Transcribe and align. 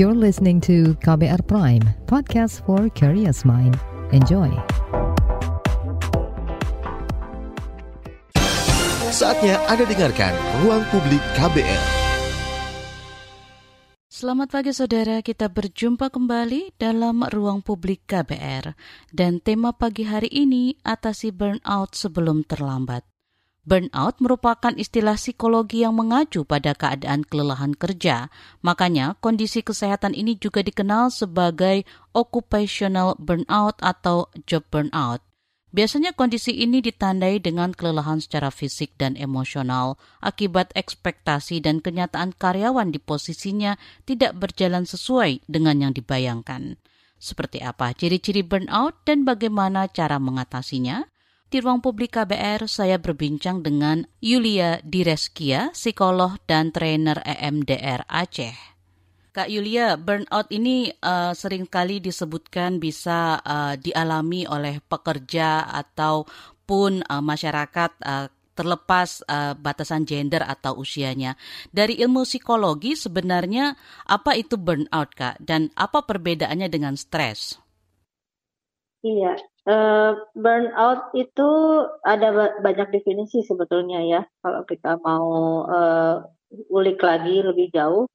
You're 0.00 0.16
listening 0.16 0.64
to 0.64 0.96
KBR 1.04 1.44
Prime, 1.44 1.84
podcast 2.08 2.64
for 2.64 2.88
curious 2.88 3.44
mind. 3.44 3.76
Enjoy. 4.16 4.48
Saatnya 9.12 9.60
Anda 9.68 9.84
dengarkan 9.84 10.32
Ruang 10.64 10.88
Publik 10.88 11.20
KBR. 11.36 11.82
Selamat 14.08 14.48
pagi 14.48 14.72
saudara, 14.72 15.20
kita 15.20 15.52
berjumpa 15.52 16.08
kembali 16.08 16.80
dalam 16.80 17.20
Ruang 17.28 17.60
Publik 17.60 18.08
KBR. 18.08 18.72
Dan 19.12 19.44
tema 19.44 19.76
pagi 19.76 20.08
hari 20.08 20.32
ini 20.32 20.80
atasi 20.80 21.28
burnout 21.28 21.92
sebelum 21.92 22.48
terlambat. 22.48 23.09
Burnout 23.60 24.16
merupakan 24.24 24.72
istilah 24.72 25.20
psikologi 25.20 25.84
yang 25.84 25.92
mengacu 25.92 26.48
pada 26.48 26.72
keadaan 26.72 27.28
kelelahan 27.28 27.76
kerja. 27.76 28.32
Makanya, 28.64 29.20
kondisi 29.20 29.60
kesehatan 29.60 30.16
ini 30.16 30.40
juga 30.40 30.64
dikenal 30.64 31.12
sebagai 31.12 31.84
occupational 32.16 33.20
burnout 33.20 33.76
atau 33.84 34.32
job 34.48 34.64
burnout. 34.72 35.20
Biasanya 35.70 36.18
kondisi 36.18 36.50
ini 36.50 36.82
ditandai 36.82 37.38
dengan 37.38 37.70
kelelahan 37.70 38.18
secara 38.18 38.50
fisik 38.50 38.98
dan 38.98 39.14
emosional 39.14 40.02
akibat 40.18 40.74
ekspektasi 40.74 41.62
dan 41.62 41.78
kenyataan 41.78 42.34
karyawan 42.34 42.90
di 42.90 42.98
posisinya 42.98 43.78
tidak 44.02 44.34
berjalan 44.34 44.82
sesuai 44.82 45.46
dengan 45.46 45.78
yang 45.78 45.92
dibayangkan. 45.94 46.74
Seperti 47.22 47.62
apa 47.62 47.94
ciri-ciri 47.94 48.42
burnout 48.42 48.98
dan 49.06 49.22
bagaimana 49.22 49.86
cara 49.86 50.18
mengatasinya? 50.18 51.06
Di 51.50 51.58
ruang 51.58 51.82
publik 51.82 52.14
KBR, 52.14 52.70
saya 52.70 53.02
berbincang 53.02 53.66
dengan 53.66 54.06
Yulia 54.22 54.78
Direskia, 54.86 55.74
psikolog 55.74 56.38
dan 56.46 56.70
trainer 56.70 57.18
EMDR 57.26 58.06
Aceh. 58.06 58.54
Kak 59.34 59.50
Yulia, 59.50 59.98
burnout 59.98 60.46
ini 60.54 60.94
uh, 61.02 61.34
sering 61.34 61.66
kali 61.66 61.98
disebutkan 61.98 62.78
bisa 62.78 63.42
uh, 63.42 63.74
dialami 63.74 64.46
oleh 64.46 64.78
pekerja 64.78 65.66
ataupun 65.74 67.02
uh, 67.10 67.18
masyarakat 67.18 67.98
uh, 67.98 68.30
terlepas 68.54 69.26
uh, 69.26 69.58
batasan 69.58 70.06
gender 70.06 70.46
atau 70.46 70.78
usianya. 70.78 71.34
Dari 71.74 71.98
ilmu 71.98 72.22
psikologi 72.22 72.94
sebenarnya 72.94 73.74
apa 74.06 74.38
itu 74.38 74.54
burnout 74.54 75.18
Kak 75.18 75.42
dan 75.42 75.74
apa 75.74 76.06
perbedaannya 76.06 76.70
dengan 76.70 76.94
stres? 76.94 77.58
Iya, 79.02 79.34
uh, 79.66 80.12
burnout 80.32 81.12
itu 81.12 81.50
ada 82.06 82.56
banyak 82.60 82.88
definisi 82.94 83.44
sebetulnya 83.44 84.00
ya, 84.06 84.22
kalau 84.40 84.62
kita 84.64 84.96
mau 85.02 85.28
uh, 85.66 86.16
ulik 86.70 87.00
lagi 87.02 87.42
lebih 87.44 87.68
jauh. 87.74 88.06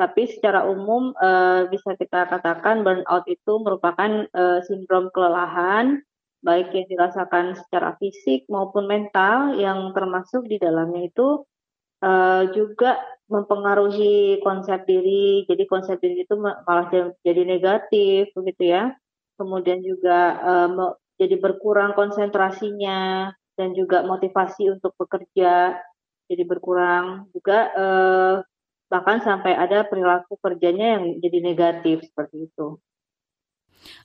Tapi 0.00 0.26
secara 0.26 0.66
umum 0.66 1.14
uh, 1.14 1.68
bisa 1.70 1.94
kita 1.94 2.26
katakan 2.26 2.82
burnout 2.82 3.28
itu 3.28 3.52
merupakan 3.60 4.26
uh, 4.34 4.58
sindrom 4.66 5.12
kelelahan, 5.14 6.02
baik 6.42 6.74
yang 6.74 6.88
dirasakan 6.90 7.54
secara 7.54 7.94
fisik 8.02 8.48
maupun 8.50 8.90
mental, 8.90 9.54
yang 9.54 9.94
termasuk 9.94 10.48
di 10.48 10.58
dalamnya 10.58 11.06
itu 11.06 11.46
uh, 12.02 12.50
juga 12.50 12.98
mempengaruhi 13.30 14.42
konsep 14.42 14.82
diri. 14.88 15.46
Jadi 15.46 15.64
konsep 15.70 16.02
diri 16.02 16.26
itu 16.26 16.34
malah 16.40 16.90
jadi 17.22 17.42
negatif, 17.46 18.34
begitu 18.34 18.74
ya 18.74 18.96
kemudian 19.42 19.82
juga 19.82 20.38
uh, 20.38 20.94
jadi 21.18 21.34
berkurang 21.42 21.98
konsentrasinya 21.98 23.30
dan 23.58 23.74
juga 23.74 24.06
motivasi 24.06 24.70
untuk 24.70 24.94
bekerja 24.94 25.74
jadi 26.30 26.42
berkurang 26.46 27.26
juga 27.34 27.58
uh, 27.74 28.34
bahkan 28.88 29.20
sampai 29.24 29.56
ada 29.56 29.88
perilaku 29.88 30.36
kerjanya 30.40 31.00
yang 31.00 31.04
jadi 31.20 31.38
negatif 31.40 32.04
seperti 32.08 32.48
itu. 32.52 32.76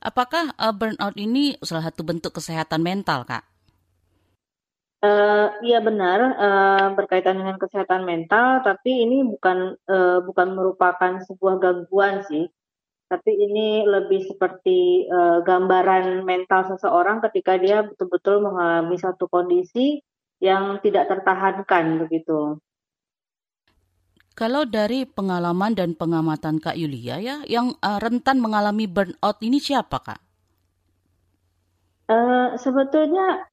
Apakah 0.01 0.55
uh, 0.57 0.73
burnout 0.73 1.15
ini 1.15 1.59
salah 1.61 1.85
satu 1.87 2.01
bentuk 2.07 2.35
kesehatan 2.35 2.81
mental, 2.81 3.27
kak? 3.27 3.45
Uh, 4.97 5.53
iya 5.61 5.77
benar 5.77 6.19
uh, 6.41 6.87
berkaitan 6.97 7.37
dengan 7.37 7.61
kesehatan 7.61 8.01
mental, 8.01 8.65
tapi 8.65 9.05
ini 9.05 9.21
bukan 9.21 9.77
uh, 9.85 10.19
bukan 10.25 10.57
merupakan 10.57 11.21
sebuah 11.21 11.61
gangguan 11.61 12.25
sih, 12.25 12.49
tapi 13.07 13.31
ini 13.31 13.87
lebih 13.87 14.27
seperti 14.27 15.07
uh, 15.07 15.39
gambaran 15.39 16.27
mental 16.27 16.67
seseorang 16.67 17.23
ketika 17.31 17.55
dia 17.55 17.87
betul-betul 17.87 18.43
mengalami 18.43 18.99
satu 18.99 19.31
kondisi 19.31 20.03
yang 20.43 20.83
tidak 20.83 21.07
tertahankan 21.07 22.03
begitu. 22.03 22.59
Kalau 24.37 24.69
dari 24.69 25.07
pengalaman 25.07 25.73
dan 25.73 25.97
pengamatan 25.97 26.61
Kak 26.61 26.77
Yulia 26.77 27.17
ya, 27.17 27.41
yang 27.49 27.73
uh, 27.81 27.97
rentan 27.97 28.37
mengalami 28.37 28.85
burnout 28.85 29.41
ini 29.41 29.57
siapa 29.57 29.97
Kak? 29.97 30.21
Uh, 32.05 32.53
sebetulnya 32.61 33.49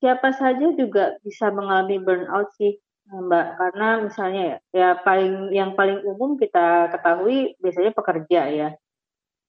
siapa 0.00 0.32
saja 0.32 0.72
juga 0.72 1.20
bisa 1.20 1.52
mengalami 1.52 2.00
burnout 2.00 2.48
sih. 2.56 2.80
Mbak, 3.10 3.46
karena 3.58 3.88
misalnya 4.06 4.42
ya, 4.42 4.56
ya 4.70 4.88
paling 5.02 5.50
yang 5.50 5.74
paling 5.74 5.98
umum 6.06 6.38
kita 6.38 6.94
ketahui 6.94 7.58
biasanya 7.58 7.90
pekerja 7.90 8.40
ya, 8.46 8.68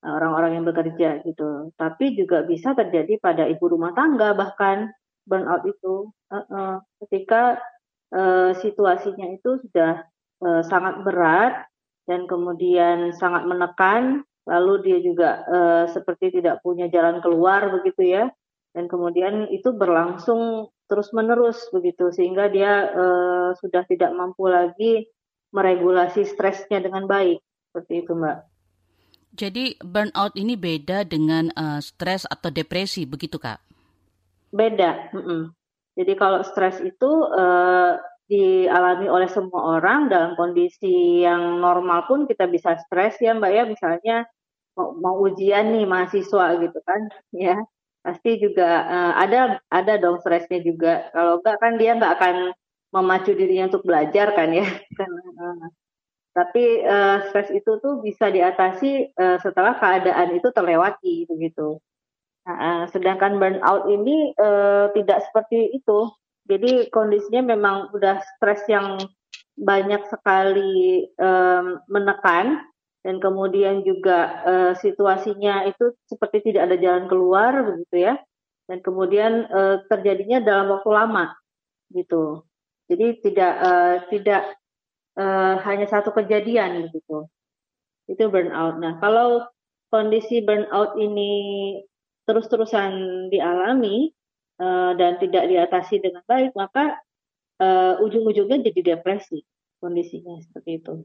orang-orang 0.01 0.57
yang 0.57 0.66
bekerja 0.66 1.22
gitu. 1.22 1.69
Tapi 1.77 2.17
juga 2.17 2.41
bisa 2.41 2.73
terjadi 2.73 3.22
pada 3.22 3.45
ibu 3.45 3.61
rumah 3.69 3.94
tangga 3.94 4.33
bahkan 4.33 4.89
burnout 5.29 5.61
itu. 5.69 6.09
Uh, 6.31 6.41
uh, 6.49 6.73
ketika 7.05 7.61
uh, 8.16 8.57
situasinya 8.57 9.29
itu 9.29 9.61
sudah 9.67 10.09
uh, 10.41 10.61
sangat 10.66 11.05
berat 11.05 11.69
dan 12.09 12.25
kemudian 12.25 13.13
sangat 13.13 13.45
menekan, 13.45 14.25
lalu 14.49 14.73
dia 14.81 14.99
juga 15.05 15.45
uh, 15.45 15.85
seperti 15.85 16.41
tidak 16.41 16.66
punya 16.66 16.89
jalan 16.89 17.22
keluar 17.22 17.69
begitu 17.69 18.09
ya, 18.09 18.23
dan 18.71 18.87
kemudian 18.87 19.51
itu 19.51 19.75
berlangsung 19.75 20.71
terus-menerus 20.87 21.71
begitu 21.71 22.11
sehingga 22.11 22.51
dia 22.51 22.91
uh, 22.91 23.49
sudah 23.59 23.83
tidak 23.87 24.11
mampu 24.15 24.47
lagi 24.47 25.07
meregulasi 25.51 26.23
stresnya 26.23 26.79
dengan 26.79 27.07
baik 27.07 27.39
seperti 27.71 28.03
itu 28.03 28.11
Mbak. 28.15 28.37
Jadi 29.31 29.79
burnout 29.79 30.35
ini 30.35 30.59
beda 30.59 31.07
dengan 31.07 31.47
uh, 31.55 31.79
stres 31.79 32.27
atau 32.27 32.51
depresi 32.51 33.07
begitu 33.07 33.39
Kak? 33.39 33.63
Beda. 34.51 35.11
Mm 35.15 35.23
-mm. 35.23 35.41
Jadi 35.95 36.13
kalau 36.19 36.43
stres 36.43 36.83
itu 36.83 37.11
uh, 37.31 37.95
dialami 38.31 39.11
oleh 39.11 39.27
semua 39.27 39.79
orang 39.79 40.07
dalam 40.07 40.39
kondisi 40.39 41.23
yang 41.23 41.59
normal 41.59 42.07
pun 42.07 42.27
kita 42.27 42.47
bisa 42.47 42.79
stres 42.87 43.19
ya 43.19 43.35
Mbak 43.35 43.51
ya 43.51 43.63
misalnya 43.67 44.17
mau, 44.75 44.95
mau 44.95 45.15
ujian 45.27 45.75
nih 45.75 45.83
mahasiswa 45.83 46.55
gitu 46.63 46.79
kan 46.87 47.11
ya 47.35 47.59
pasti 48.01 48.41
juga 48.41 48.85
uh, 48.85 49.13
ada 49.17 49.62
ada 49.69 49.94
dong 50.01 50.22
stresnya 50.22 50.62
juga. 50.62 51.09
Kalau 51.13 51.41
enggak 51.41 51.57
kan 51.62 51.73
dia 51.78 51.91
nggak 51.97 52.13
akan 52.17 52.35
memacu 52.91 53.31
dirinya 53.38 53.72
untuk 53.72 53.85
belajar 53.88 54.34
kan 54.35 54.50
ya. 54.51 54.67
Uh, 55.41 55.67
tapi 56.31 56.85
uh, 56.85 57.28
stres 57.28 57.50
itu 57.51 57.81
tuh 57.81 58.00
bisa 58.00 58.29
diatasi 58.31 59.11
uh, 59.17 59.41
setelah 59.41 59.75
keadaan 59.75 60.38
itu 60.38 60.47
terlewati 60.53 61.25
begitu. 61.28 61.81
Nah, 62.47 62.88
sedangkan 62.90 63.41
burnout 63.41 63.90
ini 63.91 64.31
uh, 64.40 64.94
tidak 64.95 65.25
seperti 65.28 65.75
itu. 65.75 66.07
Jadi 66.47 66.88
kondisinya 66.94 67.53
memang 67.53 67.91
udah 67.94 68.23
stres 68.38 68.63
yang 68.72 68.97
banyak 69.59 70.01
sekali 70.09 71.06
um, 71.22 71.78
menekan 71.91 72.66
dan 73.01 73.17
kemudian 73.17 73.81
juga 73.81 74.45
uh, 74.45 74.73
situasinya 74.78 75.66
itu 75.66 75.97
seperti 76.06 76.53
tidak 76.53 76.69
ada 76.69 76.78
jalan 76.78 77.06
keluar 77.09 77.66
begitu 77.66 77.97
ya. 77.97 78.13
Dan 78.69 78.79
kemudian 78.85 79.50
uh, 79.50 79.84
terjadinya 79.89 80.39
dalam 80.39 80.69
waktu 80.69 80.89
lama 80.94 81.34
gitu. 81.91 82.45
Jadi 82.88 83.19
tidak 83.25 83.53
uh, 83.57 83.95
tidak 84.13 84.41
uh, 85.17 85.59
hanya 85.66 85.90
satu 85.90 86.13
kejadian 86.13 86.94
gitu. 86.94 87.25
Itu 88.05 88.29
burnout. 88.29 88.78
Nah 88.78 89.02
kalau 89.02 89.49
kondisi 89.90 90.46
burnout 90.46 90.96
ini 91.02 91.31
terus-terusan 92.29 93.28
dialami 93.34 94.14
uh, 94.61 94.93
dan 94.93 95.17
tidak 95.17 95.49
diatasi 95.49 95.99
dengan 95.99 96.22
baik 96.29 96.53
maka 96.53 97.02
uh, 97.58 97.97
ujung-ujungnya 97.97 98.61
jadi 98.72 98.96
depresi 98.96 99.41
kondisinya 99.81 100.37
seperti 100.46 100.85
itu. 100.85 101.02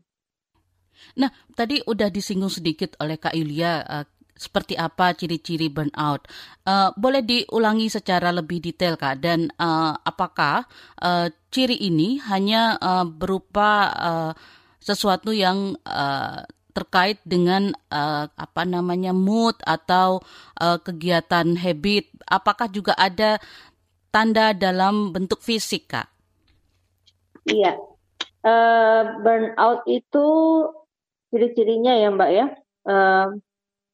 Nah, 1.16 1.30
tadi 1.54 1.80
udah 1.82 2.08
disinggung 2.12 2.52
sedikit 2.52 2.96
oleh 3.00 3.16
Kak 3.16 3.34
Yulia 3.34 3.82
uh, 3.84 4.06
seperti 4.36 4.76
apa 4.76 5.16
ciri-ciri 5.16 5.72
burnout. 5.72 6.28
Uh, 6.62 6.92
boleh 6.94 7.24
diulangi 7.24 7.88
secara 7.88 8.30
lebih 8.30 8.60
detail 8.60 9.00
Kak 9.00 9.24
dan 9.24 9.48
uh, 9.56 9.96
apakah 10.04 10.68
uh, 11.00 11.32
ciri 11.48 11.80
ini 11.80 12.20
hanya 12.28 12.76
uh, 12.76 13.08
berupa 13.08 13.90
uh, 13.96 14.32
sesuatu 14.76 15.32
yang 15.32 15.74
uh, 15.88 16.44
terkait 16.76 17.16
dengan 17.24 17.72
uh, 17.88 18.28
apa 18.28 18.62
namanya 18.68 19.16
mood 19.16 19.56
atau 19.64 20.20
uh, 20.60 20.76
kegiatan 20.76 21.56
habit? 21.56 22.12
Apakah 22.28 22.68
juga 22.68 22.92
ada 23.00 23.40
tanda 24.12 24.52
dalam 24.52 25.16
bentuk 25.16 25.40
fisik 25.40 25.88
Kak? 25.96 26.12
Iya. 27.48 27.80
Uh, 28.46 29.18
burnout 29.24 29.82
itu 29.90 30.28
ciri-cirinya 31.32 31.96
ya 31.96 32.08
Mbak 32.12 32.30
ya, 32.30 32.46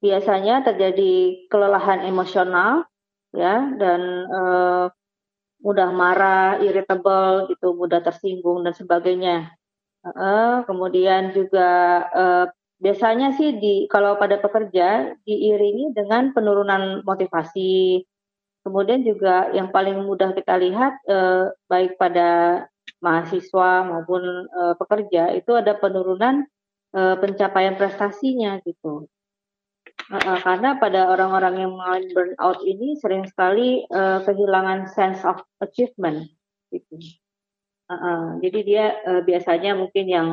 biasanya 0.02 0.66
terjadi 0.66 1.46
kelelahan 1.46 2.02
emosional 2.04 2.84
ya 3.32 3.72
dan 3.78 4.00
uh, 4.28 4.86
mudah 5.62 5.94
marah, 5.94 6.58
irritable 6.58 7.54
gitu, 7.54 7.72
mudah 7.78 8.02
tersinggung 8.02 8.66
dan 8.66 8.74
sebagainya. 8.74 9.54
Kemudian 10.66 11.30
juga 11.30 12.02
uh, 12.10 12.46
biasanya 12.82 13.38
sih 13.38 13.54
di 13.62 13.86
kalau 13.86 14.18
pada 14.18 14.42
pekerja 14.42 15.14
diiringi 15.22 15.94
dengan 15.94 16.34
penurunan 16.34 17.06
motivasi. 17.06 18.02
Kemudian 18.66 19.06
juga 19.06 19.50
yang 19.54 19.70
paling 19.70 20.02
mudah 20.02 20.34
kita 20.34 20.58
lihat 20.58 20.98
uh, 21.06 21.54
baik 21.70 21.94
pada 21.94 22.62
mahasiswa 22.98 23.86
maupun 23.86 24.22
uh, 24.50 24.74
pekerja 24.78 25.34
itu 25.34 25.54
ada 25.54 25.78
penurunan 25.78 26.46
uh, 26.96 27.16
pencapaian 27.18 27.76
prestasinya 27.76 28.60
gitu. 28.64 29.08
Karena 30.12 30.76
pada 30.76 31.08
orang-orang 31.08 31.64
yang 31.64 31.72
mengalami 31.72 32.08
burnout 32.12 32.60
ini 32.68 32.98
sering 33.00 33.24
sekali 33.24 33.86
uh, 33.88 34.20
kehilangan 34.24 34.90
sense 34.92 35.24
of 35.24 35.40
achievement 35.64 36.28
gitu. 36.68 37.00
Uh, 37.88 38.36
jadi 38.44 38.58
dia 38.64 38.84
uh, 39.08 39.22
biasanya 39.24 39.76
mungkin 39.76 40.06
yang 40.08 40.28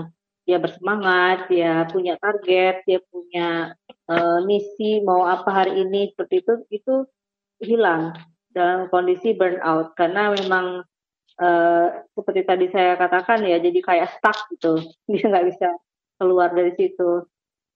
dia 0.48 0.58
bersemangat, 0.58 1.46
dia 1.48 1.86
punya 1.88 2.18
target, 2.18 2.82
dia 2.84 3.00
punya 3.14 3.78
uh, 4.10 4.40
misi 4.44 5.00
mau 5.06 5.24
apa 5.30 5.48
hari 5.64 5.86
ini 5.86 6.10
seperti 6.12 6.42
itu 6.42 6.54
itu 6.74 6.96
hilang 7.62 8.18
dalam 8.50 8.90
kondisi 8.90 9.38
burnout 9.38 9.94
karena 9.94 10.34
memang 10.34 10.82
uh, 11.38 11.88
seperti 12.18 12.42
tadi 12.50 12.66
saya 12.74 12.98
katakan 12.98 13.46
ya 13.46 13.62
jadi 13.62 13.80
kayak 13.80 14.10
stuck 14.18 14.38
gitu 14.50 14.82
dia 15.12 15.24
nggak 15.30 15.48
bisa 15.54 15.70
keluar 16.19 16.51
dari 16.51 16.75
situ 16.75 17.24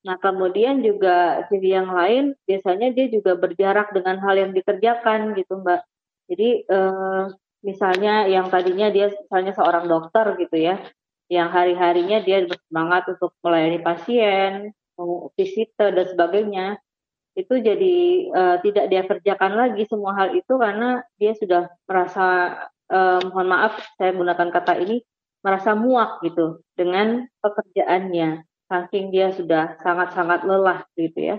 Nah, 0.03 0.19
kemudian 0.19 0.83
juga 0.83 1.47
ciri 1.47 1.71
yang 1.71 1.87
lain 1.87 2.35
biasanya 2.43 2.91
dia 2.91 3.07
juga 3.07 3.39
berjarak 3.39 3.95
dengan 3.95 4.19
hal 4.19 4.35
yang 4.35 4.51
dikerjakan 4.51 5.31
gitu, 5.39 5.63
Mbak. 5.63 5.81
Jadi 6.27 6.49
eh, 6.67 7.23
misalnya 7.63 8.27
yang 8.27 8.51
tadinya 8.51 8.91
dia 8.91 9.07
misalnya 9.07 9.55
seorang 9.55 9.87
dokter 9.87 10.35
gitu 10.43 10.57
ya, 10.59 10.75
yang 11.31 11.47
hari-harinya 11.55 12.19
dia 12.19 12.43
bersemangat 12.43 13.15
untuk 13.15 13.31
melayani 13.39 13.79
pasien, 13.79 14.75
visitor 15.39 15.95
dan 15.95 16.07
sebagainya, 16.11 16.67
itu 17.33 17.57
jadi 17.57 17.95
uh, 18.29 18.57
tidak 18.61 18.85
dia 18.93 19.01
kerjakan 19.09 19.57
lagi 19.57 19.89
semua 19.89 20.13
hal 20.13 20.37
itu 20.37 20.53
karena 20.53 21.01
dia 21.17 21.33
sudah 21.33 21.65
merasa 21.89 22.25
uh, 22.93 23.17
mohon 23.25 23.49
maaf 23.49 23.73
saya 23.97 24.13
menggunakan 24.13 24.53
kata 24.53 24.77
ini 24.85 25.01
merasa 25.43 25.75
muak 25.75 26.23
gitu 26.23 26.63
dengan 26.73 27.27
pekerjaannya 27.43 28.47
saking 28.71 29.11
dia 29.13 29.29
sudah 29.35 29.77
sangat-sangat 29.83 30.47
lelah 30.47 30.87
gitu 30.97 31.19
ya. 31.19 31.37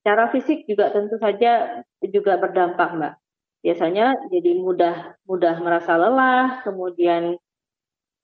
Cara 0.00 0.32
fisik 0.32 0.64
juga 0.64 0.88
tentu 0.94 1.20
saja 1.20 1.84
juga 2.00 2.40
berdampak, 2.40 2.88
Mbak. 2.96 3.14
Biasanya 3.60 4.16
jadi 4.32 4.56
mudah 4.56 5.20
mudah 5.28 5.60
merasa 5.60 6.00
lelah, 6.00 6.64
kemudian 6.64 7.36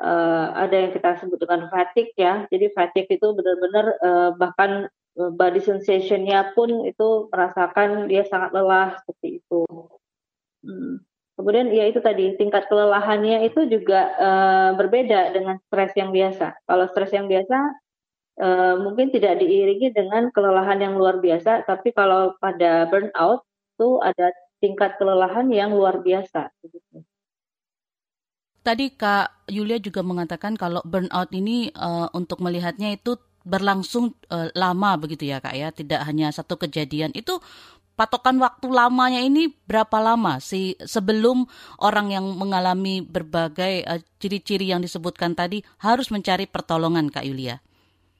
uh, 0.01 0.47
ada 0.57 0.73
yang 0.73 0.93
kita 0.97 1.21
sebut 1.21 1.37
dengan 1.37 1.69
fatigue 1.69 2.17
ya. 2.17 2.49
Jadi 2.49 2.73
fatigue 2.73 3.21
itu 3.21 3.29
benar-benar 3.37 3.87
uh, 4.01 4.31
bahkan 4.41 4.89
eh, 5.21 5.31
body 5.33 5.61
sensation-nya 5.61 6.57
pun 6.57 6.89
itu 6.89 7.29
merasakan 7.29 8.09
dia 8.09 8.25
sangat 8.25 8.57
lelah 8.57 8.97
seperti 9.05 9.45
itu. 9.45 9.63
Hmm. 10.65 11.05
Kemudian 11.37 11.69
ya 11.69 11.85
itu 11.85 12.01
tadi 12.01 12.33
tingkat 12.41 12.65
kelelahannya 12.73 13.45
itu 13.45 13.69
juga 13.69 14.09
uh, 14.17 14.71
berbeda 14.73 15.37
dengan 15.37 15.61
stres 15.69 15.93
yang 15.93 16.09
biasa. 16.09 16.57
Kalau 16.65 16.89
stres 16.89 17.13
yang 17.13 17.29
biasa 17.29 17.57
uh, 18.41 18.75
mungkin 18.81 19.13
tidak 19.13 19.45
diiringi 19.45 19.93
dengan 19.93 20.33
kelelahan 20.33 20.81
yang 20.81 20.97
luar 20.97 21.21
biasa, 21.21 21.69
tapi 21.69 21.93
kalau 21.93 22.33
pada 22.41 22.89
burnout 22.89 23.45
itu 23.77 24.01
ada 24.01 24.33
tingkat 24.65 24.97
kelelahan 24.97 25.53
yang 25.53 25.77
luar 25.77 26.01
biasa. 26.01 26.49
Tadi 28.65 28.97
Kak 28.97 29.53
Yulia 29.53 29.77
juga 29.77 30.01
mengatakan 30.01 30.57
kalau 30.57 30.81
burnout 30.89 31.31
ini 31.37 31.69
uh, 31.77 32.09
untuk 32.17 32.41
melihatnya 32.41 32.97
itu 32.97 33.21
berlangsung 33.47 34.17
uh, 34.33 34.51
lama 34.59 34.99
begitu 34.99 35.31
ya 35.31 35.39
Kak 35.39 35.55
ya, 35.55 35.69
tidak 35.71 36.01
hanya 36.03 36.33
satu 36.33 36.59
kejadian. 36.59 37.13
Itu 37.13 37.39
patokan 37.97 38.37
waktu 38.39 38.69
lamanya 38.69 39.25
ini 39.25 39.51
berapa 39.65 39.97
lama 39.99 40.37
sih 40.39 40.77
sebelum 40.85 41.49
orang 41.81 42.13
yang 42.13 42.27
mengalami 42.37 43.01
berbagai 43.01 43.83
ciri-ciri 44.21 44.69
uh, 44.71 44.77
yang 44.77 44.81
disebutkan 44.85 45.33
tadi 45.33 45.65
harus 45.81 46.13
mencari 46.13 46.45
pertolongan 46.45 47.09
Kak 47.09 47.25
Yulia? 47.25 47.59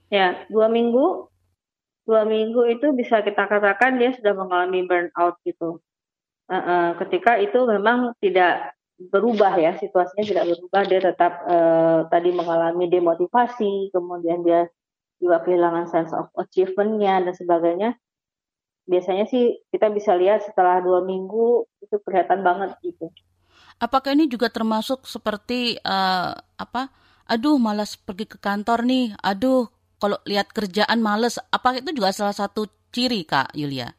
Ya, 0.09 0.49
dua 0.49 0.73
minggu, 0.73 1.29
dua 2.09 2.25
minggu 2.25 2.73
itu 2.73 2.97
bisa 2.97 3.21
kita 3.21 3.45
katakan 3.45 4.01
dia 4.01 4.17
sudah 4.17 4.33
mengalami 4.33 4.89
burnout 4.89 5.37
gitu. 5.45 5.85
Uh, 6.49 6.57
uh, 6.57 6.89
ketika 7.05 7.37
itu 7.37 7.59
memang 7.69 8.17
tidak 8.23 8.73
berubah 8.97 9.61
ya 9.61 9.77
situasinya 9.77 10.25
tidak 10.25 10.45
berubah 10.57 10.83
dia 10.89 11.01
tetap 11.05 11.45
uh, 11.45 12.09
tadi 12.09 12.33
mengalami 12.33 12.89
demotivasi 12.89 13.93
kemudian 13.93 14.41
dia 14.41 14.73
juga 15.21 15.45
kehilangan 15.45 15.85
sense 15.91 16.13
of 16.17 16.33
achievementnya 16.33 17.29
dan 17.29 17.35
sebagainya 17.37 17.91
biasanya 18.87 19.27
sih 19.27 19.59
kita 19.75 19.91
bisa 19.91 20.15
lihat 20.15 20.47
setelah 20.47 20.79
dua 20.81 21.03
minggu 21.03 21.67
itu 21.83 21.97
kelihatan 22.07 22.41
banget 22.47 22.79
gitu. 22.81 23.11
Apakah 23.77 24.17
ini 24.17 24.31
juga 24.31 24.49
termasuk 24.49 25.05
seperti 25.05 25.77
uh, 25.85 26.33
apa? 26.57 26.89
Aduh, 27.29 27.59
malas 27.61 27.99
pergi 27.99 28.25
ke 28.25 28.39
kantor 28.41 28.87
nih. 28.87 29.13
Aduh, 29.21 29.69
kalau 29.99 30.17
lihat 30.25 30.55
kerjaan 30.55 31.03
males, 31.03 31.37
apa 31.51 31.77
itu 31.77 31.93
juga 31.93 32.15
salah 32.15 32.33
satu 32.33 32.71
ciri 32.95 33.27
Kak 33.27 33.53
Yulia? 33.53 33.93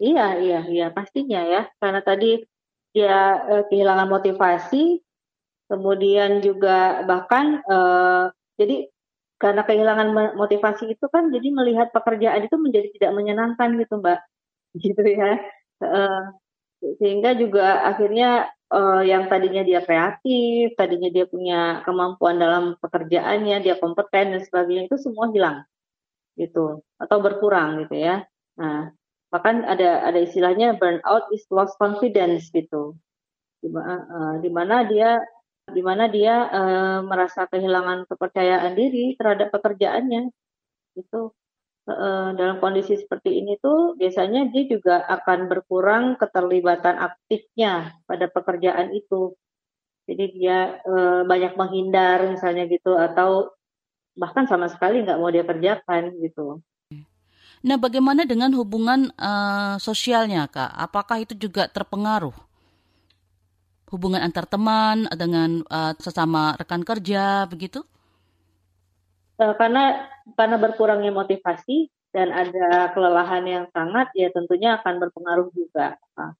Iya, 0.00 0.38
iya, 0.40 0.60
iya, 0.70 0.86
pastinya 0.94 1.42
ya. 1.44 1.68
Karena 1.76 2.00
tadi 2.00 2.40
dia 2.94 3.36
eh, 3.50 3.64
kehilangan 3.68 4.08
motivasi, 4.08 5.02
kemudian 5.68 6.40
juga 6.40 7.02
bahkan 7.04 7.60
eh, 7.64 8.24
jadi 8.56 8.91
karena 9.42 9.66
kehilangan 9.66 10.38
motivasi 10.38 10.94
itu 10.94 11.06
kan 11.10 11.34
jadi 11.34 11.48
melihat 11.50 11.90
pekerjaan 11.90 12.46
itu 12.46 12.54
menjadi 12.54 12.88
tidak 12.94 13.12
menyenangkan 13.18 13.74
gitu 13.74 13.98
Mbak, 13.98 14.20
gitu 14.86 15.02
ya. 15.02 15.42
Eh, 15.82 16.22
sehingga 17.02 17.34
juga 17.38 17.86
akhirnya 17.86 18.50
uh, 18.70 19.02
yang 19.06 19.30
tadinya 19.30 19.62
dia 19.62 19.84
kreatif, 19.84 20.74
tadinya 20.74 21.10
dia 21.12 21.30
punya 21.30 21.82
kemampuan 21.86 22.42
dalam 22.42 22.74
pekerjaannya, 22.82 23.62
dia 23.62 23.78
kompeten 23.78 24.34
dan 24.34 24.42
sebagainya 24.42 24.90
itu 24.90 24.96
semua 24.98 25.30
hilang 25.30 25.62
gitu 26.34 26.80
atau 26.98 27.18
berkurang 27.22 27.86
gitu 27.86 28.02
ya. 28.02 28.24
Nah, 28.58 28.90
bahkan 29.28 29.62
ada 29.62 30.08
ada 30.08 30.18
istilahnya 30.18 30.74
burnout 30.80 31.28
is 31.30 31.44
lost 31.52 31.76
confidence 31.76 32.48
gitu. 32.50 32.96
Di, 33.62 33.70
di 34.42 34.50
mana 34.50 34.82
dia 34.90 35.22
di 35.70 35.82
mana 35.84 36.10
dia 36.10 36.50
uh, 36.50 36.98
merasa 37.06 37.46
kehilangan 37.46 38.10
kepercayaan 38.10 38.74
diri 38.74 39.14
terhadap 39.14 39.54
pekerjaannya. 39.54 40.32
Itu 40.98 41.36
dalam 41.82 42.62
kondisi 42.62 42.94
seperti 42.94 43.42
ini 43.42 43.58
tuh 43.58 43.98
biasanya 43.98 44.46
dia 44.54 44.70
juga 44.70 45.02
akan 45.02 45.50
berkurang 45.50 46.14
keterlibatan 46.14 46.94
aktifnya 46.94 47.98
pada 48.06 48.30
pekerjaan 48.30 48.94
itu. 48.94 49.34
Jadi 50.06 50.24
dia 50.38 50.78
uh, 50.86 51.26
banyak 51.26 51.58
menghindar 51.58 52.26
misalnya 52.30 52.70
gitu 52.70 52.94
atau 52.94 53.50
bahkan 54.14 54.46
sama 54.46 54.70
sekali 54.70 55.02
nggak 55.02 55.18
mau 55.18 55.30
dia 55.30 55.42
kerjakan 55.42 56.14
gitu. 56.22 56.62
Nah, 57.62 57.78
bagaimana 57.78 58.26
dengan 58.26 58.50
hubungan 58.58 59.14
uh, 59.14 59.78
sosialnya, 59.78 60.50
Kak? 60.50 60.74
Apakah 60.74 61.22
itu 61.22 61.38
juga 61.38 61.70
terpengaruh? 61.70 62.34
Hubungan 63.92 64.24
antar 64.24 64.48
teman 64.48 65.04
dengan 65.12 65.60
uh, 65.68 65.92
sesama 66.00 66.56
rekan 66.56 66.80
kerja, 66.80 67.44
begitu? 67.44 67.84
uh, 69.42 69.54
karena 69.58 70.08
karena 70.38 70.56
berkurangnya 70.60 71.10
motivasi 71.10 71.90
dan 72.12 72.28
ada 72.30 72.92
kelelahan 72.92 73.44
yang 73.48 73.64
sangat 73.72 74.12
ya 74.14 74.28
tentunya 74.30 74.78
akan 74.78 75.00
berpengaruh 75.02 75.48
juga. 75.56 75.96
Nah, 76.14 76.36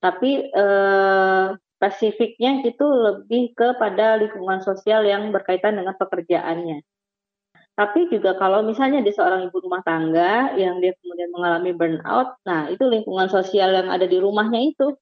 tapi 0.00 0.50
uh, 0.50 1.54
spesifiknya 1.78 2.64
itu 2.64 2.86
lebih 2.86 3.52
kepada 3.54 4.18
lingkungan 4.18 4.64
sosial 4.64 5.04
yang 5.06 5.30
berkaitan 5.30 5.78
dengan 5.78 5.94
pekerjaannya. 5.94 6.82
Tapi 7.72 8.12
juga 8.12 8.36
kalau 8.36 8.60
misalnya 8.60 9.00
di 9.00 9.08
seorang 9.16 9.48
ibu 9.48 9.56
rumah 9.64 9.80
tangga 9.80 10.52
yang 10.60 10.76
dia 10.84 10.92
kemudian 11.00 11.32
mengalami 11.32 11.72
burnout, 11.72 12.36
nah 12.44 12.68
itu 12.68 12.84
lingkungan 12.84 13.32
sosial 13.32 13.72
yang 13.72 13.88
ada 13.88 14.04
di 14.04 14.20
rumahnya 14.20 14.60
itu 14.60 14.92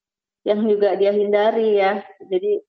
yang 0.44 0.60
juga 0.64 0.96
dia 0.96 1.12
hindari 1.12 1.76
ya. 1.76 2.04
Jadi 2.24 2.60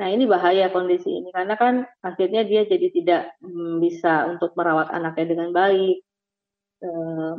Nah 0.00 0.08
ini 0.08 0.24
bahaya 0.24 0.72
kondisi 0.72 1.12
ini 1.12 1.28
karena 1.28 1.60
kan 1.60 1.84
akhirnya 2.00 2.40
dia 2.48 2.64
jadi 2.64 2.88
tidak 2.88 3.36
hmm, 3.44 3.84
bisa 3.84 4.32
untuk 4.32 4.56
merawat 4.56 4.88
anaknya 4.88 5.36
dengan 5.36 5.52
baik, 5.52 6.00
e, 6.80 6.88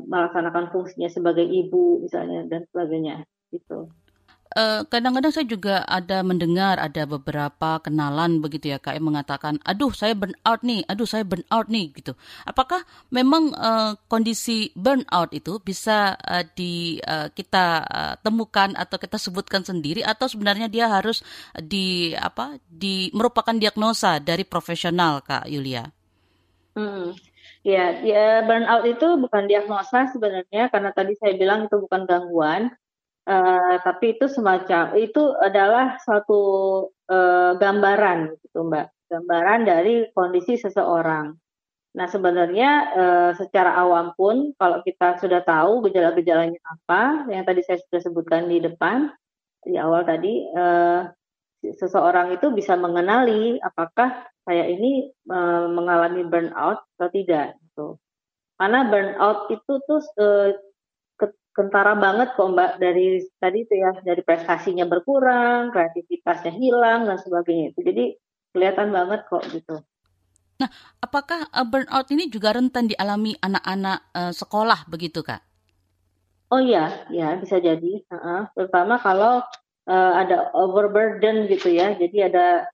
melaksanakan 0.06 0.70
fungsinya 0.70 1.10
sebagai 1.10 1.42
ibu 1.42 2.06
misalnya 2.06 2.46
dan 2.46 2.70
sebagainya 2.70 3.26
gitu. 3.50 3.90
Eh, 4.52 4.84
kadang-kadang 4.92 5.32
saya 5.32 5.48
juga 5.48 5.80
ada 5.88 6.20
mendengar 6.28 6.76
ada 6.76 7.08
beberapa 7.08 7.80
kenalan 7.80 8.44
begitu 8.44 8.76
ya 8.76 8.84
kak 8.84 9.00
yang 9.00 9.08
mengatakan, 9.08 9.56
aduh 9.64 9.96
saya 9.96 10.12
burn 10.12 10.36
out 10.44 10.60
nih, 10.68 10.84
aduh 10.92 11.08
saya 11.08 11.24
burn 11.24 11.48
out 11.48 11.72
nih 11.72 11.88
gitu. 11.96 12.20
Apakah 12.44 12.84
memang 13.16 13.56
uh, 13.56 13.96
kondisi 14.12 14.76
burn 14.76 15.08
out 15.08 15.32
itu 15.32 15.56
bisa 15.64 16.20
uh, 16.20 16.44
di 16.44 17.00
uh, 17.08 17.32
kita 17.32 17.88
uh, 17.88 18.14
temukan 18.20 18.76
atau 18.76 19.00
kita 19.00 19.16
sebutkan 19.16 19.64
sendiri 19.64 20.04
atau 20.04 20.28
sebenarnya 20.28 20.68
dia 20.68 20.92
harus 20.92 21.24
di 21.56 22.12
apa 22.20 22.60
di 22.68 23.08
merupakan 23.16 23.56
diagnosa 23.56 24.20
dari 24.20 24.44
profesional 24.44 25.24
kak 25.24 25.48
Yulia? 25.48 25.88
Hmm. 26.76 27.16
Ya, 27.64 28.04
ya 28.04 28.42
burnout 28.44 28.84
itu 28.90 29.06
bukan 29.22 29.48
diagnosa 29.48 30.12
sebenarnya 30.12 30.74
karena 30.74 30.92
tadi 30.92 31.14
saya 31.16 31.38
bilang 31.40 31.70
itu 31.70 31.78
bukan 31.78 32.10
gangguan, 32.10 32.74
Uh, 33.22 33.78
tapi 33.86 34.18
itu 34.18 34.26
semacam 34.26 34.98
itu 34.98 35.22
adalah 35.38 36.02
suatu 36.02 36.42
uh, 37.06 37.54
gambaran 37.54 38.34
gitu 38.42 38.66
Mbak, 38.66 39.14
gambaran 39.14 39.62
dari 39.62 40.10
kondisi 40.10 40.58
seseorang. 40.58 41.38
Nah 41.94 42.08
sebenarnya 42.10 42.70
uh, 42.98 43.32
secara 43.38 43.78
awam 43.78 44.18
pun 44.18 44.58
kalau 44.58 44.82
kita 44.82 45.22
sudah 45.22 45.46
tahu 45.46 45.86
gejala-gejalanya 45.86 46.58
apa, 46.66 47.30
yang 47.30 47.46
tadi 47.46 47.62
saya 47.62 47.78
sudah 47.86 48.02
sebutkan 48.02 48.50
di 48.50 48.58
depan 48.58 49.14
di 49.62 49.78
awal 49.78 50.02
tadi, 50.02 50.42
uh, 50.58 51.06
seseorang 51.62 52.34
itu 52.34 52.50
bisa 52.50 52.74
mengenali 52.74 53.62
apakah 53.62 54.26
saya 54.50 54.66
ini 54.66 55.14
uh, 55.30 55.70
mengalami 55.70 56.26
burnout 56.26 56.82
atau 56.98 57.10
tidak. 57.14 57.54
Gitu. 57.62 58.02
Karena 58.58 58.90
burnout 58.90 59.54
itu 59.54 59.74
tuh 59.86 60.02
uh, 60.18 60.50
kentara 61.52 61.94
banget 62.00 62.34
kok 62.36 62.48
Mbak 62.52 62.72
dari 62.80 63.20
tadi 63.38 63.68
itu 63.68 63.76
ya 63.76 63.92
dari 64.00 64.24
prestasinya 64.24 64.88
berkurang, 64.88 65.72
kreativitasnya 65.76 66.56
hilang 66.56 67.08
dan 67.08 67.20
sebagainya 67.20 67.76
itu. 67.76 67.80
Jadi 67.84 68.04
kelihatan 68.56 68.90
banget 68.92 69.28
kok 69.28 69.44
gitu. 69.52 69.84
Nah, 70.62 70.70
apakah 71.02 71.50
uh, 71.52 71.66
burnout 71.66 72.08
ini 72.14 72.30
juga 72.30 72.54
rentan 72.54 72.86
dialami 72.86 73.34
anak-anak 73.42 74.00
uh, 74.14 74.34
sekolah 74.34 74.86
begitu 74.88 75.26
kak? 75.26 75.42
Oh 76.52 76.60
iya, 76.60 77.08
ya 77.10 77.40
bisa 77.40 77.58
jadi. 77.58 78.04
Uh-uh. 78.12 78.52
Terutama 78.54 79.00
kalau 79.00 79.42
uh, 79.88 80.14
ada 80.16 80.52
overburden 80.54 81.48
gitu 81.48 81.72
ya. 81.72 81.96
Jadi 81.96 82.28
ada 82.28 82.68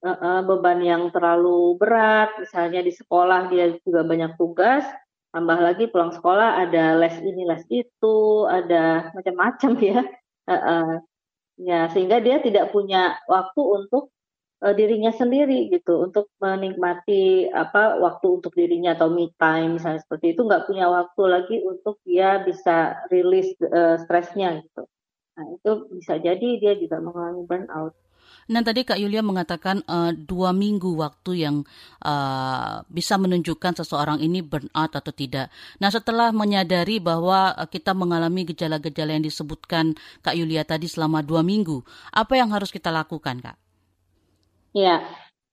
uh-uh, 0.00 0.46
beban 0.46 0.80
yang 0.80 1.10
terlalu 1.10 1.76
berat. 1.76 2.32
Misalnya 2.40 2.80
di 2.80 2.94
sekolah 2.94 3.50
dia 3.52 3.74
juga 3.82 4.06
banyak 4.06 4.38
tugas 4.38 4.86
tambah 5.34 5.58
lagi 5.58 5.90
pulang 5.90 6.14
sekolah 6.14 6.62
ada 6.62 6.94
les 6.94 7.18
ini 7.18 7.42
les 7.42 7.66
itu 7.66 8.46
ada 8.46 9.10
macam-macam 9.10 9.70
ya. 9.90 10.00
Ya 11.54 11.86
sehingga 11.90 12.18
dia 12.18 12.42
tidak 12.42 12.74
punya 12.74 13.18
waktu 13.30 13.62
untuk 13.62 14.14
uh, 14.64 14.74
dirinya 14.74 15.14
sendiri 15.14 15.70
gitu 15.70 16.02
untuk 16.06 16.30
menikmati 16.42 17.46
apa 17.50 18.00
waktu 18.02 18.26
untuk 18.42 18.52
dirinya 18.58 18.98
atau 18.98 19.12
me 19.12 19.30
time 19.38 19.78
misalnya 19.78 20.02
seperti 20.02 20.34
itu 20.34 20.42
nggak 20.42 20.66
punya 20.66 20.90
waktu 20.90 21.22
lagi 21.28 21.56
untuk 21.62 22.02
dia 22.02 22.42
bisa 22.42 23.06
rilis 23.12 23.54
uh, 23.62 24.00
stresnya 24.02 24.64
gitu. 24.66 24.82
Nah 25.38 25.46
itu 25.54 25.70
bisa 25.94 26.18
jadi 26.18 26.48
dia 26.58 26.74
juga 26.74 26.98
mengalami 26.98 27.42
burnout 27.46 27.94
Nah 28.52 28.60
tadi 28.60 28.84
Kak 28.84 29.00
Yulia 29.00 29.24
mengatakan 29.24 29.80
uh, 29.88 30.12
dua 30.12 30.52
minggu 30.52 31.00
waktu 31.00 31.48
yang 31.48 31.56
uh, 32.04 32.84
bisa 32.92 33.16
menunjukkan 33.16 33.80
seseorang 33.80 34.20
ini 34.20 34.44
burnout 34.44 34.92
atau 34.92 35.12
tidak. 35.14 35.48
Nah 35.80 35.88
setelah 35.88 36.28
menyadari 36.34 37.00
bahwa 37.00 37.56
uh, 37.56 37.68
kita 37.68 37.96
mengalami 37.96 38.44
gejala-gejala 38.44 39.16
yang 39.16 39.24
disebutkan 39.24 39.96
Kak 40.20 40.36
Yulia 40.36 40.66
tadi 40.68 40.90
selama 40.90 41.24
dua 41.24 41.40
minggu, 41.40 41.80
apa 42.12 42.36
yang 42.36 42.52
harus 42.52 42.68
kita 42.68 42.92
lakukan 42.92 43.40
Kak? 43.40 43.56
Ya, 44.74 45.06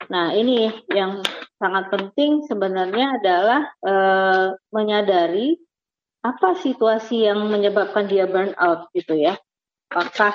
nah 0.10 0.34
ini 0.34 0.74
yang 0.90 1.22
sangat 1.62 1.94
penting 1.94 2.42
sebenarnya 2.50 3.22
adalah 3.22 3.62
uh, 3.86 4.58
menyadari 4.74 5.62
apa 6.26 6.58
situasi 6.58 7.30
yang 7.30 7.50
menyebabkan 7.50 8.10
dia 8.10 8.26
burnout 8.26 8.90
gitu 8.98 9.14
ya. 9.18 9.38
Apakah 9.94 10.34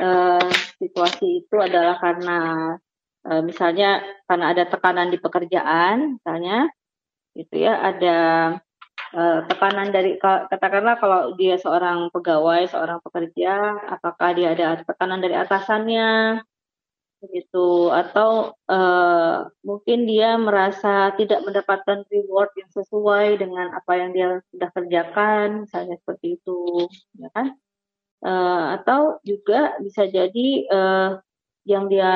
uh, 0.00 0.48
situasi 0.80 1.44
itu 1.44 1.56
adalah 1.60 2.00
karena 2.00 2.38
uh, 3.28 3.42
misalnya 3.44 4.00
karena 4.24 4.56
ada 4.56 4.64
tekanan 4.64 5.12
di 5.12 5.18
pekerjaan, 5.20 6.16
misalnya, 6.16 6.72
gitu 7.36 7.54
ya, 7.60 7.76
ada 7.78 8.18
uh, 9.12 9.38
tekanan 9.44 9.92
dari 9.92 10.16
katakanlah 10.20 10.96
kalau 10.96 11.36
dia 11.36 11.60
seorang 11.60 12.08
pegawai, 12.10 12.64
seorang 12.72 12.98
pekerja, 13.04 13.76
apakah 13.92 14.32
dia 14.32 14.56
ada 14.56 14.80
tekanan 14.80 15.20
dari 15.20 15.36
atasannya, 15.36 16.40
begitu, 17.20 17.92
atau 17.92 18.56
uh, 18.64 19.44
mungkin 19.60 20.08
dia 20.08 20.40
merasa 20.40 21.12
tidak 21.20 21.44
mendapatkan 21.44 22.08
reward 22.08 22.48
yang 22.56 22.70
sesuai 22.72 23.36
dengan 23.36 23.76
apa 23.76 23.92
yang 24.00 24.10
dia 24.16 24.28
sudah 24.48 24.72
kerjakan, 24.72 25.68
misalnya 25.68 26.00
seperti 26.00 26.40
itu, 26.40 26.88
ya 27.20 27.28
kan? 27.36 27.60
Uh, 28.24 28.80
atau 28.80 29.20
juga 29.24 29.76
bisa 29.80 30.08
jadi 30.08 30.48
uh, 30.68 31.10
yang 31.68 31.88
dia 31.88 32.14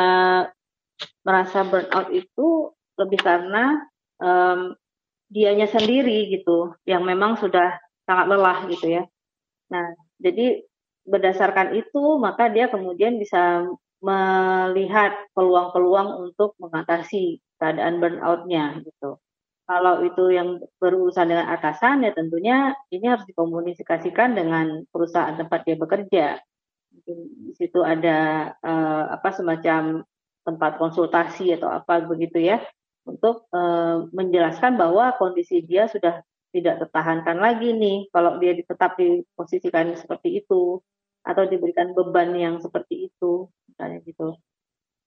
merasa 1.25 1.65
burnout 1.65 2.09
itu 2.13 2.73
lebih 3.01 3.21
karena 3.21 3.83
um, 4.21 4.77
dianya 5.33 5.67
sendiri 5.67 6.31
gitu 6.31 6.77
yang 6.87 7.03
memang 7.03 7.41
sudah 7.41 7.81
sangat 8.07 8.27
lelah 8.31 8.69
gitu 8.71 9.01
ya. 9.01 9.03
Nah, 9.73 9.97
jadi 10.21 10.63
berdasarkan 11.05 11.77
itu 11.77 12.17
maka 12.21 12.49
dia 12.49 12.69
kemudian 12.69 13.21
bisa 13.21 13.67
melihat 14.05 15.17
peluang-peluang 15.33 16.29
untuk 16.29 16.53
mengatasi 16.61 17.41
keadaan 17.57 17.99
burnoutnya 18.01 18.85
gitu. 18.85 19.17
Kalau 19.65 20.05
itu 20.05 20.29
yang 20.29 20.61
berurusan 20.77 21.33
dengan 21.33 21.49
atasan 21.49 22.05
ya 22.05 22.13
tentunya 22.13 22.77
ini 22.93 23.09
harus 23.09 23.25
dikomunikasikan 23.25 24.37
dengan 24.37 24.85
perusahaan 24.93 25.33
tempat 25.41 25.65
dia 25.65 25.77
bekerja. 25.81 26.27
Mungkin 26.93 27.19
di 27.49 27.53
situ 27.57 27.81
ada 27.81 28.53
uh, 28.61 29.05
apa 29.09 29.33
semacam 29.33 30.05
tempat 30.45 30.77
konsultasi 30.77 31.57
atau 31.57 31.73
apa 31.73 32.05
begitu 32.05 32.45
ya 32.45 32.61
untuk 33.09 33.49
uh, 33.57 34.05
menjelaskan 34.13 34.77
bahwa 34.77 35.17
kondisi 35.17 35.65
dia 35.65 35.89
sudah 35.89 36.21
tidak 36.53 36.85
tertahankan 36.87 37.41
lagi 37.41 37.73
nih 37.73 38.07
kalau 38.13 38.37
dia 38.37 38.53
tetap 38.55 39.01
diposisikan 39.01 39.97
seperti 39.97 40.45
itu 40.45 40.79
atau 41.25 41.43
diberikan 41.49 41.97
beban 41.97 42.37
yang 42.37 42.61
seperti 42.61 43.09
itu 43.09 43.49
misalnya 43.73 44.05
gitu. 44.05 44.37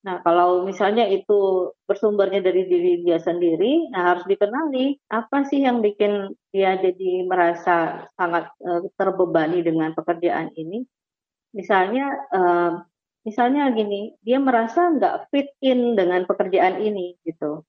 Nah, 0.05 0.21
kalau 0.21 0.63
misalnya 0.63 1.09
itu 1.09 1.73
bersumbernya 1.89 2.39
dari 2.39 2.69
diri 2.69 3.01
dia 3.01 3.17
sendiri, 3.17 3.89
nah 3.89 4.13
harus 4.13 4.29
dikenali 4.29 5.01
apa 5.09 5.43
sih 5.49 5.65
yang 5.65 5.81
bikin 5.81 6.31
dia 6.53 6.77
jadi 6.77 7.25
merasa 7.25 8.05
sangat 8.13 8.53
uh, 8.61 8.85
terbebani 8.93 9.65
dengan 9.65 9.97
pekerjaan 9.97 10.53
ini. 10.53 10.85
Misalnya, 11.57 12.13
uh, 12.29 12.85
misalnya 13.25 13.73
gini, 13.73 14.13
dia 14.21 14.37
merasa 14.37 14.93
nggak 14.93 15.33
fit 15.33 15.49
in 15.65 15.97
dengan 15.97 16.23
pekerjaan 16.29 16.77
ini 16.77 17.17
gitu. 17.25 17.65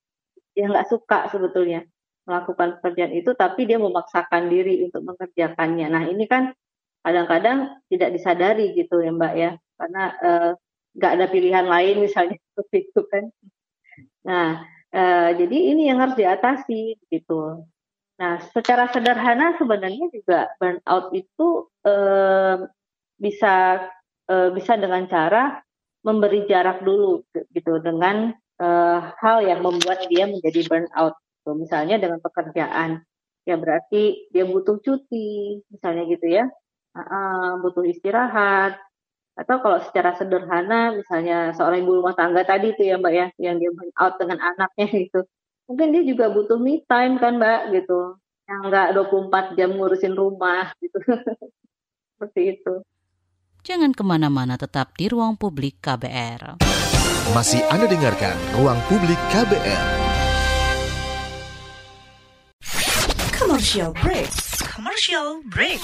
Dia 0.53 0.69
nggak 0.69 0.87
suka 0.87 1.27
sebetulnya 1.33 1.83
melakukan 2.29 2.77
pekerjaan 2.77 3.13
itu, 3.17 3.33
tapi 3.33 3.65
dia 3.65 3.81
memaksakan 3.81 4.53
diri 4.53 4.85
untuk 4.85 5.01
mengerjakannya. 5.01 5.87
Nah, 5.89 6.03
ini 6.05 6.29
kan 6.29 6.53
kadang-kadang 7.01 7.81
tidak 7.89 8.13
disadari 8.13 8.77
gitu 8.77 9.01
ya 9.01 9.09
Mbak 9.09 9.33
ya, 9.33 9.51
karena 9.81 10.03
uh, 10.21 10.51
nggak 10.95 11.11
ada 11.19 11.25
pilihan 11.29 11.65
lain 11.65 11.95
misalnya 12.01 12.37
seperti 12.53 12.77
itu 12.89 13.01
kan. 13.09 13.23
Nah, 14.25 14.49
uh, 14.93 15.29
jadi 15.35 15.57
ini 15.73 15.89
yang 15.89 16.01
harus 16.01 16.15
diatasi 16.17 16.97
gitu. 17.09 17.65
Nah, 18.19 18.43
secara 18.51 18.91
sederhana 18.91 19.55
sebenarnya 19.55 20.11
juga 20.11 20.51
burnout 20.59 21.15
itu 21.15 21.71
uh, 21.87 22.67
bisa 23.15 23.87
uh, 24.27 24.49
bisa 24.51 24.75
dengan 24.75 25.07
cara 25.07 25.63
memberi 26.03 26.43
jarak 26.47 26.83
dulu 26.83 27.23
gitu 27.55 27.79
dengan 27.79 28.35
uh, 28.59 28.99
hal 29.19 29.43
yang 29.43 29.63
membuat 29.63 30.03
dia 30.11 30.27
menjadi 30.27 30.67
burnout. 30.67 31.15
So, 31.47 31.55
misalnya 31.55 31.95
dengan 31.95 32.19
pekerjaan, 32.19 33.07
ya 33.47 33.55
berarti 33.55 34.29
dia 34.35 34.43
butuh 34.43 34.83
cuti, 34.83 35.63
misalnya 35.71 36.03
gitu 36.11 36.27
ya, 36.27 36.45
uh, 36.95 37.51
butuh 37.63 37.87
istirahat, 37.87 38.75
atau 39.39 39.55
kalau 39.63 39.79
secara 39.79 40.11
sederhana 40.19 40.91
misalnya 40.91 41.55
seorang 41.55 41.79
ibu 41.87 42.03
rumah 42.03 42.11
tangga 42.11 42.43
tadi 42.43 42.75
itu 42.75 42.91
ya 42.91 42.99
mbak 42.99 43.13
ya 43.15 43.27
yang 43.39 43.55
dia 43.55 43.71
burn 43.71 43.87
out 43.95 44.19
dengan 44.19 44.43
anaknya 44.43 44.87
gitu 45.07 45.23
mungkin 45.71 45.95
dia 45.95 46.03
juga 46.03 46.27
butuh 46.27 46.59
me 46.59 46.83
time 46.83 47.15
kan 47.23 47.39
mbak 47.39 47.71
gitu 47.71 48.19
yang 48.51 48.67
enggak 48.67 48.91
24 48.91 49.55
jam 49.55 49.71
ngurusin 49.79 50.11
rumah 50.11 50.75
gitu 50.83 50.99
seperti 52.19 52.59
itu 52.59 52.83
Jangan 53.59 53.91
ke 53.91 54.07
mana-mana 54.07 54.55
tetap 54.55 54.95
di 54.95 55.11
ruang 55.11 55.35
publik 55.35 55.83
KBR. 55.83 56.63
Masih 57.35 57.59
Anda 57.67 57.91
dengarkan 57.91 58.39
ruang 58.55 58.79
publik 58.87 59.19
KBR. 59.35 59.85
Commercial 63.35 63.91
break. 63.99 64.31
Commercial 64.63 65.43
break. 65.51 65.83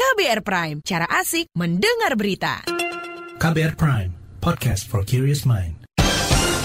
KBR 0.00 0.40
Prime, 0.40 0.78
cara 0.80 1.04
asik 1.12 1.52
mendengar 1.52 2.16
berita. 2.16 2.64
KBR 3.36 3.76
Prime, 3.76 4.08
podcast 4.40 4.88
for 4.88 5.04
curious 5.04 5.44
mind. 5.44 5.76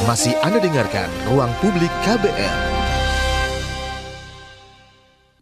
Masih 0.07 0.31
Anda 0.39 0.63
dengarkan 0.63 1.11
Ruang 1.27 1.51
Publik 1.59 1.91
KBR. 2.07 2.59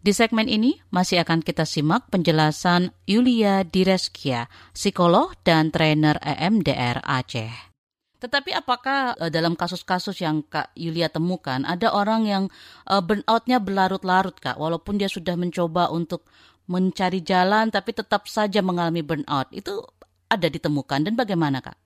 Di 0.02 0.10
segmen 0.10 0.50
ini 0.50 0.74
masih 0.90 1.22
akan 1.22 1.38
kita 1.46 1.62
simak 1.62 2.10
penjelasan 2.10 2.90
Yulia 3.06 3.62
Direskia, 3.62 4.50
psikolog 4.74 5.30
dan 5.46 5.70
trainer 5.70 6.18
EMDR 6.18 6.98
Aceh. 6.98 7.74
Tetapi 8.18 8.56
apakah 8.56 9.14
uh, 9.20 9.28
dalam 9.28 9.52
kasus-kasus 9.52 10.18
yang 10.18 10.42
Kak 10.48 10.72
Yulia 10.74 11.12
temukan 11.12 11.60
ada 11.62 11.92
orang 11.92 12.24
yang 12.24 12.44
uh, 12.88 13.04
burnout-nya 13.04 13.60
berlarut-larut 13.60 14.34
Kak 14.40 14.56
walaupun 14.56 14.96
dia 14.96 15.12
sudah 15.12 15.36
mencoba 15.36 15.92
untuk 15.92 16.24
mencari 16.64 17.20
jalan 17.20 17.68
tapi 17.68 17.92
tetap 17.92 18.24
saja 18.28 18.64
mengalami 18.64 19.04
burnout. 19.04 19.48
Itu 19.52 19.84
ada 20.28 20.48
ditemukan 20.48 21.04
dan 21.04 21.14
bagaimana 21.14 21.60
Kak? 21.60 21.76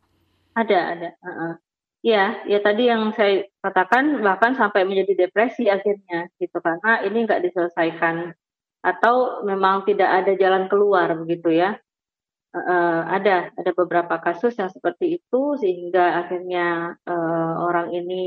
Ada, 0.54 0.78
ada. 0.94 1.08
Uh 1.22 1.28
-uh. 1.30 1.54
Ya, 1.98 2.46
ya 2.46 2.62
tadi 2.62 2.86
yang 2.86 3.10
saya 3.18 3.42
katakan 3.58 4.22
bahkan 4.22 4.54
sampai 4.54 4.86
menjadi 4.86 5.26
depresi 5.26 5.66
akhirnya 5.66 6.30
gitu 6.38 6.62
karena 6.62 7.02
ini 7.02 7.26
nggak 7.26 7.42
diselesaikan 7.42 8.38
atau 8.86 9.42
memang 9.42 9.82
tidak 9.82 10.06
ada 10.06 10.32
jalan 10.38 10.70
keluar 10.70 11.10
begitu 11.18 11.58
ya. 11.58 11.74
Uh, 12.54 13.02
ada 13.12 13.52
ada 13.60 13.70
beberapa 13.76 14.16
kasus 14.24 14.56
yang 14.56 14.72
seperti 14.72 15.20
itu 15.20 15.58
sehingga 15.60 16.22
akhirnya 16.24 16.96
uh, 17.04 17.52
orang 17.66 17.92
ini 17.92 18.24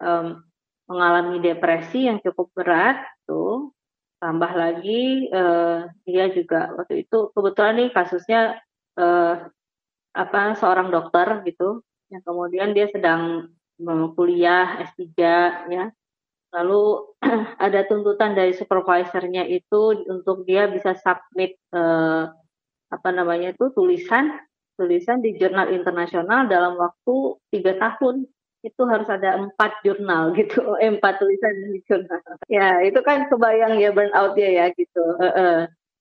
um, 0.00 0.40
mengalami 0.88 1.36
depresi 1.44 2.08
yang 2.08 2.22
cukup 2.24 2.48
berat 2.56 3.04
tuh 3.28 3.67
tambah 4.28 4.52
lagi 4.52 5.32
uh, 5.32 5.88
dia 6.04 6.28
juga 6.28 6.68
waktu 6.76 7.08
itu 7.08 7.32
kebetulan 7.32 7.80
nih 7.80 7.88
kasusnya 7.96 8.60
uh, 9.00 9.48
apa 10.12 10.52
seorang 10.60 10.92
dokter 10.92 11.40
gitu 11.48 11.80
yang 12.12 12.20
kemudian 12.20 12.76
dia 12.76 12.92
sedang 12.92 13.48
kuliah 14.12 14.84
S3 14.92 15.16
ya. 15.72 15.84
Lalu 16.52 16.82
ada 17.64 17.80
tuntutan 17.88 18.36
dari 18.36 18.52
supervisornya 18.52 19.48
itu 19.48 20.04
untuk 20.08 20.44
dia 20.48 20.66
bisa 20.68 20.96
submit 20.96 21.60
eh, 21.76 22.24
apa 22.88 23.08
namanya 23.12 23.52
itu 23.52 23.68
tulisan 23.76 24.32
tulisan 24.80 25.20
di 25.20 25.36
jurnal 25.36 25.68
internasional 25.76 26.48
dalam 26.48 26.80
waktu 26.80 27.36
tiga 27.52 27.76
tahun 27.76 28.24
itu 28.68 28.82
harus 28.84 29.08
ada 29.08 29.40
empat 29.40 29.80
jurnal 29.80 30.36
gitu 30.36 30.60
empat 30.84 31.16
tulisan 31.16 31.72
di 31.72 31.80
jurnal 31.88 32.20
ya 32.52 32.84
itu 32.84 33.00
kan 33.00 33.24
kebayang 33.32 33.80
ya 33.80 33.88
burnout 33.96 34.36
dia 34.36 34.50
ya 34.52 34.66
gitu 34.76 35.00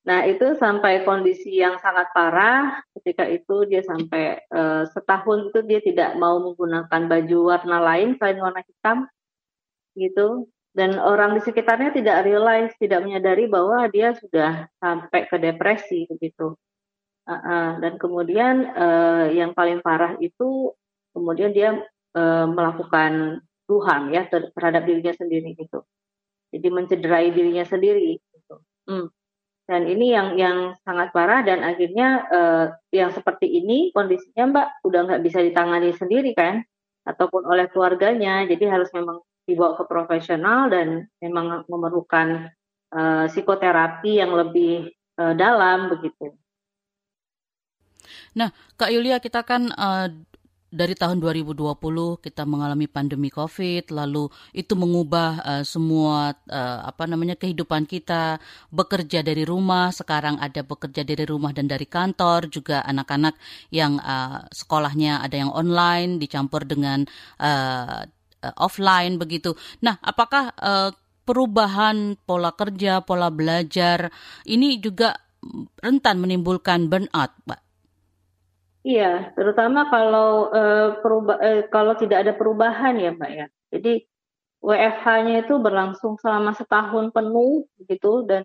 Nah, 0.07 0.23
itu 0.23 0.55
sampai 0.55 1.03
kondisi 1.03 1.59
yang 1.59 1.75
sangat 1.83 2.07
parah. 2.15 2.79
Ketika 2.95 3.27
itu 3.27 3.67
dia 3.67 3.83
sampai 3.83 4.39
uh, 4.55 4.87
setahun 4.87 5.51
itu 5.51 5.59
dia 5.67 5.83
tidak 5.83 6.15
mau 6.15 6.39
menggunakan 6.39 7.11
baju 7.11 7.37
warna 7.43 7.83
lain 7.83 8.15
selain 8.15 8.39
warna 8.39 8.63
hitam, 8.63 9.03
gitu. 9.99 10.47
Dan 10.71 10.95
orang 10.95 11.35
di 11.35 11.43
sekitarnya 11.43 11.91
tidak 11.91 12.23
realize, 12.23 12.71
tidak 12.79 13.03
menyadari 13.03 13.51
bahwa 13.51 13.83
dia 13.91 14.15
sudah 14.15 14.71
sampai 14.79 15.27
ke 15.27 15.35
depresi, 15.43 16.07
begitu. 16.07 16.55
Uh, 17.27 17.35
uh, 17.35 17.69
dan 17.83 17.99
kemudian 17.99 18.71
uh, 18.79 19.27
yang 19.27 19.51
paling 19.51 19.83
parah 19.83 20.15
itu 20.23 20.71
kemudian 21.11 21.51
dia 21.51 21.75
uh, 22.17 22.49
melakukan 22.49 23.45
tuhan 23.69 24.09
ya 24.09 24.25
terhadap 24.25 24.89
dirinya 24.89 25.13
sendiri 25.13 25.53
gitu. 25.53 25.85
Jadi 26.49 26.67
mencederai 26.73 27.29
dirinya 27.29 27.61
sendiri. 27.61 28.17
Gitu. 28.17 28.55
Hmm. 28.89 29.13
Dan 29.69 29.85
ini 29.85 30.15
yang 30.15 30.33
yang 30.39 30.57
sangat 30.81 31.13
parah 31.13 31.45
dan 31.45 31.61
akhirnya 31.61 32.25
uh, 32.31 32.65
yang 32.89 33.13
seperti 33.13 33.45
ini 33.61 33.93
kondisinya 33.93 34.49
Mbak 34.49 34.67
udah 34.87 34.99
nggak 35.05 35.21
bisa 35.21 35.43
ditangani 35.45 35.93
sendiri 35.93 36.33
kan, 36.33 36.65
ataupun 37.05 37.45
oleh 37.45 37.69
keluarganya. 37.69 38.47
Jadi 38.49 38.65
harus 38.65 38.89
memang 38.97 39.21
dibawa 39.45 39.77
ke 39.77 39.83
profesional 39.85 40.73
dan 40.73 41.05
memang 41.21 41.67
memerlukan 41.69 42.49
uh, 42.95 43.29
psikoterapi 43.29 44.23
yang 44.23 44.33
lebih 44.33 44.89
dalam 45.17 45.89
begitu. 45.89 46.29
Nah, 48.37 48.53
Kak 48.77 48.93
Yulia, 48.93 49.17
kita 49.17 49.41
kan 49.41 49.73
uh, 49.73 50.13
dari 50.67 50.99
tahun 50.99 51.23
2020 51.23 51.63
kita 52.19 52.43
mengalami 52.43 52.91
pandemi 52.91 53.31
Covid, 53.31 53.87
lalu 53.95 54.27
itu 54.51 54.75
mengubah 54.75 55.31
uh, 55.39 55.63
semua 55.63 56.35
uh, 56.51 56.79
apa 56.83 57.07
namanya 57.07 57.39
kehidupan 57.39 57.87
kita, 57.87 58.39
bekerja 58.67 59.23
dari 59.23 59.47
rumah, 59.47 59.95
sekarang 59.95 60.35
ada 60.43 60.67
bekerja 60.67 61.07
dari 61.07 61.23
rumah 61.23 61.55
dan 61.55 61.71
dari 61.71 61.87
kantor, 61.87 62.51
juga 62.51 62.83
anak-anak 62.83 63.39
yang 63.71 63.95
uh, 64.03 64.43
sekolahnya 64.51 65.23
ada 65.23 65.35
yang 65.39 65.51
online 65.55 66.19
dicampur 66.19 66.67
dengan 66.67 67.07
uh, 67.39 68.03
offline 68.59 69.15
begitu. 69.15 69.55
Nah, 69.83 69.95
apakah 70.03 70.51
uh, 70.59 70.91
perubahan 71.23 72.19
pola 72.27 72.51
kerja, 72.55 73.03
pola 73.03 73.27
belajar 73.31 74.11
ini 74.47 74.79
juga 74.79 75.15
rentan 75.83 76.19
menimbulkan 76.19 76.91
burnout, 76.91 77.31
Mbak? 77.47 77.66
Iya, 78.87 79.35
terutama 79.35 79.79
kalau 79.91 80.47
uh, 80.55 81.03
peruba- 81.03 81.41
uh, 81.43 81.61
kalau 81.73 81.93
tidak 82.01 82.17
ada 82.23 82.33
perubahan 82.39 82.95
ya, 82.95 83.09
Mbak 83.11 83.31
ya. 83.35 83.45
Jadi 83.75 83.91
WFH-nya 84.63 85.33
itu 85.43 85.53
berlangsung 85.59 86.15
selama 86.23 86.55
setahun 86.55 87.11
penuh 87.11 87.67
gitu 87.83 88.23
dan 88.23 88.41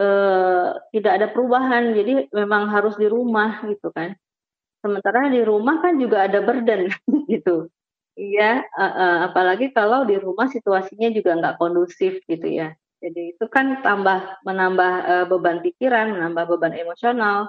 uh, 0.00 0.80
tidak 0.96 1.12
ada 1.20 1.26
perubahan. 1.28 1.92
Jadi 1.92 2.32
memang 2.32 2.72
harus 2.72 2.96
di 2.96 3.06
rumah 3.12 3.60
gitu 3.68 3.92
kan. 3.92 4.16
Sementara 4.80 5.28
di 5.28 5.44
rumah 5.44 5.84
kan 5.84 6.00
juga 6.00 6.24
ada 6.24 6.40
burden 6.40 6.88
gitu. 7.32 7.68
Iya, 8.12 8.68
apalagi 9.32 9.72
kalau 9.72 10.04
di 10.04 10.20
rumah 10.20 10.44
situasinya 10.44 11.08
juga 11.16 11.32
nggak 11.32 11.56
kondusif 11.56 12.20
gitu 12.28 12.44
ya. 12.44 12.76
Jadi 13.00 13.32
itu 13.36 13.44
kan 13.48 13.80
tambah 13.80 14.36
menambah 14.44 14.92
beban 15.32 15.64
pikiran, 15.64 16.12
menambah 16.12 16.44
beban 16.44 16.76
emosional 16.76 17.48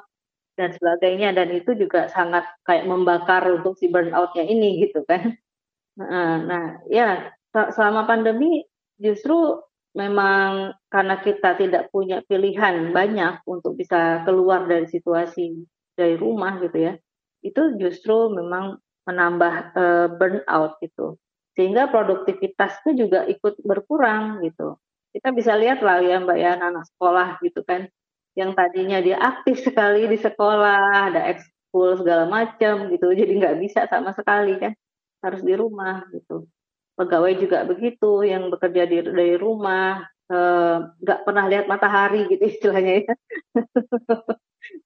dan 0.54 0.70
sebagainya 0.74 1.34
dan 1.34 1.50
itu 1.50 1.74
juga 1.74 2.10
sangat 2.14 2.46
kayak 2.66 2.86
membakar 2.86 3.42
untuk 3.50 3.78
si 3.78 3.90
burnoutnya 3.90 4.46
ini 4.46 4.86
gitu 4.86 5.02
kan. 5.06 5.34
Nah, 5.98 6.82
ya 6.90 7.34
selama 7.54 8.10
pandemi 8.10 8.66
justru 8.98 9.62
memang 9.94 10.74
karena 10.90 11.22
kita 11.22 11.54
tidak 11.54 11.94
punya 11.94 12.26
pilihan 12.26 12.90
banyak 12.90 13.46
untuk 13.46 13.78
bisa 13.78 14.26
keluar 14.26 14.66
dari 14.66 14.90
situasi 14.90 15.54
dari 15.94 16.18
rumah 16.18 16.58
gitu 16.66 16.78
ya, 16.90 16.94
itu 17.46 17.78
justru 17.78 18.34
memang 18.34 18.82
menambah 19.06 19.54
uh, 19.78 20.08
burnout 20.18 20.82
gitu. 20.82 21.22
Sehingga 21.54 21.94
produktivitasnya 21.94 22.98
juga 22.98 23.20
ikut 23.30 23.62
berkurang 23.62 24.42
gitu. 24.42 24.82
Kita 25.14 25.30
bisa 25.30 25.54
lihat 25.54 25.86
lah 25.86 26.02
ya 26.02 26.18
Mbak 26.26 26.38
ya 26.42 26.58
anak 26.58 26.90
sekolah 26.90 27.38
gitu 27.46 27.62
kan 27.62 27.86
yang 28.34 28.58
tadinya 28.58 28.98
dia 29.02 29.18
aktif 29.22 29.62
sekali 29.62 30.10
di 30.10 30.18
sekolah, 30.18 31.14
ada 31.14 31.22
ekskul 31.30 32.02
segala 32.02 32.26
macam 32.26 32.90
gitu, 32.90 33.14
jadi 33.14 33.32
nggak 33.38 33.58
bisa 33.62 33.86
sama 33.90 34.14
sekali 34.18 34.58
kan, 34.58 34.74
harus 35.22 35.42
di 35.46 35.54
rumah 35.54 36.06
gitu. 36.10 36.50
Pegawai 36.98 37.34
juga 37.38 37.66
begitu, 37.66 38.26
yang 38.26 38.50
bekerja 38.50 38.86
di, 38.90 38.98
dari 39.06 39.38
rumah, 39.38 40.02
eh, 40.30 40.78
nggak 41.02 41.20
eh, 41.22 41.24
pernah 41.26 41.46
lihat 41.50 41.66
matahari 41.70 42.26
gitu 42.30 42.44
istilahnya 42.54 43.06
ya. 43.06 43.14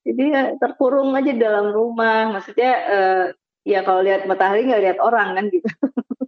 Jadi 0.07 0.23
ya 0.33 0.43
terkurung 0.57 1.13
aja 1.13 1.31
dalam 1.36 1.69
rumah. 1.75 2.33
Maksudnya 2.33 2.71
uh, 2.89 3.23
ya 3.67 3.83
kalau 3.83 4.01
lihat 4.01 4.25
matahari 4.25 4.65
nggak 4.65 4.83
lihat 4.83 4.99
orang 5.03 5.38
kan 5.38 5.45
gitu. 5.51 5.67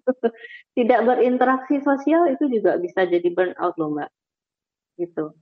Tidak 0.78 1.00
berinteraksi 1.08 1.82
sosial 1.82 2.30
itu 2.30 2.46
juga 2.52 2.78
bisa 2.78 3.08
jadi 3.08 3.26
burnout 3.32 3.76
loh 3.80 3.90
mbak. 3.96 4.10
Gitu. 5.00 5.34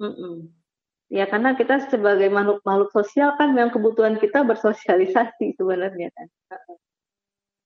Mm 0.00 0.14
-mm. 0.14 0.59
Ya 1.10 1.26
karena 1.26 1.58
kita 1.58 1.90
sebagai 1.90 2.30
makhluk 2.30 2.62
makhluk 2.62 2.94
sosial 2.94 3.34
kan 3.34 3.50
yang 3.58 3.74
kebutuhan 3.74 4.14
kita 4.22 4.46
bersosialisasi 4.46 5.58
sebenarnya 5.58 6.14
kan. 6.14 6.26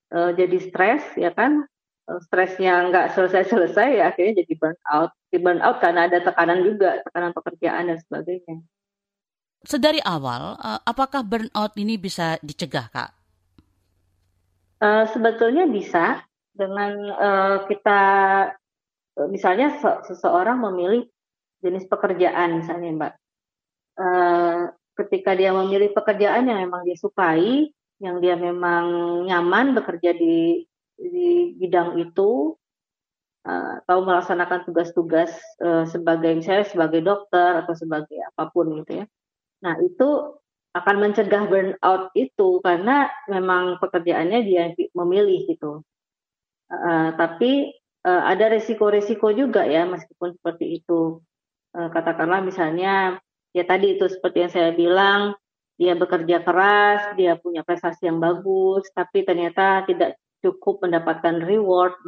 Uh, 0.08 0.30
jadi 0.32 0.56
stres 0.64 1.04
ya 1.20 1.28
kan, 1.28 1.68
uh, 2.08 2.20
stresnya 2.24 2.88
nggak 2.88 3.12
selesai-selesai 3.12 4.00
ya 4.00 4.04
akhirnya 4.08 4.40
jadi 4.40 4.52
burnout. 4.56 5.12
Di 5.28 5.36
burnout 5.36 5.76
karena 5.76 6.08
ada 6.08 6.24
tekanan 6.24 6.64
juga, 6.64 7.04
tekanan 7.04 7.36
pekerjaan 7.36 7.92
dan 7.92 8.00
sebagainya. 8.00 8.64
Sedari 9.60 10.00
awal, 10.00 10.56
uh, 10.56 10.80
apakah 10.80 11.20
burnout 11.20 11.76
ini 11.76 12.00
bisa 12.00 12.40
dicegah 12.40 12.88
kak? 12.88 13.12
Uh, 14.80 15.04
sebetulnya 15.12 15.68
bisa 15.68 16.24
dengan 16.56 16.96
uh, 17.12 17.56
kita 17.68 18.00
misalnya 19.28 19.76
seseorang 20.08 20.64
memilih 20.64 21.04
jenis 21.60 21.84
pekerjaan 21.86 22.58
misalnya 22.58 22.88
mbak 22.92 23.12
Eh, 23.94 24.62
ketika 24.98 25.38
dia 25.38 25.54
memilih 25.54 25.94
pekerjaan 25.94 26.50
yang 26.50 26.66
memang 26.66 26.82
dia 26.82 26.98
sukai, 26.98 27.70
yang 28.02 28.18
dia 28.18 28.34
memang 28.34 28.86
nyaman 29.26 29.74
bekerja 29.74 30.14
di 30.14 30.66
di 30.94 31.54
bidang 31.58 31.98
itu 31.98 32.54
uh, 33.42 33.82
atau 33.82 34.06
melaksanakan 34.06 34.62
tugas-tugas 34.62 35.34
uh, 35.58 35.82
sebagai 35.90 36.38
misalnya 36.38 36.66
sebagai 36.70 37.02
dokter 37.02 37.58
atau 37.58 37.74
sebagai 37.74 38.18
apa 38.22 38.50
pun 38.54 38.82
gitu 38.82 39.02
ya. 39.02 39.06
Nah 39.66 39.74
itu 39.82 40.38
akan 40.74 40.96
mencegah 41.02 41.46
burnout 41.50 42.14
itu 42.14 42.62
karena 42.62 43.10
memang 43.30 43.78
pekerjaannya 43.82 44.40
dia 44.46 44.70
memilih 44.94 45.50
gitu. 45.50 45.82
Uh, 46.70 47.14
tapi 47.14 47.74
uh, 48.06 48.22
ada 48.26 48.54
resiko-resiko 48.54 49.30
juga 49.34 49.66
ya 49.66 49.86
meskipun 49.86 50.34
seperti 50.38 50.82
itu. 50.82 51.18
Uh, 51.74 51.90
katakanlah 51.90 52.42
misalnya 52.42 53.18
ya 53.54 53.64
tadi 53.64 53.96
itu 53.96 54.04
seperti 54.10 54.44
yang 54.44 54.52
saya 54.52 54.70
bilang 54.74 55.38
dia 55.74 55.98
bekerja 55.98 56.42
keras, 56.46 57.18
dia 57.18 57.34
punya 57.34 57.66
prestasi 57.66 58.06
yang 58.06 58.22
bagus, 58.22 58.86
tapi 58.94 59.26
ternyata 59.26 59.82
tidak 59.86 60.18
cukup 60.38 60.86
mendapatkan 60.86 61.42
reward. 61.42 61.98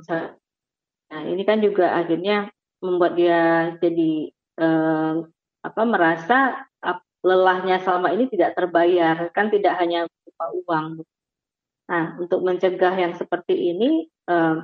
Nah, 1.10 1.22
ini 1.26 1.42
kan 1.42 1.58
juga 1.58 1.98
akhirnya 1.98 2.50
membuat 2.78 3.18
dia 3.18 3.74
jadi 3.82 4.30
eh, 4.60 5.14
apa 5.66 5.82
merasa 5.82 6.66
lelahnya 7.26 7.82
selama 7.82 8.14
ini 8.14 8.30
tidak 8.30 8.54
terbayar, 8.54 9.34
kan 9.34 9.50
tidak 9.50 9.74
hanya 9.82 10.06
berupa 10.06 10.46
uang. 10.62 10.86
Nah, 11.90 12.04
untuk 12.22 12.46
mencegah 12.46 12.94
yang 12.94 13.18
seperti 13.18 13.74
ini 13.74 14.06
eh, 14.30 14.56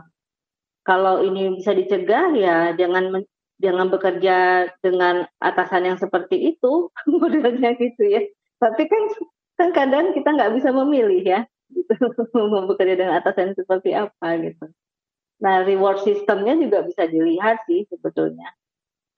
kalau 0.87 1.23
ini 1.27 1.59
bisa 1.59 1.75
dicegah 1.75 2.35
ya 2.39 2.57
jangan 2.79 3.23
jangan 3.63 3.89
bekerja 3.89 4.69
dengan 4.83 5.25
atasan 5.39 5.87
yang 5.87 5.97
seperti 5.97 6.53
itu 6.53 6.91
modelnya 7.09 7.79
gitu 7.79 8.03
ya. 8.05 8.27
Tapi 8.59 8.83
kan 8.91 9.03
kan 9.57 9.69
kadang 9.71 10.11
kita 10.11 10.35
nggak 10.35 10.53
bisa 10.59 10.75
memilih 10.75 11.23
ya 11.23 11.41
gitu. 11.71 11.95
Mau 12.53 12.67
bekerja 12.69 12.99
dengan 12.99 13.23
atasan 13.23 13.55
seperti 13.55 13.95
apa 13.95 14.37
gitu. 14.43 14.69
Nah 15.43 15.63
reward 15.67 16.03
sistemnya 16.03 16.59
juga 16.59 16.87
bisa 16.87 17.07
dilihat 17.07 17.65
sih 17.67 17.87
sebetulnya. 17.89 18.51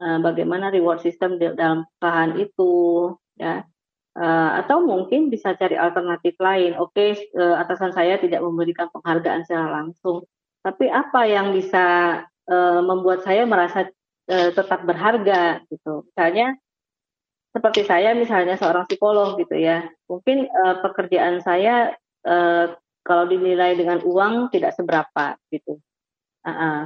Uh, 0.02 0.18
bagaimana 0.20 0.68
reward 0.74 1.00
system 1.00 1.40
dalam 1.40 1.88
perusahaan 1.98 2.32
itu 2.36 2.72
ya. 3.40 3.64
Uh, 4.14 4.62
atau 4.62 4.78
mungkin 4.86 5.26
bisa 5.26 5.58
cari 5.58 5.74
alternatif 5.74 6.38
lain. 6.38 6.78
Oke 6.78 7.18
uh, 7.34 7.58
atasan 7.58 7.90
saya 7.90 8.14
tidak 8.22 8.44
memberikan 8.46 8.86
penghargaan 8.94 9.42
secara 9.42 9.82
langsung. 9.82 10.22
Tapi 10.64 10.88
apa 10.88 11.28
yang 11.28 11.52
bisa 11.52 12.20
membuat 12.84 13.24
saya 13.24 13.48
merasa 13.48 13.88
uh, 14.30 14.50
tetap 14.52 14.80
berharga 14.84 15.64
gitu. 15.68 16.04
Misalnya 16.12 16.56
seperti 17.54 17.86
saya 17.86 18.18
misalnya 18.18 18.58
seorang 18.58 18.84
psikolog 18.90 19.38
gitu 19.38 19.54
ya. 19.54 19.86
Mungkin 20.10 20.50
uh, 20.50 20.82
pekerjaan 20.82 21.38
saya 21.40 21.94
uh, 22.26 22.74
kalau 23.04 23.24
dinilai 23.28 23.76
dengan 23.78 24.02
uang 24.02 24.50
tidak 24.50 24.74
seberapa 24.74 25.38
gitu. 25.52 25.78
Uh 26.44 26.50
-uh. 26.50 26.80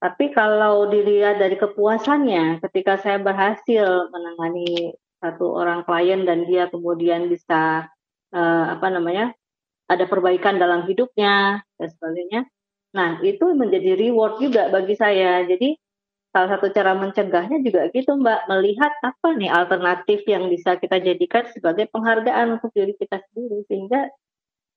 Tapi 0.00 0.32
kalau 0.32 0.88
dilihat 0.88 1.36
dari 1.36 1.60
kepuasannya 1.60 2.64
ketika 2.64 2.96
saya 2.96 3.20
berhasil 3.20 4.08
menangani 4.08 4.96
satu 5.20 5.52
orang 5.52 5.84
klien 5.84 6.24
dan 6.24 6.48
dia 6.48 6.72
kemudian 6.72 7.28
bisa 7.28 7.92
uh, 8.32 8.64
apa 8.72 8.88
namanya 8.88 9.36
ada 9.90 10.08
perbaikan 10.08 10.56
dalam 10.56 10.88
hidupnya 10.88 11.60
dan 11.76 11.88
sebagainya. 11.92 12.40
Nah, 12.96 13.18
itu 13.22 13.52
menjadi 13.52 13.98
reward 13.98 14.40
juga 14.40 14.72
bagi 14.72 14.96
saya. 14.96 15.44
Jadi 15.44 15.76
salah 16.30 16.48
satu 16.56 16.70
cara 16.70 16.94
mencegahnya 16.94 17.58
juga 17.66 17.90
gitu 17.90 18.14
Mbak, 18.14 18.40
melihat 18.46 18.92
apa 19.02 19.28
nih 19.34 19.50
alternatif 19.50 20.22
yang 20.30 20.46
bisa 20.46 20.78
kita 20.78 21.02
jadikan 21.02 21.42
sebagai 21.50 21.90
penghargaan 21.90 22.58
untuk 22.58 22.70
diri 22.70 22.94
kita 22.94 23.18
sendiri. 23.30 23.66
Sehingga 23.66 24.06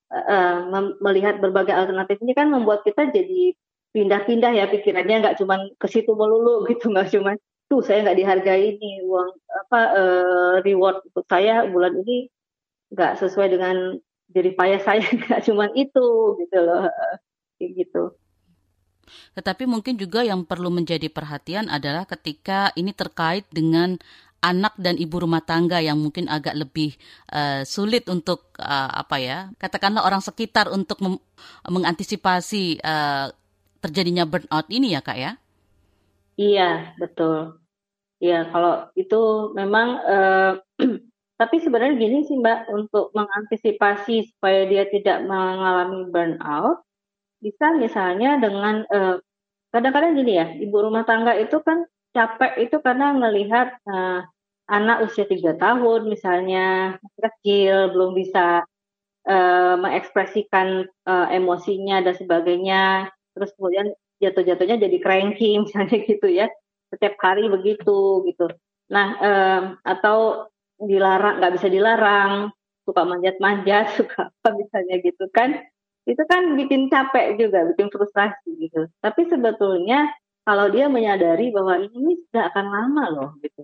uh, 0.09 0.57
melihat 0.97 1.37
berbagai 1.37 1.73
alternatif 1.73 2.17
ini 2.25 2.33
kan 2.33 2.49
membuat 2.49 2.81
kita 2.81 3.13
jadi 3.13 3.53
pindah-pindah 3.93 4.51
ya 4.57 4.65
pikirannya. 4.65 5.21
Nggak 5.21 5.37
cuma 5.41 5.61
ke 5.77 5.87
situ 5.89 6.11
melulu 6.17 6.65
gitu 6.69 6.89
nggak 6.89 7.13
cuma 7.13 7.37
tuh 7.69 7.85
saya 7.85 8.01
nggak 8.01 8.17
dihargai 8.17 8.77
ini 8.77 9.05
uang 9.05 9.29
apa 9.65 9.79
uh, 9.93 10.53
reward 10.65 11.05
untuk 11.05 11.25
saya 11.29 11.69
bulan 11.69 11.93
ini. 12.01 12.33
Nggak 12.89 13.21
sesuai 13.21 13.53
dengan 13.53 14.01
jadi 14.33 14.57
payah 14.57 14.81
saya 14.81 15.05
nggak 15.21 15.45
cuma 15.45 15.69
itu 15.77 16.07
gitu 16.41 16.57
loh 16.65 16.89
gitu. 17.61 18.22
Tetapi 19.37 19.67
mungkin 19.69 19.99
juga 19.99 20.23
yang 20.23 20.47
perlu 20.47 20.71
menjadi 20.73 21.07
perhatian 21.07 21.67
adalah 21.71 22.03
ketika 22.09 22.71
ini 22.75 22.91
terkait 22.91 23.47
dengan 23.53 23.99
anak 24.43 24.75
dan 24.75 24.99
ibu 24.99 25.23
rumah 25.23 25.39
tangga 25.39 25.79
yang 25.79 25.95
mungkin 25.95 26.27
agak 26.27 26.53
lebih 26.59 26.91
uh, 27.31 27.63
sulit 27.63 28.11
untuk 28.11 28.51
uh, 28.59 28.91
apa 28.91 29.15
ya 29.23 29.37
katakanlah 29.55 30.03
orang 30.03 30.19
sekitar 30.19 30.67
untuk 30.67 30.99
mengantisipasi 31.63 32.83
uh, 32.83 33.31
terjadinya 33.79 34.27
burnout 34.27 34.67
ini 34.67 34.91
ya 34.91 34.99
kak 34.99 35.17
ya? 35.17 35.31
Iya 36.35 36.95
betul. 36.99 37.55
Ya 38.19 38.47
kalau 38.51 38.91
itu 38.99 39.51
memang 39.55 39.87
uh, 40.03 40.51
tapi 41.39 41.55
sebenarnya 41.63 41.99
gini 41.99 42.27
sih 42.27 42.35
mbak 42.39 42.67
untuk 42.71 43.15
mengantisipasi 43.15 44.27
supaya 44.27 44.67
dia 44.67 44.87
tidak 44.91 45.23
mengalami 45.23 46.07
burnout 46.11 46.83
bisa 47.43 47.75
misalnya 47.75 48.39
dengan 48.39 48.87
kadang 48.87 49.19
kadang-kadang 49.73 50.13
gini 50.21 50.33
ya, 50.37 50.47
ibu 50.53 50.77
rumah 50.79 51.03
tangga 51.03 51.33
itu 51.33 51.57
kan 51.65 51.83
capek 52.13 52.69
itu 52.69 52.77
karena 52.77 53.09
melihat 53.17 53.73
uh, 53.89 54.21
anak 54.69 55.09
usia 55.09 55.25
tiga 55.25 55.57
tahun 55.57 56.07
misalnya 56.07 56.95
kecil 57.17 57.89
belum 57.91 58.13
bisa 58.13 58.61
uh, 59.25 59.75
mengekspresikan 59.81 60.85
uh, 61.09 61.27
emosinya 61.33 62.05
dan 62.05 62.13
sebagainya, 62.13 63.09
terus 63.33 63.49
kemudian 63.57 63.97
jatuh-jatuhnya 64.21 64.77
jadi 64.87 64.97
cranky 65.01 65.57
misalnya 65.65 65.97
gitu 66.05 66.27
ya, 66.29 66.47
setiap 66.93 67.17
hari 67.17 67.49
begitu 67.49 68.23
gitu. 68.29 68.45
Nah 68.93 69.17
atau 69.81 70.47
dilarang 70.77 71.41
nggak 71.41 71.53
bisa 71.57 71.67
dilarang, 71.67 72.53
suka 72.85 73.01
manjat-manjat, 73.09 73.89
suka 73.97 74.29
apa 74.29 74.49
misalnya 74.53 75.01
gitu 75.01 75.25
kan 75.33 75.65
itu 76.03 76.23
kan 76.27 76.55
bikin 76.59 76.91
capek 76.91 77.39
juga, 77.39 77.63
bikin 77.71 77.87
frustrasi 77.87 78.49
gitu. 78.59 78.91
Tapi 78.99 79.21
sebetulnya 79.31 80.11
kalau 80.43 80.67
dia 80.67 80.91
menyadari 80.91 81.49
bahwa 81.55 81.79
ini 81.79 82.19
sudah 82.27 82.51
akan 82.51 82.65
lama 82.67 83.03
loh 83.11 83.29
gitu. 83.39 83.63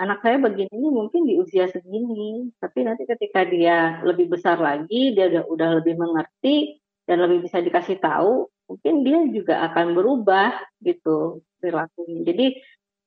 Anak 0.00 0.24
saya 0.24 0.40
begini 0.40 0.72
ini 0.72 0.88
mungkin 0.88 1.28
di 1.28 1.36
usia 1.36 1.68
segini, 1.68 2.48
tapi 2.56 2.88
nanti 2.88 3.04
ketika 3.04 3.44
dia 3.44 4.00
lebih 4.00 4.32
besar 4.32 4.56
lagi, 4.56 5.12
dia 5.12 5.28
udah 5.28 5.44
udah 5.48 5.68
lebih 5.80 6.00
mengerti 6.00 6.80
dan 7.04 7.20
lebih 7.20 7.44
bisa 7.44 7.60
dikasih 7.60 8.00
tahu, 8.00 8.48
mungkin 8.64 9.04
dia 9.04 9.20
juga 9.28 9.60
akan 9.68 9.92
berubah 9.92 10.56
gitu 10.80 11.44
perilakunya. 11.60 12.20
Jadi 12.32 12.46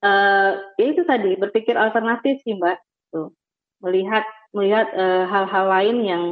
uh, 0.05 0.51
ya 0.77 0.85
itu 0.85 1.01
tadi 1.01 1.33
berpikir 1.33 1.73
alternatif 1.73 2.45
sih 2.45 2.53
mbak, 2.61 2.77
tuh 3.09 3.33
melihat 3.81 4.23
melihat 4.53 4.87
eh, 4.93 5.25
hal-hal 5.27 5.65
uh, 5.65 5.71
lain 5.75 5.97
yang 6.05 6.23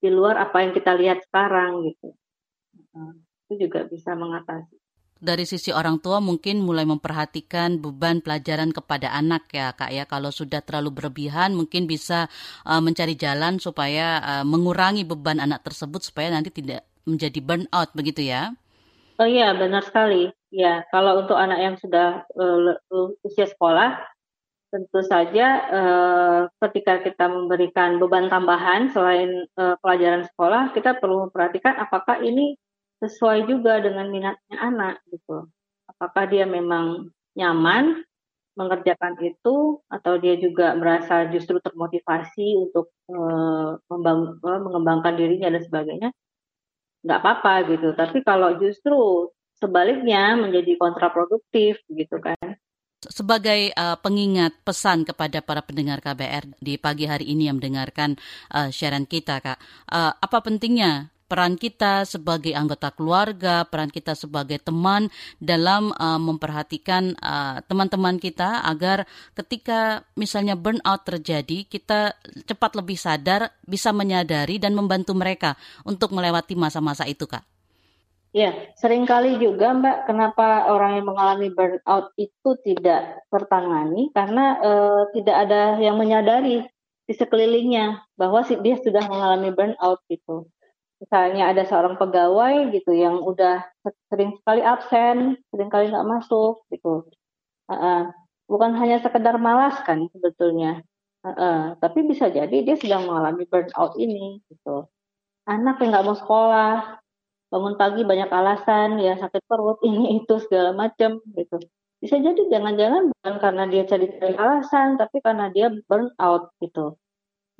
di 0.00 0.08
luar 0.08 0.40
apa 0.40 0.64
yang 0.64 0.72
kita 0.72 0.96
lihat 0.96 1.20
sekarang 1.28 1.84
gitu. 1.84 2.16
itu 3.46 3.68
juga 3.68 3.86
bisa 3.86 4.16
mengatasi. 4.16 4.80
Dari 5.20 5.44
sisi 5.44 5.68
orang 5.68 6.00
tua 6.00 6.16
mungkin 6.16 6.64
mulai 6.64 6.88
memperhatikan 6.88 7.76
beban 7.76 8.24
pelajaran 8.24 8.72
kepada 8.72 9.12
anak 9.12 9.52
ya 9.52 9.76
kak 9.76 9.92
ya. 9.92 10.08
Kalau 10.08 10.32
sudah 10.32 10.64
terlalu 10.64 10.96
berlebihan 10.96 11.52
mungkin 11.52 11.84
bisa 11.84 12.32
uh, 12.64 12.80
mencari 12.80 13.20
jalan 13.20 13.60
supaya 13.60 14.16
uh, 14.24 14.44
mengurangi 14.48 15.04
beban 15.04 15.36
anak 15.36 15.60
tersebut 15.60 16.00
supaya 16.00 16.32
nanti 16.32 16.48
tidak 16.48 16.88
menjadi 17.04 17.36
burnout 17.44 17.92
begitu 17.92 18.32
ya. 18.32 18.56
Oh 19.20 19.28
iya 19.28 19.52
benar 19.52 19.84
sekali. 19.84 20.32
Ya 20.48 20.88
kalau 20.88 21.20
untuk 21.20 21.36
anak 21.36 21.60
yang 21.60 21.76
sudah 21.76 22.24
uh, 22.40 22.80
usia 23.20 23.44
sekolah 23.44 24.00
tentu 24.70 25.02
saja 25.02 25.46
eh, 25.68 26.40
ketika 26.62 27.02
kita 27.02 27.26
memberikan 27.26 27.98
beban 27.98 28.30
tambahan 28.30 28.88
selain 28.94 29.44
eh, 29.44 29.76
pelajaran 29.82 30.24
sekolah, 30.30 30.70
kita 30.72 30.96
perlu 31.02 31.28
perhatikan 31.34 31.74
apakah 31.76 32.22
ini 32.22 32.54
sesuai 33.02 33.50
juga 33.50 33.82
dengan 33.82 34.06
minatnya 34.08 34.56
anak 34.62 34.94
gitu. 35.10 35.50
Apakah 35.90 36.30
dia 36.30 36.46
memang 36.46 37.10
nyaman 37.34 38.06
mengerjakan 38.54 39.14
itu 39.22 39.80
atau 39.88 40.18
dia 40.18 40.34
juga 40.38 40.74
merasa 40.78 41.26
justru 41.34 41.58
termotivasi 41.58 42.70
untuk 42.70 42.94
eh, 43.10 43.70
mengembangkan 43.90 45.14
dirinya 45.18 45.50
dan 45.50 45.62
sebagainya? 45.66 46.10
Nggak 47.02 47.18
apa-apa 47.20 47.54
gitu. 47.74 47.88
Tapi 47.98 48.22
kalau 48.22 48.54
justru 48.62 49.28
sebaliknya 49.58 50.38
menjadi 50.38 50.78
kontraproduktif 50.80 51.82
gitu 51.90 52.16
kan 52.22 52.56
sebagai 53.08 53.72
uh, 53.72 53.96
pengingat 53.96 54.52
pesan 54.60 55.08
kepada 55.08 55.40
para 55.40 55.64
pendengar 55.64 56.04
KBR 56.04 56.60
di 56.60 56.76
pagi 56.76 57.08
hari 57.08 57.32
ini 57.32 57.48
yang 57.48 57.56
mendengarkan 57.56 58.20
uh, 58.52 58.68
siaran 58.68 59.08
kita, 59.08 59.40
Kak, 59.40 59.56
uh, 59.88 60.12
apa 60.12 60.38
pentingnya 60.44 61.08
peran 61.30 61.54
kita 61.54 62.02
sebagai 62.04 62.50
anggota 62.58 62.90
keluarga, 62.90 63.62
peran 63.62 63.86
kita 63.86 64.18
sebagai 64.18 64.58
teman 64.58 65.06
dalam 65.38 65.94
uh, 65.94 66.18
memperhatikan 66.18 67.14
teman-teman 67.70 68.18
uh, 68.18 68.20
kita 68.20 68.66
agar 68.66 69.06
ketika 69.38 70.02
misalnya 70.18 70.58
burnout 70.58 71.06
terjadi, 71.06 71.70
kita 71.70 72.18
cepat 72.50 72.74
lebih 72.74 72.98
sadar, 72.98 73.54
bisa 73.62 73.94
menyadari 73.94 74.58
dan 74.58 74.74
membantu 74.74 75.14
mereka 75.14 75.54
untuk 75.86 76.10
melewati 76.10 76.58
masa-masa 76.58 77.06
itu, 77.06 77.30
Kak. 77.30 77.59
Ya, 78.30 78.54
sering 78.78 79.10
kali 79.10 79.42
juga 79.42 79.74
Mbak, 79.74 80.06
kenapa 80.06 80.70
orang 80.70 81.02
yang 81.02 81.10
mengalami 81.10 81.50
burnout 81.50 82.14
itu 82.14 82.50
tidak 82.62 83.26
tertangani 83.26 84.14
karena 84.14 84.54
uh, 84.62 85.02
tidak 85.10 85.50
ada 85.50 85.82
yang 85.82 85.98
menyadari 85.98 86.62
di 87.10 87.14
sekelilingnya 87.18 88.06
bahwa 88.14 88.46
dia 88.46 88.78
sudah 88.78 89.02
mengalami 89.10 89.50
burnout 89.50 89.98
gitu. 90.06 90.46
Misalnya 91.02 91.50
ada 91.50 91.66
seorang 91.66 91.98
pegawai 91.98 92.70
gitu 92.70 92.94
yang 92.94 93.18
udah 93.18 93.66
sering 94.06 94.38
sekali 94.38 94.62
absen, 94.62 95.34
sering 95.50 95.66
kali 95.66 95.90
nggak 95.90 96.06
masuk 96.06 96.62
gitu. 96.70 97.10
Uh 97.66 97.74
-uh. 97.74 98.00
Bukan 98.46 98.78
hanya 98.78 99.02
sekedar 99.02 99.42
malas 99.42 99.74
kan 99.82 100.06
sebetulnya, 100.14 100.86
uh 101.26 101.30
-uh. 101.34 101.60
tapi 101.82 102.06
bisa 102.06 102.30
jadi 102.30 102.62
dia 102.62 102.78
sedang 102.78 103.10
mengalami 103.10 103.42
burnout 103.42 103.98
ini 103.98 104.38
gitu. 104.46 104.86
Anak 105.50 105.82
yang 105.82 105.90
nggak 105.90 106.06
mau 106.06 106.14
sekolah, 106.14 107.00
bangun 107.50 107.74
pagi 107.80 108.02
banyak 108.06 108.30
alasan 108.30 109.02
ya 109.02 109.18
sakit 109.18 109.42
perut 109.50 109.78
ini 109.88 110.22
itu 110.22 110.34
segala 110.46 110.70
macam 110.72 111.20
gitu. 111.34 111.56
Bisa 112.00 112.16
jadi 112.16 112.40
jangan-jangan 112.48 113.12
bukan 113.12 113.34
karena 113.44 113.64
dia 113.68 113.82
cari-cari 113.84 114.34
alasan 114.38 114.96
tapi 114.96 115.20
karena 115.20 115.52
dia 115.52 115.68
burn 115.90 116.08
out 116.16 116.54
gitu. 116.62 116.96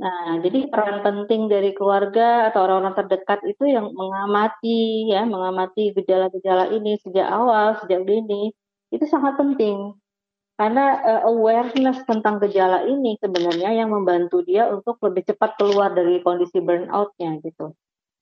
Nah 0.00 0.40
jadi 0.40 0.72
peran 0.72 1.05
penting 1.05 1.53
dari 1.53 1.76
keluarga 1.76 2.48
atau 2.48 2.64
orang-orang 2.64 2.96
terdekat 3.05 3.44
itu 3.44 3.68
yang 3.68 3.92
mengamati 3.92 5.12
ya 5.12 5.29
mengamati 5.29 5.92
gejala-gejala 5.92 6.72
ini 6.72 6.96
sejak 7.05 7.29
awal 7.29 7.76
sejak 7.85 8.09
dini 8.09 8.48
itu 8.94 9.05
sangat 9.05 9.37
penting. 9.37 9.92
Karena 10.57 11.00
uh, 11.05 11.22
awareness 11.33 12.05
tentang 12.05 12.37
gejala 12.40 12.85
ini 12.85 13.16
sebenarnya 13.16 13.72
yang 13.81 13.92
membantu 13.92 14.44
dia 14.44 14.68
untuk 14.68 15.00
lebih 15.00 15.24
cepat 15.33 15.57
keluar 15.57 15.92
dari 15.92 16.20
kondisi 16.20 16.61
burnout-nya 16.61 17.40
gitu. 17.40 17.72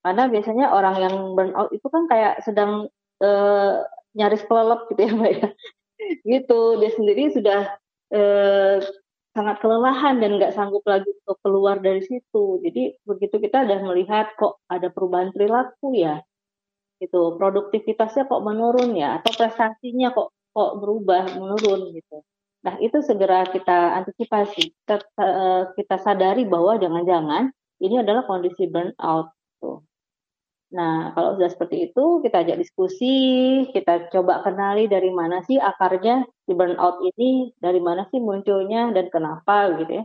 Karena 0.08 0.24
biasanya 0.24 0.72
orang 0.72 0.96
yang 1.04 1.14
burnout 1.36 1.68
itu 1.68 1.84
kan 1.92 2.08
kayak 2.08 2.40
sedang 2.40 2.88
uh, 3.20 3.84
nyaris 4.16 4.40
kelelep 4.48 4.88
gitu 4.88 5.00
ya 5.04 5.12
Mbak 5.12 5.32
ya. 5.36 5.48
gitu, 6.32 6.60
dia 6.80 6.90
sendiri 6.96 7.28
sudah 7.28 7.60
uh, 8.16 8.80
sangat 9.36 9.60
kelelahan 9.60 10.16
dan 10.16 10.40
nggak 10.40 10.56
sanggup 10.56 10.80
lagi 10.88 11.12
untuk 11.12 11.36
keluar 11.44 11.76
dari 11.76 12.00
situ. 12.00 12.64
Jadi 12.64 12.96
begitu 13.04 13.36
kita 13.36 13.68
udah 13.68 13.78
melihat 13.84 14.32
kok 14.40 14.64
ada 14.72 14.88
perubahan 14.88 15.28
perilaku 15.36 15.92
ya, 15.92 16.24
gitu, 17.04 17.36
produktivitasnya 17.36 18.24
kok 18.24 18.40
menurun 18.40 18.96
ya, 18.96 19.20
atau 19.20 19.30
prestasinya 19.36 20.16
kok 20.16 20.32
kok 20.56 20.72
berubah 20.80 21.36
menurun 21.36 21.92
gitu. 21.92 22.24
Nah 22.64 22.80
itu 22.80 22.98
segera 23.04 23.46
kita 23.46 24.00
antisipasi, 24.02 24.72
kita, 24.72 25.04
uh, 25.20 25.70
kita 25.76 26.00
sadari 26.00 26.48
bahwa 26.48 26.80
jangan-jangan 26.80 27.52
ini 27.78 28.02
adalah 28.02 28.26
kondisi 28.26 28.66
burnout. 28.66 29.30
Tuh. 29.62 29.87
Nah, 30.68 31.16
kalau 31.16 31.40
sudah 31.40 31.48
seperti 31.48 31.88
itu, 31.88 32.20
kita 32.20 32.44
ajak 32.44 32.60
diskusi, 32.60 33.16
kita 33.72 34.12
coba 34.12 34.44
kenali 34.44 34.84
dari 34.84 35.08
mana 35.08 35.40
sih 35.48 35.56
akarnya 35.56 36.28
di 36.44 36.52
burnout 36.52 37.00
ini, 37.00 37.56
dari 37.56 37.80
mana 37.80 38.04
sih 38.12 38.20
munculnya 38.20 38.92
dan 38.92 39.08
kenapa 39.08 39.72
gitu 39.80 40.04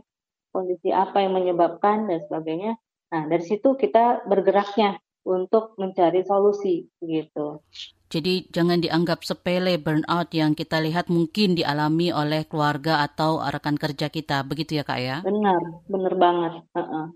Kondisi 0.54 0.88
apa 0.88 1.20
yang 1.20 1.36
menyebabkan 1.36 2.08
dan 2.08 2.24
sebagainya. 2.24 2.80
Nah, 3.12 3.22
dari 3.28 3.44
situ 3.44 3.76
kita 3.76 4.24
bergeraknya 4.24 4.96
untuk 5.24 5.76
mencari 5.76 6.24
solusi 6.24 6.88
gitu. 7.04 7.60
Jadi 8.08 8.46
jangan 8.48 8.78
dianggap 8.80 9.24
sepele 9.26 9.76
burnout 9.76 10.30
yang 10.32 10.56
kita 10.56 10.80
lihat 10.80 11.10
mungkin 11.10 11.58
dialami 11.58 12.14
oleh 12.14 12.46
keluarga 12.46 13.04
atau 13.04 13.42
rekan 13.42 13.76
kerja 13.76 14.08
kita, 14.08 14.46
begitu 14.46 14.80
ya 14.80 14.84
kak 14.86 15.00
ya? 15.02 15.16
Benar, 15.26 15.60
benar 15.90 16.14
banget. 16.16 16.52
Uh 16.72 16.80
-uh. 16.80 17.06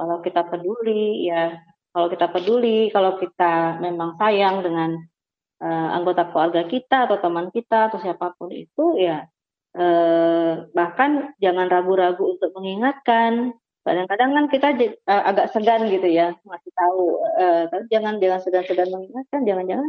Kalau 0.00 0.16
kita 0.24 0.48
peduli 0.48 1.28
ya 1.28 1.60
kalau 1.90 2.06
kita 2.06 2.26
peduli, 2.30 2.88
kalau 2.94 3.18
kita 3.18 3.82
memang 3.82 4.14
sayang 4.14 4.62
dengan 4.62 4.94
uh, 5.62 5.88
anggota 5.94 6.30
keluarga 6.30 6.62
kita 6.66 7.10
atau 7.10 7.18
teman 7.18 7.50
kita 7.50 7.90
atau 7.90 7.98
siapa 7.98 8.34
pun 8.38 8.50
itu 8.54 8.98
ya 8.98 9.26
uh, 9.76 10.66
bahkan 10.74 11.34
jangan 11.38 11.70
ragu-ragu 11.70 12.22
untuk 12.38 12.50
mengingatkan. 12.56 13.54
Kadang-kadang 13.80 14.30
kan 14.36 14.46
kita 14.52 14.68
uh, 15.08 15.22
agak 15.32 15.56
segan 15.56 15.88
gitu 15.88 16.04
ya 16.04 16.36
masih 16.44 16.70
tahu, 16.76 17.24
uh, 17.40 17.64
tapi 17.72 17.84
jangan 17.88 18.20
jangan 18.20 18.40
segan-segan 18.44 18.88
mengingatkan, 18.92 19.40
jangan-jangan 19.48 19.88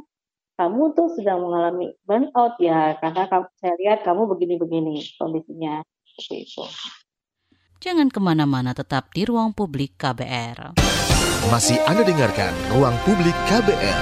kamu 0.55 0.83
tuh 0.95 1.09
sedang 1.17 1.43
mengalami 1.43 1.91
burnout 2.07 2.55
ya 2.61 2.95
karena 3.03 3.27
kamu, 3.27 3.45
saya 3.59 3.75
lihat 3.81 3.99
kamu 4.07 4.31
begini-begini 4.31 4.95
kondisinya 5.19 5.83
seperti 6.07 6.35
itu. 6.47 6.63
Jangan 7.81 8.13
ke 8.13 8.19
mana-mana 8.21 8.71
tetap 8.71 9.11
di 9.11 9.25
ruang 9.25 9.51
publik 9.51 9.97
KBR. 9.99 10.77
Masih 11.49 11.81
Anda 11.89 12.05
dengarkan 12.05 12.53
Ruang 12.69 12.93
Publik 13.01 13.33
KBR. 13.49 14.01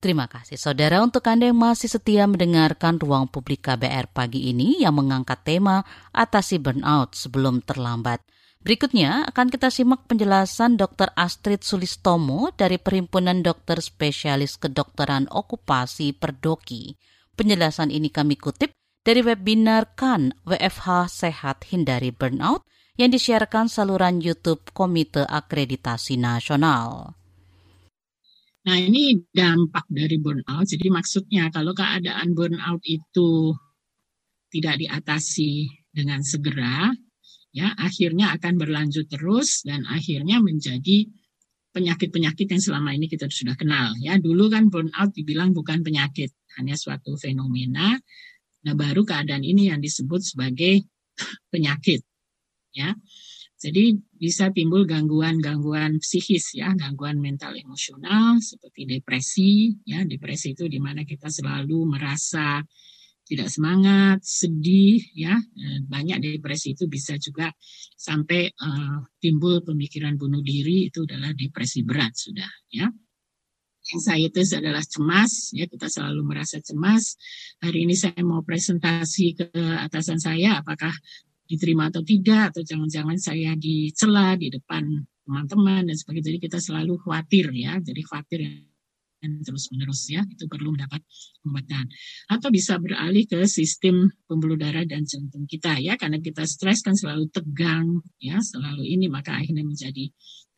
Terima 0.00 0.24
kasih 0.24 0.56
saudara 0.56 1.04
untuk 1.04 1.20
Anda 1.28 1.52
yang 1.52 1.60
masih 1.60 1.92
setia 1.92 2.24
mendengarkan 2.24 2.96
Ruang 2.96 3.28
Publik 3.28 3.68
KBR 3.68 4.08
pagi 4.08 4.48
ini 4.48 4.80
yang 4.80 4.96
mengangkat 4.96 5.44
tema 5.44 5.84
atasi 6.16 6.56
burnout 6.56 7.12
sebelum 7.12 7.60
terlambat. 7.60 8.24
Berikutnya 8.64 9.28
akan 9.28 9.52
kita 9.52 9.68
simak 9.68 10.08
penjelasan 10.08 10.80
Dr. 10.80 11.12
Astrid 11.12 11.60
Sulistomo 11.60 12.48
dari 12.56 12.80
Perhimpunan 12.80 13.44
Dokter 13.44 13.84
Spesialis 13.84 14.56
Kedokteran 14.56 15.28
Okupasi 15.28 16.16
Perdoki. 16.16 16.96
Penjelasan 17.36 17.92
ini 17.92 18.08
kami 18.08 18.40
kutip 18.40 18.72
dari 19.04 19.20
webinar 19.20 19.92
KAN 19.92 20.32
WFH 20.48 21.12
Sehat 21.12 21.68
Hindari 21.68 22.16
Burnout 22.16 22.64
yang 22.98 23.14
disiarkan 23.14 23.70
saluran 23.70 24.18
YouTube 24.18 24.74
Komite 24.74 25.22
Akreditasi 25.22 26.18
Nasional. 26.18 27.14
Nah 28.66 28.76
ini 28.76 29.14
dampak 29.30 29.86
dari 29.86 30.18
burnout. 30.18 30.66
Jadi 30.66 30.90
maksudnya 30.90 31.46
kalau 31.54 31.72
keadaan 31.72 32.34
burnout 32.34 32.82
itu 32.82 33.54
tidak 34.50 34.82
diatasi 34.82 35.70
dengan 35.94 36.26
segera, 36.26 36.90
ya 37.54 37.70
akhirnya 37.78 38.34
akan 38.34 38.58
berlanjut 38.58 39.06
terus 39.06 39.62
dan 39.62 39.86
akhirnya 39.86 40.42
menjadi 40.42 41.06
penyakit-penyakit 41.70 42.50
yang 42.50 42.60
selama 42.60 42.98
ini 42.98 43.06
kita 43.06 43.30
sudah 43.30 43.54
kenal. 43.54 43.94
Ya 44.02 44.18
dulu 44.18 44.50
kan 44.50 44.74
burnout 44.74 45.14
dibilang 45.14 45.54
bukan 45.54 45.86
penyakit, 45.86 46.34
hanya 46.58 46.74
suatu 46.74 47.14
fenomena. 47.14 47.94
Nah 48.66 48.74
baru 48.74 49.06
keadaan 49.06 49.46
ini 49.46 49.70
yang 49.70 49.78
disebut 49.78 50.34
sebagai 50.34 50.82
penyakit 51.54 52.07
ya. 52.78 52.94
Jadi 53.58 53.98
bisa 54.14 54.54
timbul 54.54 54.86
gangguan-gangguan 54.86 55.98
psikis 55.98 56.54
ya, 56.54 56.70
gangguan 56.78 57.18
mental 57.18 57.58
emosional 57.58 58.38
seperti 58.38 58.86
depresi 58.86 59.74
ya. 59.82 60.06
Depresi 60.06 60.54
itu 60.54 60.70
di 60.70 60.78
mana 60.78 61.02
kita 61.02 61.26
selalu 61.26 61.98
merasa 61.98 62.62
tidak 63.26 63.50
semangat, 63.50 64.22
sedih 64.22 65.02
ya. 65.10 65.34
Banyak 65.90 66.22
depresi 66.22 66.78
itu 66.78 66.86
bisa 66.86 67.18
juga 67.18 67.50
sampai 67.98 68.46
uh, 68.46 69.02
timbul 69.18 69.66
pemikiran 69.66 70.14
bunuh 70.14 70.38
diri 70.38 70.86
itu 70.86 71.02
adalah 71.02 71.34
depresi 71.34 71.82
berat 71.82 72.14
sudah 72.14 72.46
ya 72.70 72.86
anxiety 73.94 74.44
adalah 74.56 74.84
cemas, 74.84 75.52
ya 75.56 75.64
kita 75.64 75.88
selalu 75.88 76.20
merasa 76.24 76.60
cemas. 76.60 77.16
Hari 77.64 77.88
ini 77.88 77.94
saya 77.96 78.20
mau 78.20 78.44
presentasi 78.44 79.26
ke 79.38 79.48
atasan 79.56 80.20
saya, 80.20 80.60
apakah 80.60 80.92
diterima 81.48 81.88
atau 81.88 82.04
tidak 82.04 82.52
atau 82.52 82.62
jangan-jangan 82.62 83.16
saya 83.16 83.56
dicela 83.56 84.36
di 84.36 84.52
depan 84.52 84.84
teman-teman 85.24 85.88
dan 85.88 85.96
sebagainya. 85.96 86.28
Jadi 86.28 86.38
kita 86.44 86.58
selalu 86.60 87.00
khawatir 87.00 87.48
ya. 87.56 87.80
Jadi 87.80 88.00
khawatir 88.04 88.40
terus-menerus 89.18 90.14
ya, 90.14 90.22
itu 90.22 90.46
perlu 90.46 90.78
mendapat 90.78 91.02
pengobatan. 91.42 91.90
Atau 92.30 92.54
bisa 92.54 92.78
beralih 92.78 93.26
ke 93.26 93.50
sistem 93.50 94.06
pembuluh 94.30 94.54
darah 94.54 94.86
dan 94.86 95.02
jantung 95.02 95.42
kita 95.42 95.74
ya, 95.82 95.98
karena 95.98 96.22
kita 96.22 96.46
stres 96.46 96.86
kan 96.86 96.94
selalu 96.94 97.26
tegang 97.34 97.98
ya, 98.22 98.38
selalu 98.38 98.86
ini 98.86 99.10
maka 99.10 99.34
akhirnya 99.34 99.66
menjadi 99.66 100.06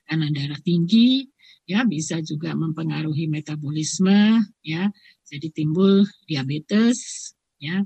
tekanan 0.05 0.37
darah 0.37 0.61
tinggi, 0.61 1.25
ya 1.65 1.89
bisa 1.89 2.21
juga 2.21 2.53
mempengaruhi 2.53 3.33
metabolisme 3.33 4.45
ya, 4.61 4.93
jadi 5.25 5.49
timbul 5.57 6.05
diabetes 6.29 7.33
ya, 7.57 7.81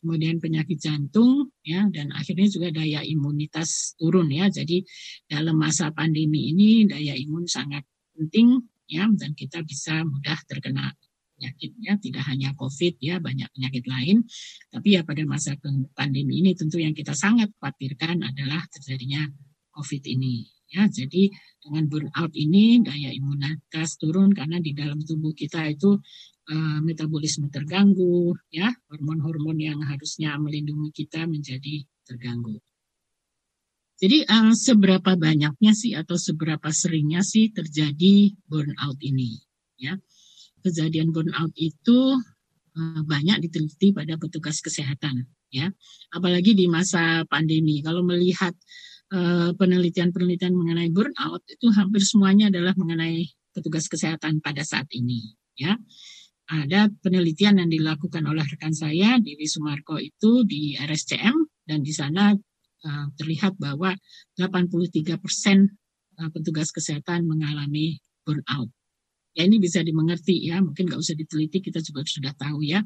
kemudian 0.00 0.38
penyakit 0.38 0.78
jantung 0.78 1.50
ya 1.66 1.86
dan 1.90 2.14
akhirnya 2.14 2.48
juga 2.48 2.68
daya 2.70 3.02
imunitas 3.02 3.98
turun 3.98 4.30
ya. 4.30 4.46
Jadi 4.48 4.82
dalam 5.26 5.58
masa 5.58 5.90
pandemi 5.90 6.54
ini 6.54 6.86
daya 6.86 7.14
imun 7.18 7.44
sangat 7.50 7.82
penting 8.14 8.62
ya 8.88 9.06
dan 9.18 9.34
kita 9.34 9.62
bisa 9.62 10.02
mudah 10.02 10.38
terkena 10.48 10.90
penyakitnya 11.38 11.92
tidak 12.02 12.24
hanya 12.26 12.50
COVID 12.58 12.98
ya 12.98 13.22
banyak 13.22 13.46
penyakit 13.54 13.84
lain. 13.86 14.26
Tapi 14.74 14.98
ya 14.98 15.06
pada 15.06 15.22
masa 15.22 15.54
pandemi 15.94 16.42
ini 16.42 16.58
tentu 16.58 16.82
yang 16.82 16.92
kita 16.94 17.14
sangat 17.14 17.54
khawatirkan 17.62 18.26
adalah 18.26 18.66
terjadinya 18.74 19.22
COVID 19.70 20.02
ini 20.10 20.50
ya. 20.74 20.90
Jadi 20.90 21.30
dengan 21.62 21.86
burnout 21.86 22.34
ini 22.34 22.82
daya 22.82 23.14
imunitas 23.14 23.96
turun 24.02 24.34
karena 24.34 24.58
di 24.58 24.74
dalam 24.74 24.98
tubuh 24.98 25.30
kita 25.30 25.62
itu 25.70 25.94
uh, 26.50 26.80
metabolisme 26.84 27.52
terganggu 27.52 28.34
ya 28.48 28.72
hormon-hormon 28.88 29.58
yang 29.60 29.80
harusnya 29.84 30.34
melindungi 30.40 30.90
kita 30.92 31.24
menjadi 31.28 31.84
terganggu 32.04 32.58
jadi 33.98 34.22
uh, 34.30 34.54
seberapa 34.54 35.18
banyaknya 35.18 35.74
sih 35.74 35.98
atau 35.98 36.14
seberapa 36.14 36.70
seringnya 36.70 37.26
sih 37.26 37.50
terjadi 37.50 38.30
burnout 38.46 39.02
ini? 39.02 39.42
Ya, 39.74 39.98
kejadian 40.62 41.10
burnout 41.10 41.50
itu 41.58 42.14
uh, 42.78 43.00
banyak 43.02 43.42
diteliti 43.42 43.90
pada 43.90 44.14
petugas 44.14 44.62
kesehatan. 44.62 45.26
Ya, 45.50 45.74
apalagi 46.14 46.54
di 46.54 46.70
masa 46.70 47.26
pandemi. 47.26 47.82
Kalau 47.82 48.06
melihat 48.06 48.54
penelitian 49.08 49.56
penelitian-penelitian 49.56 50.52
mengenai 50.52 50.92
burnout 50.92 51.40
itu 51.48 51.72
hampir 51.72 52.04
semuanya 52.04 52.52
adalah 52.52 52.76
mengenai 52.76 53.24
petugas 53.56 53.88
kesehatan 53.88 54.44
pada 54.44 54.62
saat 54.62 54.86
ini. 54.94 55.34
Ya, 55.58 55.74
ada 56.48 56.88
penelitian 57.04 57.60
yang 57.60 57.70
dilakukan 57.70 58.24
oleh 58.24 58.42
rekan 58.42 58.72
saya 58.72 59.20
di 59.20 59.36
Sumarko 59.44 60.00
itu 60.00 60.48
di 60.48 60.74
RSCM 60.80 61.36
dan 61.68 61.84
di 61.84 61.92
sana 61.92 62.32
Eh, 62.78 63.06
terlihat 63.18 63.58
bahwa 63.58 63.90
83 64.38 65.18
persen 65.18 65.66
eh, 66.14 66.30
petugas 66.30 66.70
kesehatan 66.70 67.26
mengalami 67.26 67.98
burnout. 68.22 68.70
Ya 69.34 69.50
ini 69.50 69.58
bisa 69.58 69.82
dimengerti 69.82 70.46
ya, 70.46 70.62
mungkin 70.62 70.86
nggak 70.86 71.02
usah 71.02 71.18
diteliti, 71.18 71.58
kita 71.58 71.82
juga 71.82 72.06
sudah 72.06 72.30
tahu 72.38 72.62
ya 72.62 72.78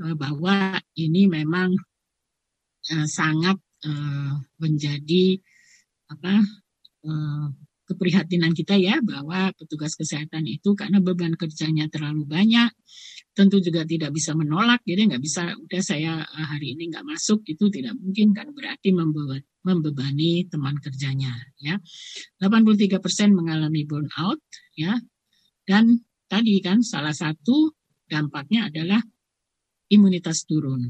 eh, 0.00 0.14
bahwa 0.16 0.80
ini 0.96 1.28
memang 1.28 1.76
sangat 2.86 3.58
menjadi 4.62 5.34
apa 6.06 6.38
keprihatinan 7.86 8.52
kita 8.52 8.74
ya 8.74 8.98
bahwa 8.98 9.54
petugas 9.54 9.94
kesehatan 9.94 10.44
itu 10.50 10.74
karena 10.74 10.98
beban 10.98 11.38
kerjanya 11.38 11.86
terlalu 11.86 12.26
banyak 12.26 12.70
tentu 13.36 13.62
juga 13.62 13.86
tidak 13.86 14.10
bisa 14.10 14.34
menolak 14.34 14.82
jadi 14.82 15.06
nggak 15.12 15.22
bisa 15.22 15.54
udah 15.54 15.82
saya 15.84 16.24
eh, 16.24 16.46
hari 16.50 16.74
ini 16.74 16.90
nggak 16.90 17.06
masuk 17.06 17.46
itu 17.46 17.70
tidak 17.70 17.94
mungkin 17.94 18.34
kan 18.34 18.50
berarti 18.50 18.90
membebani 19.66 20.46
teman 20.46 20.78
kerjanya 20.78 21.34
ya. 21.58 21.76
83% 22.38 23.02
mengalami 23.34 23.82
burnout 23.82 24.40
ya. 24.78 24.94
Dan 25.66 26.06
tadi 26.30 26.62
kan 26.62 26.86
salah 26.86 27.14
satu 27.14 27.74
dampaknya 28.06 28.70
adalah 28.70 29.02
imunitas 29.90 30.46
turun. 30.46 30.86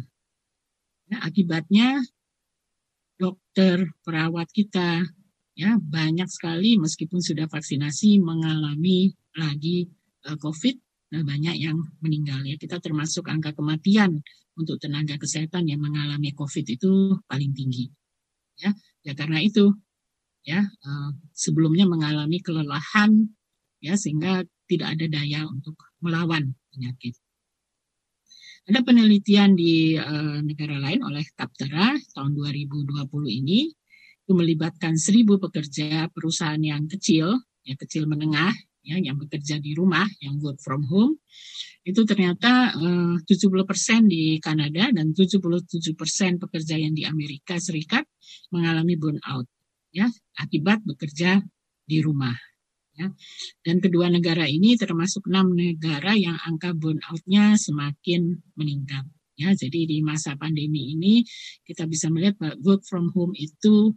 Ya, 1.08 1.22
akibatnya 1.24 2.04
dokter 3.16 3.88
perawat 4.04 4.52
kita 4.52 5.00
ya 5.56 5.80
banyak 5.80 6.28
sekali 6.28 6.76
meskipun 6.76 7.24
sudah 7.24 7.48
vaksinasi 7.48 8.20
mengalami 8.20 9.16
lagi 9.32 9.88
uh, 10.28 10.36
COVID 10.36 10.76
nah, 11.16 11.24
banyak 11.24 11.56
yang 11.56 11.80
meninggal 12.04 12.44
ya. 12.44 12.60
Kita 12.60 12.76
termasuk 12.78 13.24
angka 13.32 13.56
kematian 13.56 14.20
untuk 14.54 14.76
tenaga 14.76 15.16
kesehatan 15.16 15.64
yang 15.66 15.80
mengalami 15.80 16.36
COVID 16.36 16.66
itu 16.68 17.16
paling 17.24 17.56
tinggi 17.56 17.88
ya. 18.60 18.70
Ya 19.00 19.16
karena 19.16 19.40
itu 19.40 19.72
ya 20.44 20.60
uh, 20.60 21.10
sebelumnya 21.32 21.88
mengalami 21.88 22.38
kelelahan 22.44 23.32
ya 23.80 23.96
sehingga 23.96 24.44
tidak 24.68 25.00
ada 25.00 25.08
daya 25.08 25.48
untuk 25.48 25.80
melawan 26.04 26.52
penyakit. 26.68 27.16
Ada 28.66 28.82
penelitian 28.82 29.54
di 29.54 29.94
negara 30.42 30.82
lain 30.82 31.06
oleh 31.06 31.22
Kaptera 31.38 31.94
tahun 32.18 32.34
2020 32.34 32.90
ini 33.30 33.70
itu 34.26 34.34
melibatkan 34.34 34.98
seribu 34.98 35.38
pekerja 35.38 36.10
perusahaan 36.10 36.58
yang 36.58 36.90
kecil, 36.90 37.38
yang 37.62 37.78
kecil 37.78 38.10
menengah, 38.10 38.50
ya, 38.82 38.98
yang 38.98 39.14
bekerja 39.22 39.62
di 39.62 39.70
rumah, 39.78 40.02
yang 40.18 40.42
work 40.42 40.58
from 40.58 40.82
home, 40.90 41.22
itu 41.86 42.02
ternyata 42.02 42.74
eh, 42.74 43.14
70% 43.22 44.10
di 44.10 44.42
Kanada 44.42 44.90
dan 44.90 45.14
77% 45.14 46.42
pekerja 46.42 46.74
yang 46.74 46.90
di 46.90 47.06
Amerika 47.06 47.54
Serikat 47.62 48.02
mengalami 48.50 48.98
burnout, 48.98 49.46
ya, 49.94 50.10
akibat 50.42 50.82
bekerja 50.82 51.38
di 51.86 52.02
rumah. 52.02 52.34
Ya. 52.98 53.12
Dan 53.62 53.78
kedua 53.78 54.10
negara 54.10 54.50
ini 54.50 54.74
termasuk 54.74 55.30
enam 55.30 55.54
negara 55.54 56.18
yang 56.18 56.34
angka 56.42 56.74
burnout-nya 56.74 57.54
semakin 57.54 58.42
meningkat. 58.58 59.06
Ya, 59.36 59.52
jadi 59.52 59.84
di 59.84 60.00
masa 60.00 60.32
pandemi 60.32 60.96
ini 60.96 61.20
kita 61.68 61.84
bisa 61.84 62.08
melihat 62.08 62.40
bahwa 62.40 62.56
work 62.64 62.82
from 62.88 63.12
home 63.12 63.36
itu 63.36 63.92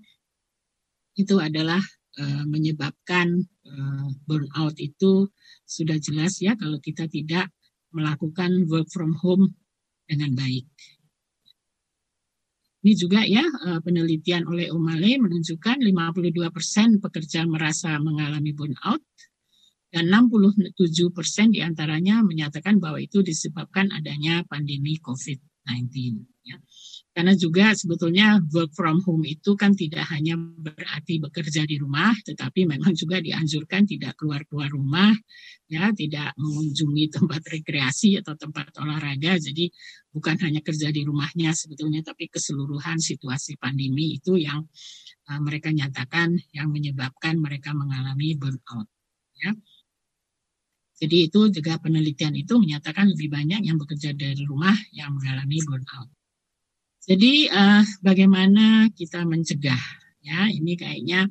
itu 1.20 1.36
adalah 1.44 1.84
uh, 2.24 2.44
menyebabkan 2.48 3.44
uh, 3.68 4.08
burnout 4.24 4.80
itu 4.80 5.28
sudah 5.68 6.00
jelas 6.00 6.40
ya 6.40 6.56
kalau 6.56 6.80
kita 6.80 7.12
tidak 7.12 7.52
melakukan 7.92 8.64
work 8.72 8.88
from 8.88 9.12
home 9.20 9.60
dengan 10.08 10.32
baik. 10.34 10.66
Ini 12.80 12.94
juga 12.96 13.28
ya 13.28 13.44
uh, 13.44 13.84
penelitian 13.84 14.48
oleh 14.48 14.72
Umale 14.72 15.20
menunjukkan 15.20 15.84
52% 15.84 17.04
pekerja 17.04 17.44
merasa 17.44 18.00
mengalami 18.00 18.56
burnout 18.56 19.04
dan 19.92 20.08
67% 20.08 20.78
di 21.52 21.60
antaranya 21.60 22.24
menyatakan 22.24 22.80
bahwa 22.80 23.04
itu 23.04 23.20
disebabkan 23.20 23.92
adanya 23.92 24.48
pandemi 24.48 24.96
COVID-19. 25.02 26.24
Ya. 26.48 26.56
Karena 27.20 27.36
juga 27.36 27.76
sebetulnya 27.76 28.40
work 28.48 28.72
from 28.72 29.04
home 29.04 29.28
itu 29.28 29.52
kan 29.60 29.76
tidak 29.76 30.08
hanya 30.08 30.40
berarti 30.40 31.20
bekerja 31.20 31.68
di 31.68 31.76
rumah, 31.76 32.16
tetapi 32.24 32.64
memang 32.64 32.96
juga 32.96 33.20
dianjurkan 33.20 33.84
tidak 33.84 34.16
keluar-keluar 34.16 34.72
rumah, 34.72 35.12
ya, 35.68 35.92
tidak 35.92 36.32
mengunjungi 36.40 37.12
tempat 37.12 37.44
rekreasi 37.44 38.24
atau 38.24 38.40
tempat 38.40 38.72
olahraga. 38.80 39.36
Jadi 39.36 39.68
bukan 40.16 40.40
hanya 40.48 40.64
kerja 40.64 40.96
di 40.96 41.04
rumahnya 41.04 41.52
sebetulnya, 41.52 42.08
tapi 42.08 42.32
keseluruhan 42.32 43.04
situasi 43.04 43.60
pandemi 43.60 44.16
itu 44.16 44.40
yang 44.40 44.64
uh, 45.28 45.40
mereka 45.44 45.76
nyatakan 45.76 46.40
yang 46.56 46.72
menyebabkan 46.72 47.36
mereka 47.36 47.76
mengalami 47.76 48.40
burnout. 48.40 48.88
Ya. 49.44 49.52
Jadi 51.04 51.28
itu 51.28 51.52
juga 51.52 51.84
penelitian 51.84 52.40
itu 52.40 52.56
menyatakan 52.56 53.12
lebih 53.12 53.28
banyak 53.28 53.68
yang 53.68 53.76
bekerja 53.76 54.16
dari 54.16 54.40
rumah 54.48 54.80
yang 54.96 55.20
mengalami 55.20 55.60
burnout. 55.68 56.08
Jadi 57.10 57.50
uh, 57.50 57.82
bagaimana 58.06 58.86
kita 58.94 59.26
mencegah? 59.26 59.82
Ya, 60.22 60.46
ini 60.46 60.78
kayaknya 60.78 61.26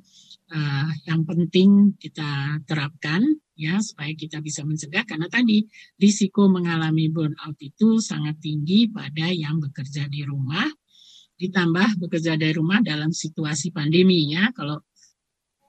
uh, 0.51 0.91
yang 1.07 1.23
penting 1.23 1.95
kita 2.03 2.59
terapkan 2.67 3.23
ya 3.55 3.79
supaya 3.79 4.11
kita 4.11 4.43
bisa 4.43 4.67
mencegah. 4.67 5.07
Karena 5.07 5.31
tadi 5.31 5.63
risiko 6.03 6.51
mengalami 6.51 7.07
burnout 7.15 7.55
itu 7.63 8.03
sangat 8.03 8.43
tinggi 8.43 8.91
pada 8.91 9.31
yang 9.31 9.63
bekerja 9.63 10.11
di 10.11 10.27
rumah. 10.27 10.67
Ditambah 11.39 12.03
bekerja 12.03 12.35
dari 12.35 12.59
rumah 12.59 12.83
dalam 12.83 13.15
situasi 13.15 13.71
pandemi 13.71 14.35
ya. 14.35 14.51
Kalau 14.51 14.83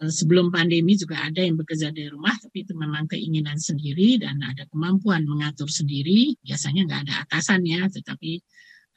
eh, 0.02 0.10
sebelum 0.10 0.50
pandemi 0.50 0.98
juga 0.98 1.22
ada 1.22 1.46
yang 1.46 1.54
bekerja 1.54 1.94
dari 1.94 2.10
rumah 2.10 2.34
tapi 2.34 2.66
itu 2.66 2.74
memang 2.74 3.06
keinginan 3.14 3.62
sendiri 3.62 4.18
dan 4.18 4.42
ada 4.42 4.66
kemampuan 4.74 5.30
mengatur 5.30 5.70
sendiri. 5.70 6.34
Biasanya 6.42 6.90
nggak 6.90 7.02
ada 7.06 7.16
atasannya 7.30 7.94
tetapi 7.94 8.42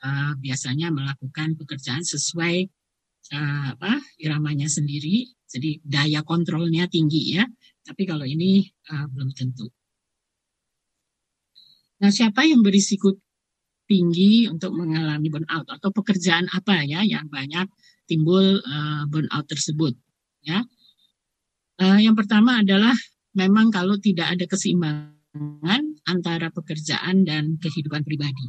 uh, 0.03 0.33
biasanya 0.39 0.91
melakukan 0.91 1.55
pekerjaan 1.57 2.03
sesuai 2.03 2.67
uh, 3.33 3.65
apa 3.79 4.03
iramanya 4.19 4.67
sendiri, 4.67 5.31
jadi 5.47 5.79
daya 5.83 6.21
kontrolnya 6.27 6.91
tinggi 6.91 7.39
ya. 7.39 7.47
Tapi 7.83 8.03
kalau 8.07 8.27
ini 8.27 8.67
uh, 8.93 9.07
belum 9.11 9.35
tentu. 9.35 9.67
Nah, 12.03 12.11
siapa 12.11 12.43
yang 12.43 12.67
berisiko 12.67 13.15
tinggi 13.87 14.51
untuk 14.51 14.75
mengalami 14.75 15.31
burnout 15.31 15.67
atau 15.71 15.91
pekerjaan 15.95 16.51
apa 16.51 16.83
ya 16.83 17.07
yang 17.07 17.31
banyak 17.31 17.71
timbul 18.11 18.59
uh, 18.59 19.03
burnout 19.07 19.47
tersebut? 19.47 19.95
Ya, 20.43 20.67
uh, 21.79 21.99
yang 22.03 22.19
pertama 22.19 22.59
adalah 22.59 22.95
memang 23.39 23.71
kalau 23.71 23.95
tidak 24.03 24.35
ada 24.35 24.45
keseimbangan 24.51 25.92
antara 26.07 26.51
pekerjaan 26.51 27.23
dan 27.23 27.59
kehidupan 27.63 28.03
pribadi. 28.03 28.47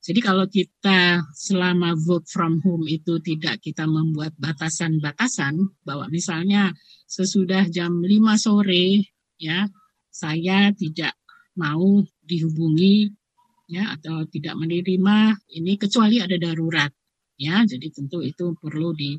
Jadi 0.00 0.20
kalau 0.24 0.48
kita 0.48 1.20
selama 1.36 1.92
work 2.08 2.24
from 2.30 2.62
home 2.64 2.88
itu 2.88 3.20
tidak 3.20 3.60
kita 3.60 3.84
membuat 3.84 4.32
batasan-batasan 4.40 5.60
bahwa 5.84 6.08
misalnya 6.08 6.72
sesudah 7.04 7.68
jam 7.68 8.00
5 8.00 8.08
sore 8.40 9.04
ya 9.36 9.68
saya 10.08 10.72
tidak 10.72 11.12
mau 11.60 12.00
dihubungi 12.24 13.12
ya 13.68 13.92
atau 13.98 14.24
tidak 14.30 14.54
menerima 14.56 15.36
ini 15.58 15.76
kecuali 15.76 16.22
ada 16.22 16.38
darurat 16.38 16.88
ya 17.36 17.66
jadi 17.66 17.86
tentu 17.92 18.24
itu 18.24 18.56
perlu 18.56 18.96
di 18.96 19.18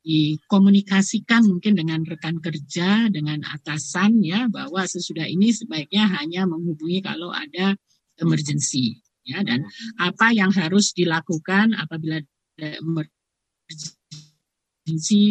dikomunikasikan 0.00 1.44
mungkin 1.44 1.76
dengan 1.76 2.00
rekan 2.08 2.40
kerja, 2.40 3.12
dengan 3.12 3.44
atasan 3.44 4.24
ya 4.24 4.48
bahwa 4.48 4.88
sesudah 4.88 5.28
ini 5.28 5.52
sebaiknya 5.52 6.08
hanya 6.20 6.48
menghubungi 6.48 7.04
kalau 7.04 7.28
ada 7.32 7.76
emergency 8.20 9.00
ya 9.24 9.42
dan 9.44 9.64
apa 10.00 10.32
yang 10.32 10.50
harus 10.52 10.92
dilakukan 10.96 11.74
apabila 11.76 12.20
ada 12.56 12.68
emergency 12.80 13.12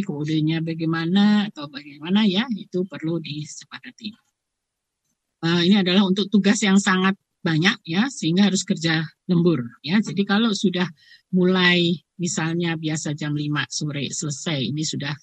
kodenya 0.06 0.62
bagaimana 0.62 1.50
atau 1.50 1.66
bagaimana 1.70 2.26
ya 2.30 2.46
itu 2.54 2.86
perlu 2.86 3.18
disepakati. 3.18 4.14
Uh, 5.40 5.64
ini 5.64 5.80
adalah 5.80 6.04
untuk 6.04 6.28
tugas 6.28 6.60
yang 6.62 6.76
sangat 6.76 7.16
banyak 7.40 7.78
ya 7.88 8.12
sehingga 8.12 8.52
harus 8.52 8.68
kerja 8.68 9.04
lembur 9.32 9.64
ya. 9.86 10.00
Jadi 10.04 10.28
kalau 10.28 10.52
sudah 10.52 10.88
mulai 11.32 11.96
misalnya 12.20 12.76
biasa 12.76 13.16
jam 13.16 13.32
5 13.32 13.48
sore 13.72 14.12
selesai 14.12 14.60
ini 14.60 14.84
sudah 14.84 15.14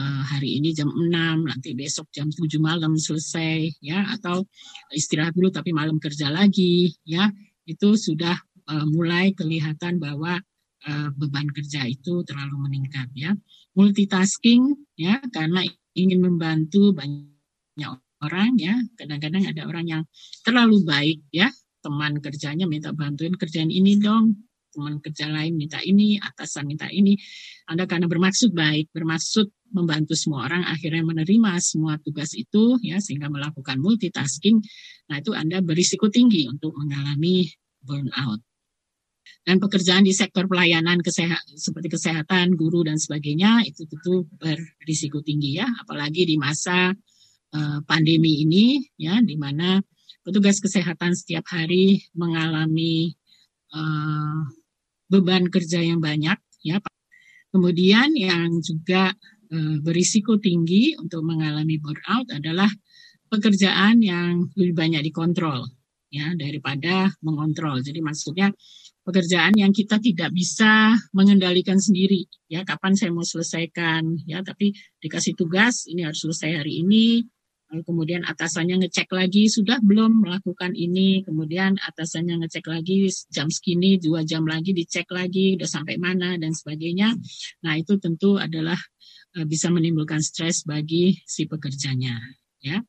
uh, 0.00 0.22
hari 0.32 0.56
ini 0.56 0.72
jam 0.72 0.88
6 0.88 1.12
nanti 1.44 1.76
besok 1.76 2.08
jam 2.14 2.32
7 2.32 2.46
malam 2.56 2.96
selesai 2.96 3.68
ya 3.84 4.06
atau 4.16 4.48
istirahat 4.94 5.36
dulu 5.36 5.52
tapi 5.52 5.76
malam 5.76 6.00
kerja 6.00 6.32
lagi 6.32 6.94
ya 7.04 7.28
itu 7.68 7.98
sudah 7.98 8.34
uh, 8.70 8.86
mulai 8.88 9.36
kelihatan 9.36 10.00
bahwa 10.00 10.40
uh, 10.88 11.08
beban 11.18 11.48
kerja 11.52 11.84
itu 11.84 12.24
terlalu 12.24 12.56
meningkat 12.64 13.08
ya. 13.12 13.36
Multitasking 13.76 14.74
ya 14.96 15.20
karena 15.30 15.62
ingin 15.94 16.22
membantu 16.22 16.94
banyak 16.96 17.92
orang 18.24 18.56
ya. 18.60 18.76
Kadang-kadang 18.96 19.48
ada 19.48 19.66
orang 19.66 19.86
yang 19.88 20.02
terlalu 20.44 20.84
baik 20.84 21.18
ya. 21.32 21.48
Teman 21.80 22.20
kerjanya 22.20 22.68
minta 22.68 22.92
bantuin 22.92 23.34
kerjaan 23.34 23.72
ini 23.72 23.96
dong. 23.96 24.36
Teman 24.70 25.02
kerja 25.02 25.26
lain 25.26 25.58
minta 25.58 25.82
ini 25.82 26.20
atasan 26.20 26.68
minta 26.68 26.86
ini. 26.92 27.18
Anda 27.66 27.88
karena 27.90 28.06
bermaksud 28.06 28.54
baik 28.54 28.92
bermaksud 28.94 29.50
membantu 29.70 30.18
semua 30.18 30.46
orang 30.50 30.66
akhirnya 30.66 31.06
menerima 31.06 31.58
semua 31.62 31.98
tugas 32.02 32.34
itu 32.34 32.78
ya 32.82 32.98
sehingga 32.98 33.30
melakukan 33.30 33.78
multitasking. 33.78 34.62
Nah 35.10 35.18
itu 35.18 35.34
anda 35.34 35.58
berisiko 35.62 36.10
tinggi 36.10 36.46
untuk 36.46 36.74
mengalami 36.78 37.50
burnout. 37.82 38.42
Dan 39.40 39.56
pekerjaan 39.56 40.04
di 40.04 40.12
sektor 40.12 40.44
pelayanan 40.44 41.00
kesehatan 41.00 41.56
seperti 41.56 41.88
kesehatan 41.96 42.60
guru 42.60 42.84
dan 42.84 43.00
sebagainya 43.00 43.64
itu 43.64 43.88
tentu 43.88 44.28
berisiko 44.36 45.24
tinggi 45.24 45.56
ya. 45.56 45.66
Apalagi 45.80 46.28
di 46.28 46.36
masa 46.36 46.92
pandemi 47.82 48.46
ini 48.46 48.78
ya 48.94 49.18
di 49.18 49.34
mana 49.34 49.82
petugas 50.22 50.62
kesehatan 50.62 51.16
setiap 51.16 51.42
hari 51.50 52.06
mengalami 52.14 53.14
uh, 53.74 54.46
beban 55.10 55.48
kerja 55.50 55.82
yang 55.82 55.98
banyak 55.98 56.38
ya. 56.62 56.78
Kemudian 57.50 58.14
yang 58.14 58.62
juga 58.62 59.10
uh, 59.50 59.76
berisiko 59.82 60.38
tinggi 60.38 60.94
untuk 60.94 61.26
mengalami 61.26 61.82
burnout 61.82 62.30
adalah 62.30 62.70
pekerjaan 63.26 64.02
yang 64.02 64.46
lebih 64.54 64.74
banyak 64.74 65.02
dikontrol 65.10 65.66
ya 66.10 66.30
daripada 66.38 67.10
mengontrol. 67.22 67.82
Jadi 67.82 67.98
maksudnya 68.02 68.50
pekerjaan 69.02 69.58
yang 69.58 69.74
kita 69.74 69.98
tidak 69.98 70.30
bisa 70.30 70.94
mengendalikan 71.10 71.78
sendiri 71.78 72.26
ya. 72.46 72.62
Kapan 72.62 72.94
saya 72.94 73.10
mau 73.10 73.26
selesaikan 73.26 74.22
ya. 74.30 74.46
Tapi 74.46 74.74
dikasih 75.02 75.34
tugas 75.34 75.90
ini 75.90 76.06
harus 76.06 76.22
selesai 76.22 76.62
hari 76.62 76.86
ini 76.86 77.26
kemudian 77.70 78.26
atasannya 78.26 78.82
ngecek 78.82 79.14
lagi 79.14 79.46
sudah 79.46 79.78
belum 79.78 80.26
melakukan 80.26 80.74
ini, 80.74 81.22
kemudian 81.22 81.78
atasannya 81.78 82.42
ngecek 82.42 82.66
lagi 82.66 83.06
jam 83.30 83.46
segini 83.46 83.94
dua 84.02 84.26
jam 84.26 84.42
lagi 84.42 84.74
dicek 84.74 85.06
lagi 85.14 85.54
udah 85.54 85.70
sampai 85.70 85.94
mana 86.02 86.34
dan 86.34 86.50
sebagainya. 86.50 87.14
Nah 87.62 87.78
itu 87.78 87.94
tentu 88.02 88.42
adalah 88.42 88.78
uh, 89.38 89.46
bisa 89.46 89.70
menimbulkan 89.70 90.18
stres 90.18 90.66
bagi 90.66 91.14
si 91.22 91.46
pekerjanya, 91.46 92.18
ya. 92.58 92.82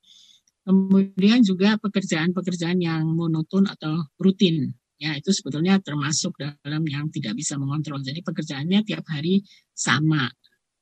Kemudian 0.62 1.42
juga 1.42 1.78
pekerjaan-pekerjaan 1.82 2.78
yang 2.82 3.06
monoton 3.18 3.66
atau 3.66 4.06
rutin, 4.22 4.70
ya 4.98 5.18
itu 5.18 5.34
sebetulnya 5.34 5.82
termasuk 5.82 6.38
dalam 6.38 6.86
yang 6.86 7.10
tidak 7.10 7.34
bisa 7.38 7.58
mengontrol. 7.58 8.02
Jadi 8.02 8.22
pekerjaannya 8.22 8.86
tiap 8.86 9.06
hari 9.10 9.42
sama, 9.74 10.30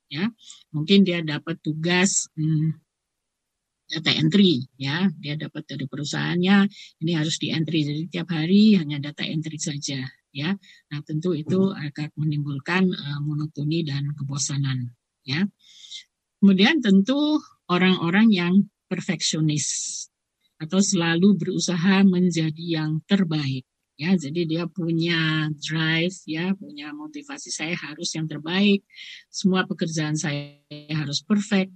ya. 0.07 0.27
Mungkin 0.71 1.07
dia 1.07 1.23
dapat 1.23 1.59
tugas 1.63 2.27
hmm, 2.35 2.88
data 3.89 4.13
entry 4.13 4.61
ya. 4.77 5.09
Dia 5.17 5.33
dapat 5.35 5.65
dari 5.65 5.89
perusahaannya. 5.89 6.57
Ini 7.01 7.11
harus 7.17 7.41
di 7.41 7.49
entry 7.49 7.81
jadi 7.81 8.03
tiap 8.07 8.29
hari 8.29 8.77
hanya 8.77 9.01
data 9.01 9.25
entry 9.25 9.57
saja 9.57 10.05
ya. 10.29 10.49
Nah 10.93 10.99
tentu 11.01 11.33
itu 11.33 11.73
akan 11.73 12.09
menimbulkan 12.15 12.85
uh, 12.93 13.19
monotoni 13.25 13.81
dan 13.81 14.13
kebosanan 14.13 14.93
ya. 15.25 15.41
Kemudian 16.39 16.79
tentu 16.79 17.41
orang-orang 17.67 18.31
yang 18.31 18.53
perfeksionis 18.87 20.07
atau 20.59 20.79
selalu 20.79 21.35
berusaha 21.35 22.05
menjadi 22.05 22.83
yang 22.83 23.03
terbaik 23.09 23.67
ya. 23.99 24.15
Jadi 24.15 24.47
dia 24.47 24.63
punya 24.69 25.51
drive 25.59 26.15
ya 26.23 26.55
punya 26.55 26.95
motivasi 26.95 27.49
saya 27.51 27.75
harus 27.75 28.13
yang 28.15 28.29
terbaik. 28.29 28.85
Semua 29.27 29.67
pekerjaan 29.67 30.15
saya 30.15 30.61
harus 30.95 31.19
perfect 31.25 31.73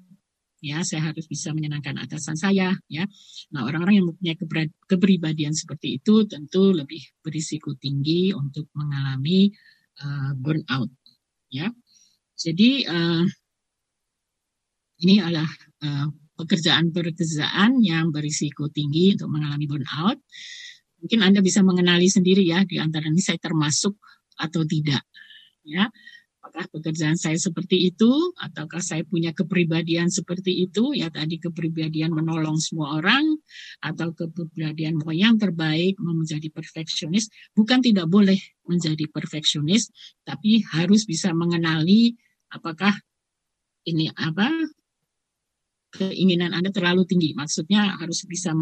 ya 0.63 0.79
saya 0.87 1.11
harus 1.11 1.27
bisa 1.27 1.51
menyenangkan 1.51 1.99
atasan 1.99 2.39
saya 2.39 2.71
ya. 2.87 3.03
Nah 3.51 3.67
orang-orang 3.67 3.99
yang 3.99 4.07
mempunyai 4.07 4.39
kepribadian 4.87 5.51
seperti 5.51 5.99
itu 5.99 6.23
tentu 6.23 6.71
lebih 6.71 7.03
berisiko 7.19 7.75
tinggi 7.75 8.31
untuk 8.31 8.71
mengalami 8.71 9.51
uh, 9.99 10.31
burnout 10.39 10.87
ya. 11.51 11.67
Jadi 12.39 12.87
uh, 12.87 13.27
ini 15.03 15.19
adalah 15.19 15.51
uh, 15.83 16.07
pekerjaan-pekerjaan 16.39 17.83
yang 17.83 18.15
berisiko 18.15 18.71
tinggi 18.71 19.19
untuk 19.19 19.35
mengalami 19.35 19.67
burnout. 19.67 20.23
Mungkin 21.03 21.19
anda 21.19 21.43
bisa 21.43 21.59
mengenali 21.59 22.07
sendiri 22.07 22.47
ya 22.47 22.63
di 22.63 22.79
antara 22.79 23.11
ini 23.11 23.19
saya 23.19 23.35
termasuk 23.35 23.99
atau 24.39 24.63
tidak 24.63 25.03
ya 25.67 25.91
apakah 26.53 26.69
pekerjaan 26.69 27.17
saya 27.17 27.33
seperti 27.33 27.89
itu? 27.89 28.13
Ataukah 28.37 28.77
saya 28.77 29.01
punya 29.01 29.33
kepribadian 29.33 30.13
seperti 30.13 30.69
itu? 30.69 30.93
Ya 30.93 31.09
tadi 31.09 31.41
kepribadian 31.41 32.13
menolong 32.13 32.61
semua 32.61 33.01
orang 33.01 33.25
atau 33.81 34.13
kepribadian 34.13 35.01
mau 35.01 35.09
yang 35.09 35.41
terbaik 35.41 35.97
mau 35.97 36.13
menjadi 36.13 36.53
perfeksionis. 36.53 37.33
Bukan 37.57 37.81
tidak 37.81 38.05
boleh 38.05 38.37
menjadi 38.69 39.09
perfeksionis 39.09 39.89
tapi 40.21 40.61
harus 40.77 41.09
bisa 41.09 41.33
mengenali 41.33 42.13
apakah 42.53 42.93
ini 43.89 44.13
apa 44.13 44.53
keinginan 45.89 46.53
Anda 46.53 46.69
terlalu 46.69 47.09
tinggi. 47.09 47.33
Maksudnya 47.33 47.97
harus 47.97 48.29
bisa 48.29 48.53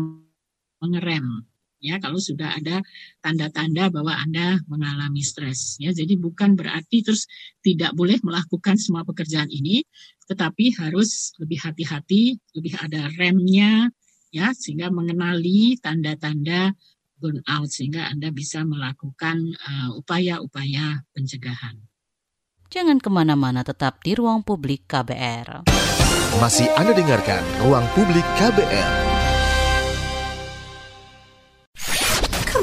mengerem 0.80 1.44
ya 1.82 1.98
kalau 1.98 2.22
sudah 2.22 2.56
ada 2.56 2.86
tanda-tanda 3.20 3.90
bahwa 3.90 4.14
Anda 4.16 4.62
mengalami 4.70 5.26
stres 5.26 5.82
ya. 5.82 5.92
Jadi 5.92 6.16
bukan 6.16 6.56
berarti 6.56 7.02
terus 7.02 7.26
tidak 7.66 7.92
boleh 7.98 8.22
melakukan 8.22 8.78
semua 8.78 9.02
pekerjaan 9.04 9.50
ini, 9.50 9.84
tetapi 10.30 10.78
harus 10.78 11.34
lebih 11.42 11.60
hati-hati, 11.60 12.38
lebih 12.56 12.78
ada 12.80 13.10
remnya 13.18 13.90
ya 14.32 14.56
sehingga 14.56 14.88
mengenali 14.94 15.76
tanda-tanda 15.82 16.72
burnout 17.20 17.70
sehingga 17.70 18.10
Anda 18.10 18.34
bisa 18.34 18.66
melakukan 18.66 19.54
uh, 19.62 19.90
upaya-upaya 20.00 21.02
uh, 21.02 21.04
pencegahan. 21.14 21.78
Jangan 22.72 23.04
ke 23.04 23.12
mana-mana 23.12 23.68
tetap 23.68 24.00
di 24.00 24.16
ruang 24.16 24.48
publik 24.48 24.88
KBR. 24.88 25.68
Masih 26.40 26.72
Anda 26.80 26.96
dengarkan 26.96 27.44
Ruang 27.60 27.84
Publik 27.92 28.24
KBR. 28.40 29.11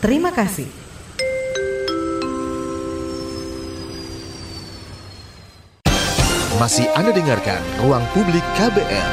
Terima 0.00 0.32
kasih. 0.32 0.64
Masih 6.56 6.88
Anda 6.96 7.12
dengarkan 7.12 7.60
Ruang 7.84 8.00
Publik 8.16 8.40
KBR. 8.56 9.08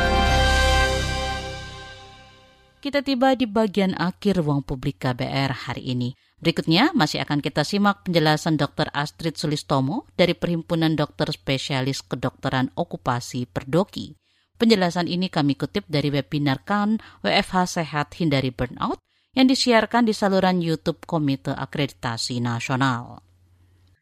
Kita 2.80 3.04
tiba 3.04 3.36
di 3.36 3.44
bagian 3.44 4.00
akhir 4.00 4.40
Ruang 4.40 4.64
Publik 4.64 5.04
KBR 5.04 5.68
hari 5.68 5.92
ini. 5.92 6.16
Berikutnya 6.40 6.96
masih 6.96 7.20
akan 7.20 7.44
kita 7.44 7.68
simak 7.68 8.08
penjelasan 8.08 8.56
Dr. 8.56 8.88
Astrid 8.96 9.36
Sulistomo 9.36 10.08
dari 10.16 10.40
Perhimpunan 10.40 10.96
Dokter 10.96 11.28
Spesialis 11.36 12.00
Kedokteran 12.00 12.72
Okupasi 12.80 13.44
Perdoki. 13.44 14.16
Penjelasan 14.56 15.12
ini 15.12 15.28
kami 15.28 15.60
kutip 15.60 15.84
dari 15.92 16.16
webinar 16.16 16.64
KAN 16.64 17.04
WFH 17.28 17.76
Sehat 17.76 18.16
Hindari 18.16 18.56
Burnout 18.56 19.04
yang 19.38 19.46
disiarkan 19.46 20.10
di 20.10 20.18
saluran 20.18 20.58
YouTube 20.66 21.06
Komite 21.06 21.54
Akreditasi 21.54 22.42
Nasional. 22.42 23.22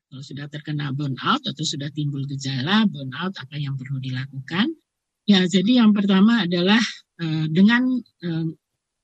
Kalau 0.08 0.24
sudah 0.24 0.48
terkena 0.48 0.96
burnout 0.96 1.44
atau 1.44 1.60
sudah 1.68 1.92
timbul 1.92 2.24
gejala 2.24 2.88
burnout, 2.88 3.36
apa 3.36 3.60
yang 3.60 3.76
perlu 3.76 4.00
dilakukan? 4.00 4.72
Ya, 5.28 5.44
jadi 5.44 5.84
yang 5.84 5.92
pertama 5.92 6.48
adalah 6.48 6.80
uh, 7.20 7.52
dengan 7.52 7.84
uh, 8.00 8.48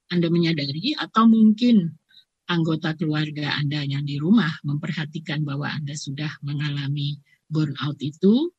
Anda 0.07 0.31
menyadari 0.31 0.95
atau 0.95 1.27
mungkin 1.27 1.99
anggota 2.47 2.95
keluarga 2.95 3.51
Anda 3.59 3.83
yang 3.83 4.07
di 4.07 4.15
rumah 4.15 4.55
memperhatikan 4.63 5.43
bahwa 5.43 5.67
Anda 5.67 5.99
sudah 5.99 6.31
mengalami 6.47 7.19
burnout 7.51 7.99
itu, 7.99 8.55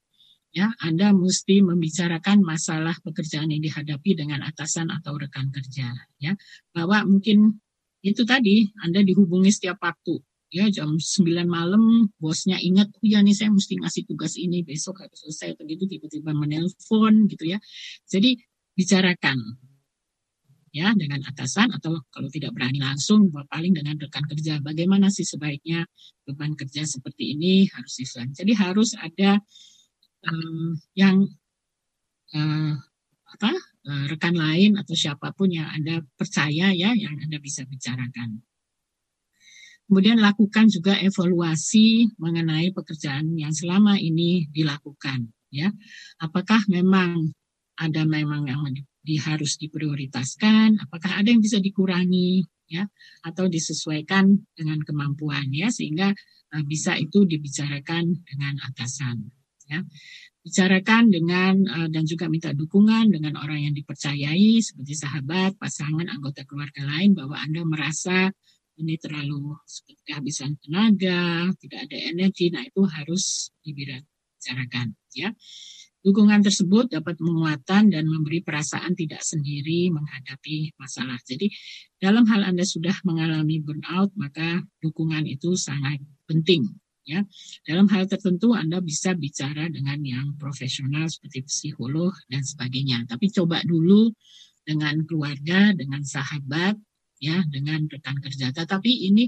ya 0.53 0.69
Anda 0.85 1.17
mesti 1.17 1.65
membicarakan 1.65 2.45
masalah 2.45 3.01
pekerjaan 3.01 3.49
yang 3.49 3.65
dihadapi 3.65 4.13
dengan 4.13 4.45
atasan 4.45 4.93
atau 4.93 5.17
rekan 5.17 5.49
kerja, 5.49 5.89
ya 6.21 6.37
bahwa 6.77 7.09
mungkin 7.09 7.62
itu 8.03 8.23
tadi 8.27 8.67
Anda 8.83 9.07
dihubungi 9.07 9.51
setiap 9.55 9.79
waktu, 9.79 10.19
ya 10.51 10.67
jam 10.69 10.99
9 10.99 11.47
malam 11.47 12.11
bosnya 12.19 12.59
ingat, 12.59 12.91
oh 12.91 13.07
ya 13.07 13.23
nih 13.23 13.33
saya 13.33 13.55
mesti 13.55 13.79
ngasih 13.79 14.03
tugas 14.11 14.35
ini 14.37 14.67
besok 14.67 15.01
harus 15.01 15.23
selesai 15.23 15.55
atau 15.55 15.65
gitu 15.65 15.87
tiba-tiba 15.87 16.35
menelpon 16.35 17.31
gitu 17.31 17.47
ya, 17.47 17.59
jadi 18.11 18.35
bicarakan 18.75 19.39
ya 20.73 20.89
dengan 20.97 21.21
atasan 21.29 21.69
atau 21.69 22.01
kalau 22.09 22.33
tidak 22.33 22.57
berani 22.57 22.81
langsung 22.81 23.29
paling 23.29 23.77
dengan 23.77 24.01
rekan 24.01 24.25
kerja. 24.25 24.57
Bagaimana 24.65 25.13
sih 25.13 25.23
sebaiknya 25.23 25.85
beban 26.25 26.57
kerja 26.57 26.89
seperti 26.89 27.37
ini 27.37 27.69
harus 27.69 28.01
diselesaikan? 28.01 28.33
Jadi 28.33 28.53
harus 28.57 28.97
ada 28.97 29.37
um, 30.25 30.73
yang 30.97 31.29
uh, 32.33 32.73
apa 33.37 33.53
rekan 33.83 34.39
lain 34.39 34.79
atau 34.79 34.95
siapa 34.95 35.35
pun 35.35 35.51
yang 35.51 35.67
anda 35.67 36.03
percaya 36.15 36.71
ya 36.71 36.95
yang 36.95 37.19
anda 37.19 37.43
bisa 37.43 37.67
bicarakan. 37.67 38.43
Kemudian 39.91 40.23
lakukan 40.23 40.71
juga 40.71 40.97
evaluasi 41.03 42.17
mengenai 42.17 42.73
pekerjaan 42.73 43.35
yang 43.37 43.53
selama 43.53 43.99
ini 43.99 44.49
dilakukan 44.49 45.29
ya. 45.53 45.69
Apakah 46.23 46.65
memang 46.71 47.35
ada 47.77 48.07
memang 48.07 48.47
yang 48.49 48.63
di, 49.03 49.19
harus 49.19 49.59
diprioritaskan, 49.59 50.79
apakah 50.81 51.19
ada 51.19 51.29
yang 51.29 51.43
bisa 51.43 51.59
dikurangi 51.59 52.47
ya 52.71 52.89
atau 53.27 53.51
disesuaikan 53.51 54.33
dengan 54.57 54.81
kemampuan 54.81 55.53
ya 55.53 55.69
sehingga 55.69 56.15
uh, 56.57 56.65
bisa 56.65 56.97
itu 56.97 57.29
dibicarakan 57.29 58.23
dengan 58.25 58.55
atasan 58.65 59.29
ya. 59.69 59.85
Bicarakan 60.43 61.15
dengan 61.15 61.55
uh, 61.71 61.87
dan 61.87 62.03
juga 62.03 62.27
minta 62.27 62.51
dukungan 62.51 63.15
dengan 63.15 63.39
orang 63.39 63.63
yang 63.63 63.75
dipercayai 63.79 64.59
seperti 64.59 64.99
sahabat, 64.99 65.55
pasangan, 65.55 66.11
anggota 66.11 66.43
keluarga 66.43 66.83
lain 66.83 67.15
bahwa 67.15 67.39
Anda 67.39 67.63
merasa 67.63 68.27
ini 68.75 68.99
terlalu 68.99 69.55
seperti 69.63 70.03
kehabisan 70.03 70.59
tenaga, 70.59 71.47
tidak 71.63 71.87
ada 71.87 71.99
energi, 72.11 72.51
nah 72.51 72.67
itu 72.67 72.83
harus 72.91 73.55
dibicarakan 73.63 74.99
ya. 75.15 75.31
Dukungan 76.03 76.43
tersebut 76.43 76.91
dapat 76.91 77.23
menguatkan 77.23 77.95
dan 77.95 78.11
memberi 78.11 78.43
perasaan 78.43 78.99
tidak 78.99 79.23
sendiri 79.23 79.87
menghadapi 79.95 80.75
masalah. 80.75 81.15
Jadi 81.23 81.47
dalam 82.03 82.27
hal 82.27 82.43
Anda 82.43 82.67
sudah 82.67 82.99
mengalami 83.07 83.63
burnout, 83.63 84.11
maka 84.19 84.67
dukungan 84.83 85.31
itu 85.31 85.55
sangat 85.55 86.03
penting. 86.27 86.67
Ya, 87.03 87.27
dalam 87.67 87.91
hal 87.91 88.07
tertentu 88.07 88.55
Anda 88.55 88.79
bisa 88.79 89.19
bicara 89.19 89.67
dengan 89.67 89.99
yang 90.07 90.39
profesional 90.39 91.11
seperti 91.11 91.43
psikolog 91.51 92.15
dan 92.31 92.47
sebagainya. 92.47 93.11
Tapi 93.11 93.27
coba 93.35 93.59
dulu 93.67 94.15
dengan 94.63 95.03
keluarga, 95.03 95.75
dengan 95.75 96.07
sahabat, 96.07 96.79
ya, 97.19 97.43
dengan 97.51 97.91
rekan 97.91 98.23
kerja. 98.23 98.55
Tetapi 98.55 99.11
ini 99.11 99.27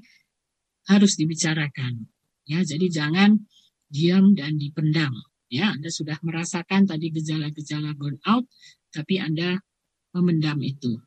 harus 0.87 1.19
dibicarakan. 1.19 2.07
Ya, 2.47 2.63
jadi 2.63 2.87
jangan 2.87 3.43
diam 3.91 4.39
dan 4.39 4.55
dipendam 4.55 5.11
Ya, 5.55 5.71
Anda 5.71 5.87
sudah 5.87 6.19
merasakan 6.25 6.91
tadi 6.91 7.15
gejala-gejala 7.15 7.95
burnout, 7.95 8.49
tapi 8.91 9.23
Anda 9.23 9.63
memendam 10.11 10.59
itu. 10.67 10.99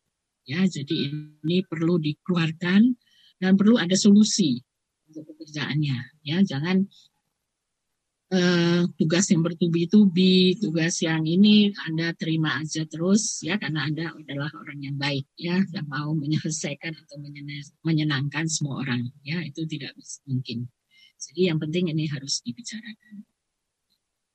Ya, 0.48 0.64
jadi 0.64 1.12
ini 1.12 1.68
perlu 1.68 2.00
dikeluarkan 2.00 2.96
dan 3.44 3.52
perlu 3.60 3.76
ada 3.76 4.00
solusi 4.00 4.64
untuk 5.18 5.34
pekerjaannya. 5.34 5.98
Ya, 6.22 6.38
jangan 6.46 6.86
uh, 8.32 8.82
tugas 9.00 9.26
yang 9.32 9.42
bertubi-tubi, 9.44 10.60
tugas 10.60 11.00
yang 11.04 11.24
ini 11.24 11.72
Anda 11.88 12.14
terima 12.14 12.60
aja 12.60 12.84
terus 12.86 13.42
ya 13.44 13.56
karena 13.58 13.88
Anda 13.88 14.12
adalah 14.14 14.52
orang 14.54 14.80
yang 14.84 14.96
baik 15.00 15.26
ya 15.40 15.60
yang 15.74 15.88
mau 15.88 16.12
menyelesaikan 16.14 16.94
atau 16.94 17.18
menyenangkan 17.84 18.46
semua 18.48 18.84
orang 18.84 19.08
ya 19.24 19.40
itu 19.44 19.64
tidak 19.66 19.96
mungkin. 20.28 20.68
Jadi 21.18 21.50
yang 21.50 21.58
penting 21.58 21.90
ini 21.90 22.06
harus 22.14 22.46
dibicarakan. 22.46 23.26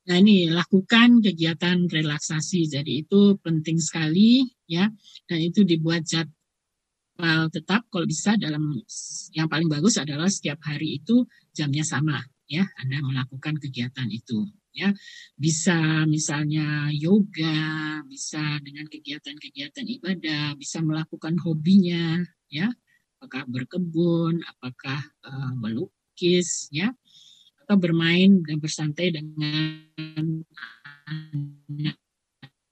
Nah 0.02 0.18
ini 0.18 0.50
lakukan 0.50 1.22
kegiatan 1.22 1.86
relaksasi, 1.86 2.66
jadi 2.66 3.06
itu 3.06 3.38
penting 3.38 3.78
sekali 3.78 4.42
ya, 4.66 4.90
dan 5.30 5.38
itu 5.38 5.62
dibuat 5.62 6.02
jadwal 7.22 7.46
tetap 7.54 7.86
kalau 7.94 8.02
bisa 8.02 8.34
dalam 8.34 8.82
yang 9.30 9.46
paling 9.46 9.70
bagus 9.70 9.94
adalah 9.94 10.26
setiap 10.26 10.58
hari 10.66 10.98
itu 10.98 11.22
jamnya 11.54 11.86
sama 11.86 12.18
ya, 12.50 12.66
Anda 12.82 12.98
melakukan 12.98 13.62
kegiatan 13.62 14.10
itu 14.10 14.50
ya, 14.74 14.90
bisa 15.38 16.02
misalnya 16.10 16.90
yoga, 16.90 18.02
bisa 18.10 18.42
dengan 18.66 18.90
kegiatan-kegiatan 18.90 19.86
ibadah, 20.02 20.58
bisa 20.58 20.82
melakukan 20.82 21.38
hobinya 21.46 22.18
ya, 22.50 22.66
apakah 23.22 23.46
berkebun, 23.46 24.42
apakah 24.58 24.98
uh, 25.22 25.52
melukis 25.62 26.66
ya, 26.74 26.90
atau 27.62 27.78
bermain 27.78 28.42
dan 28.42 28.58
bersantai 28.58 29.14
dengan 29.14 30.42
anak 31.06 31.96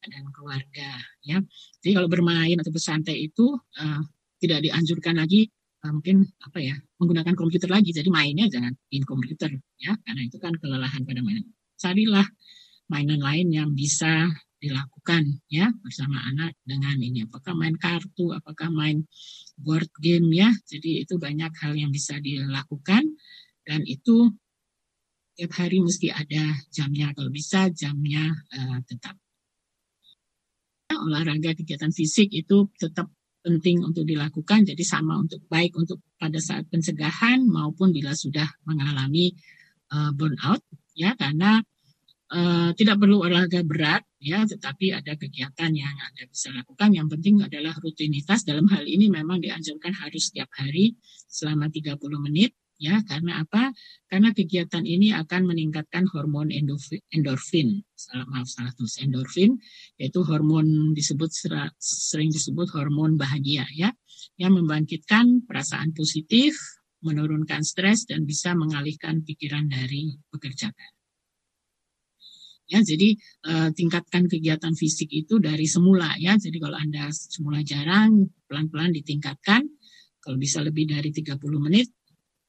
dan 0.01 0.25
keluarga 0.35 0.91
ya. 1.23 1.39
Jadi 1.85 1.93
kalau 1.95 2.09
bermain 2.11 2.57
atau 2.59 2.73
bersantai 2.73 3.31
itu 3.31 3.55
uh, 3.55 4.03
tidak 4.41 4.65
dianjurkan 4.65 5.21
lagi 5.21 5.47
uh, 5.85 5.93
mungkin 5.93 6.25
apa 6.41 6.59
ya 6.59 6.75
menggunakan 6.99 7.35
komputer 7.37 7.69
lagi. 7.69 7.93
Jadi 7.93 8.09
mainnya 8.09 8.49
jangan 8.49 8.73
in 8.91 9.05
komputer 9.05 9.53
ya 9.79 9.93
karena 10.03 10.23
itu 10.25 10.37
kan 10.41 10.57
kelelahan 10.57 11.05
pada 11.05 11.21
mainan. 11.21 11.47
Carilah 11.77 12.27
mainan 12.91 13.21
lain 13.21 13.49
yang 13.53 13.71
bisa 13.77 14.27
dilakukan 14.61 15.41
ya 15.49 15.73
bersama 15.81 16.21
anak 16.29 16.53
dengan 16.69 17.01
ini 17.01 17.25
apakah 17.25 17.57
main 17.57 17.81
kartu 17.81 18.29
apakah 18.37 18.69
main 18.69 19.09
board 19.57 19.89
game 20.05 20.29
ya 20.37 20.53
jadi 20.69 21.09
itu 21.09 21.17
banyak 21.17 21.49
hal 21.65 21.73
yang 21.73 21.89
bisa 21.89 22.21
dilakukan 22.21 23.09
dan 23.65 23.81
itu 23.89 24.29
tiap 25.41 25.57
hari 25.57 25.81
mesti 25.81 26.13
ada 26.13 26.53
jamnya. 26.69 27.17
Kalau 27.17 27.33
bisa 27.33 27.73
jamnya 27.73 28.29
uh, 28.53 28.79
tetap. 28.85 29.17
Olahraga 30.91 31.57
kegiatan 31.57 31.89
fisik 31.97 32.29
itu 32.29 32.69
tetap 32.77 33.09
penting 33.41 33.81
untuk 33.85 34.05
dilakukan. 34.05 34.69
Jadi 34.69 34.85
sama 34.85 35.17
untuk 35.21 35.45
baik 35.49 35.77
untuk 35.77 36.01
pada 36.21 36.37
saat 36.41 36.69
pencegahan 36.69 37.45
maupun 37.45 37.93
bila 37.93 38.13
sudah 38.13 38.47
mengalami 38.69 39.33
uh, 39.93 40.13
burnout 40.15 40.63
ya 40.95 41.17
karena 41.17 41.61
uh, 42.33 42.71
tidak 42.77 42.97
perlu 43.01 43.23
olahraga 43.25 43.65
berat 43.67 44.03
ya 44.23 44.45
tetapi 44.47 44.95
ada 44.95 45.17
kegiatan 45.17 45.71
yang 45.73 45.97
Anda 45.97 46.29
bisa 46.29 46.53
lakukan 46.55 46.95
yang 46.95 47.09
penting 47.09 47.43
adalah 47.43 47.75
rutinitas 47.81 48.47
dalam 48.47 48.69
hal 48.71 48.85
ini 48.87 49.11
memang 49.11 49.43
dianjurkan 49.43 49.97
harus 49.97 50.31
setiap 50.31 50.53
hari 50.55 50.95
selama 51.27 51.73
30 51.73 51.97
menit 52.21 52.55
ya 52.81 53.05
karena 53.05 53.45
apa? 53.45 53.77
Karena 54.09 54.33
kegiatan 54.33 54.83
ini 54.89 55.13
akan 55.13 55.53
meningkatkan 55.53 56.09
hormon 56.09 56.49
endorfin. 56.49 57.85
Salah 57.93 58.27
maaf 58.33 58.49
salah 58.49 58.73
tulis. 58.73 58.97
Endorfin 59.05 59.61
yaitu 60.01 60.25
hormon 60.25 60.97
disebut 60.97 61.29
sering 61.79 62.33
disebut 62.33 62.73
hormon 62.73 63.21
bahagia 63.21 63.69
ya. 63.77 63.93
Yang 64.41 64.65
membangkitkan 64.65 65.45
perasaan 65.45 65.93
positif 65.93 66.57
menurunkan 67.05 67.61
stres 67.61 68.09
dan 68.09 68.25
bisa 68.25 68.57
mengalihkan 68.57 69.21
pikiran 69.25 69.69
dari 69.69 70.17
pekerjaan. 70.33 70.93
Ya 72.71 72.79
jadi 72.87 73.19
uh, 73.51 73.69
tingkatkan 73.75 74.31
kegiatan 74.31 74.73
fisik 74.79 75.11
itu 75.11 75.43
dari 75.43 75.67
semula 75.67 76.15
ya. 76.17 76.39
Jadi 76.39 76.57
kalau 76.63 76.79
anda 76.79 77.11
semula 77.13 77.61
jarang 77.67 78.31
pelan-pelan 78.49 78.97
ditingkatkan. 78.97 79.69
Kalau 80.21 80.37
bisa 80.37 80.61
lebih 80.61 80.85
dari 80.85 81.09
30 81.17 81.41
menit, 81.65 81.89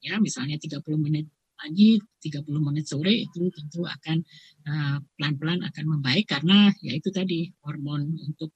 ya 0.02 0.18
misalnya 0.18 0.58
30 0.58 0.82
menit 0.98 1.30
pagi, 1.62 2.02
30 2.02 2.50
menit 2.58 2.90
sore 2.90 3.14
itu 3.22 3.54
tentu 3.54 3.86
akan 3.86 4.18
uh, 4.66 4.98
pelan-pelan 5.14 5.62
akan 5.62 5.86
membaik 5.98 6.26
karena 6.26 6.74
ya 6.82 6.98
itu 6.98 7.14
tadi 7.14 7.54
hormon 7.62 8.18
untuk 8.18 8.50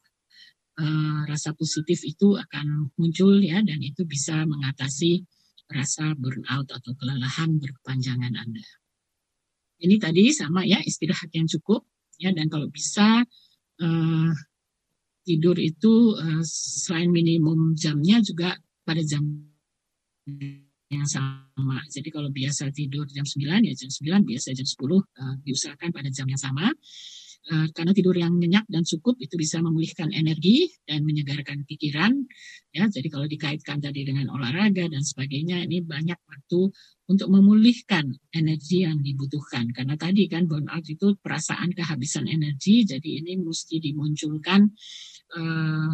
uh, 0.81 1.21
rasa 1.29 1.53
positif 1.53 2.01
itu 2.01 2.33
akan 2.33 2.89
muncul 2.97 3.37
ya 3.37 3.61
dan 3.61 3.77
itu 3.85 4.09
bisa 4.09 4.41
mengatasi 4.49 5.21
rasa 5.69 6.17
burnout 6.17 6.65
atau 6.69 6.91
kelelahan 6.97 7.61
berkepanjangan 7.61 8.33
Anda. 8.33 8.65
Ini 9.81 10.01
tadi 10.01 10.33
sama 10.33 10.65
ya 10.65 10.81
istirahat 10.81 11.29
yang 11.29 11.45
cukup 11.45 11.85
ya 12.17 12.33
dan 12.33 12.49
kalau 12.49 12.73
bisa 12.73 13.21
uh, 13.85 14.31
tidur 15.25 15.57
itu 15.61 16.17
uh, 16.17 16.41
selain 16.45 17.13
minimum 17.13 17.77
jamnya 17.77 18.17
juga 18.21 18.57
pada 18.81 19.01
jam 19.05 19.45
yang 20.93 21.05
sama. 21.09 21.81
Jadi 21.89 22.09
kalau 22.13 22.29
biasa 22.29 22.69
tidur 22.69 23.09
jam 23.09 23.25
9 23.25 23.65
ya 23.65 23.73
jam 23.73 23.89
9, 23.89 24.21
biasa 24.21 24.53
jam 24.53 24.67
10 24.67 24.77
uh, 24.77 25.35
diusahakan 25.41 25.89
pada 25.89 26.09
jam 26.13 26.29
yang 26.29 26.41
sama. 26.41 26.69
Uh, 27.45 27.69
karena 27.77 27.93
tidur 27.93 28.17
yang 28.17 28.33
nyenyak 28.41 28.65
dan 28.65 28.81
cukup 28.81 29.21
itu 29.21 29.37
bisa 29.37 29.61
memulihkan 29.61 30.09
energi 30.17 30.65
dan 30.89 31.05
menyegarkan 31.05 31.61
pikiran. 31.69 32.25
Ya, 32.73 32.89
jadi 32.89 33.05
kalau 33.05 33.29
dikaitkan 33.29 33.77
tadi 33.85 34.01
dengan 34.01 34.33
olahraga 34.33 34.89
dan 34.89 35.05
sebagainya, 35.05 35.61
ini 35.61 35.85
banyak 35.85 36.17
waktu 36.25 36.73
untuk 37.05 37.29
memulihkan 37.29 38.17
energi 38.33 38.89
yang 38.89 38.97
dibutuhkan. 39.05 39.69
Karena 39.77 39.93
tadi 39.93 40.25
kan 40.25 40.49
burnout 40.49 40.89
itu 40.89 41.13
perasaan 41.21 41.69
kehabisan 41.77 42.25
energi, 42.25 42.81
jadi 42.81 43.21
ini 43.21 43.37
mesti 43.37 43.77
dimunculkan 43.77 44.65
uh, 45.37 45.93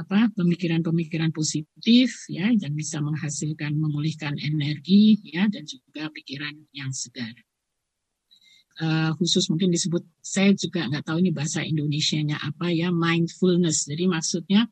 apa 0.00 0.32
pemikiran-pemikiran 0.32 1.28
positif 1.36 2.24
ya 2.32 2.48
dan 2.56 2.72
bisa 2.72 3.04
menghasilkan 3.04 3.76
memulihkan 3.76 4.40
energi 4.40 5.20
ya 5.28 5.44
dan 5.52 5.68
juga 5.68 6.08
pikiran 6.08 6.56
yang 6.72 6.88
segar 6.88 7.36
uh, 8.80 9.10
khusus 9.20 9.46
mungkin 9.52 9.70
disebut 9.70 10.02
saya 10.18 10.56
juga 10.56 10.88
nggak 10.88 11.04
tahu 11.04 11.20
ini 11.20 11.30
bahasa 11.30 11.60
Indonesia-nya 11.60 12.40
apa 12.40 12.72
ya 12.72 12.88
mindfulness. 12.90 13.86
Jadi 13.86 14.08
maksudnya 14.08 14.66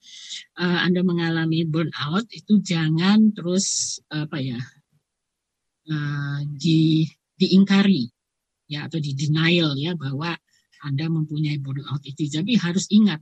uh, 0.59 0.79
Anda 0.83 1.05
mengalami 1.05 1.69
burnout 1.69 2.27
itu 2.33 2.59
jangan 2.65 3.37
terus 3.37 3.99
apa 4.09 4.41
ya 4.41 4.59
uh, 5.93 6.41
di 6.49 7.05
diingkari 7.39 8.09
ya 8.69 8.89
atau 8.89 8.99
di 8.99 9.15
denial 9.15 9.77
ya 9.77 9.95
bahwa 9.95 10.35
Anda 10.85 11.07
mempunyai 11.13 11.61
burnout 11.61 12.03
itu. 12.07 12.27
Jadi 12.27 12.57
harus 12.59 12.89
ingat 12.89 13.21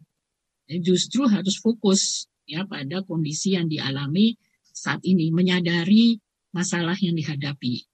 justru 0.82 1.26
harus 1.30 1.58
fokus 1.62 2.26
ya 2.46 2.66
pada 2.66 3.02
kondisi 3.06 3.54
yang 3.54 3.70
dialami 3.70 4.34
saat 4.70 5.02
ini 5.02 5.30
menyadari 5.32 6.18
masalah 6.54 6.94
yang 6.98 7.16
dihadapi 7.16 7.86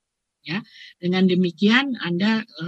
ya. 0.44 0.58
Dengan 0.98 1.26
demikian 1.30 1.94
anda 1.98 2.42
e, 2.42 2.64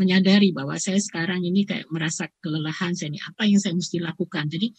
menyadari 0.00 0.50
bahwa 0.50 0.76
saya 0.80 0.98
sekarang 0.98 1.44
ini 1.44 1.68
kayak 1.68 1.88
merasa 1.92 2.28
kelelahan 2.40 2.96
saya 2.96 3.14
ini 3.14 3.20
apa 3.20 3.42
yang 3.46 3.60
saya 3.60 3.76
mesti 3.76 4.00
lakukan? 4.00 4.48
Jadi 4.48 4.72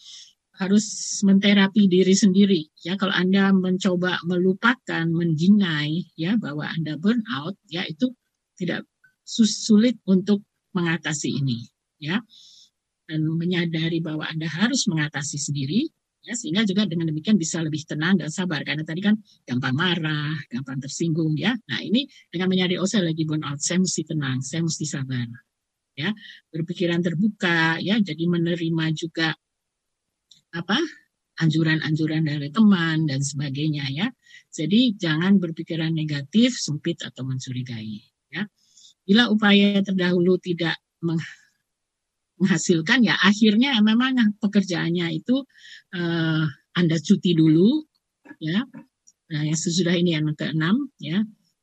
harus 0.60 0.84
menterapi 1.24 1.88
diri 1.88 2.12
sendiri 2.12 2.60
ya. 2.84 2.98
Kalau 3.00 3.14
anda 3.14 3.54
mencoba 3.54 4.20
melupakan 4.28 5.06
mendinai 5.08 6.12
ya 6.18 6.36
bahwa 6.36 6.68
anda 6.68 6.98
burnout 7.00 7.56
ya 7.70 7.86
itu 7.88 8.12
tidak 8.58 8.84
sulit 9.32 9.96
untuk 10.04 10.44
mengatasi 10.76 11.40
ini 11.40 11.64
ya 12.02 12.20
dan 13.06 13.26
menyadari 13.26 13.98
bahwa 13.98 14.26
anda 14.26 14.46
harus 14.46 14.86
mengatasi 14.86 15.38
sendiri 15.38 15.90
ya 16.22 16.38
sehingga 16.38 16.62
juga 16.62 16.86
dengan 16.86 17.10
demikian 17.10 17.34
bisa 17.34 17.58
lebih 17.58 17.82
tenang 17.82 18.22
dan 18.22 18.30
sabar 18.30 18.62
karena 18.62 18.86
tadi 18.86 19.02
kan 19.02 19.18
gampang 19.42 19.74
marah, 19.74 20.38
gampang 20.46 20.78
tersinggung 20.78 21.34
ya. 21.34 21.50
Nah 21.66 21.80
ini 21.82 22.06
dengan 22.30 22.46
menyadari 22.46 22.78
oh 22.78 22.86
saya 22.86 23.10
lagi 23.10 23.26
burn 23.26 23.42
out, 23.42 23.58
saya 23.58 23.82
mesti 23.82 24.02
tenang, 24.06 24.38
saya 24.38 24.62
mesti 24.62 24.86
sabar, 24.86 25.26
ya 25.98 26.14
berpikiran 26.54 27.02
terbuka 27.02 27.82
ya, 27.82 27.98
jadi 27.98 28.24
menerima 28.30 28.84
juga 28.94 29.34
apa 30.52 30.78
anjuran-anjuran 31.42 32.22
dari 32.22 32.48
teman 32.54 33.10
dan 33.10 33.18
sebagainya 33.18 33.90
ya. 33.90 34.06
Jadi 34.52 34.94
jangan 34.94 35.42
berpikiran 35.42 35.90
negatif, 35.90 36.54
sempit 36.54 37.02
atau 37.02 37.26
mencurigai 37.26 37.98
ya. 38.30 38.46
Bila 39.02 39.26
upaya 39.26 39.82
terdahulu 39.82 40.38
tidak 40.38 40.78
menghasilkan 42.42 43.06
ya 43.06 43.14
akhirnya 43.22 43.78
memang 43.78 44.18
pekerjaannya 44.42 45.06
itu 45.14 45.46
uh, 45.94 46.44
Anda 46.74 46.96
cuti 46.98 47.38
dulu 47.38 47.86
ya. 48.42 48.66
Nah, 49.32 49.42
yang 49.48 49.56
sesudah 49.56 49.94
ini 49.94 50.18
yang 50.18 50.28
keenam 50.34 50.90
ya. 50.98 51.22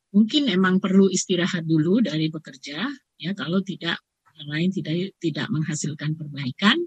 Mungkin 0.10 0.50
emang 0.50 0.82
perlu 0.82 1.06
istirahat 1.12 1.70
dulu 1.70 2.02
dari 2.02 2.34
bekerja 2.34 2.82
ya 3.20 3.32
kalau 3.38 3.62
tidak 3.62 4.02
yang 4.40 4.50
lain 4.50 4.70
tidak 4.74 5.14
tidak 5.20 5.48
menghasilkan 5.52 6.16
perbaikan 6.16 6.80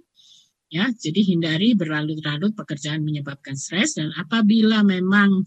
ya. 0.73 0.89
Jadi 0.91 1.21
hindari 1.37 1.77
berlarut-larut 1.77 2.57
pekerjaan 2.57 3.05
menyebabkan 3.05 3.55
stres 3.55 4.01
dan 4.01 4.11
apabila 4.17 4.83
memang 4.83 5.47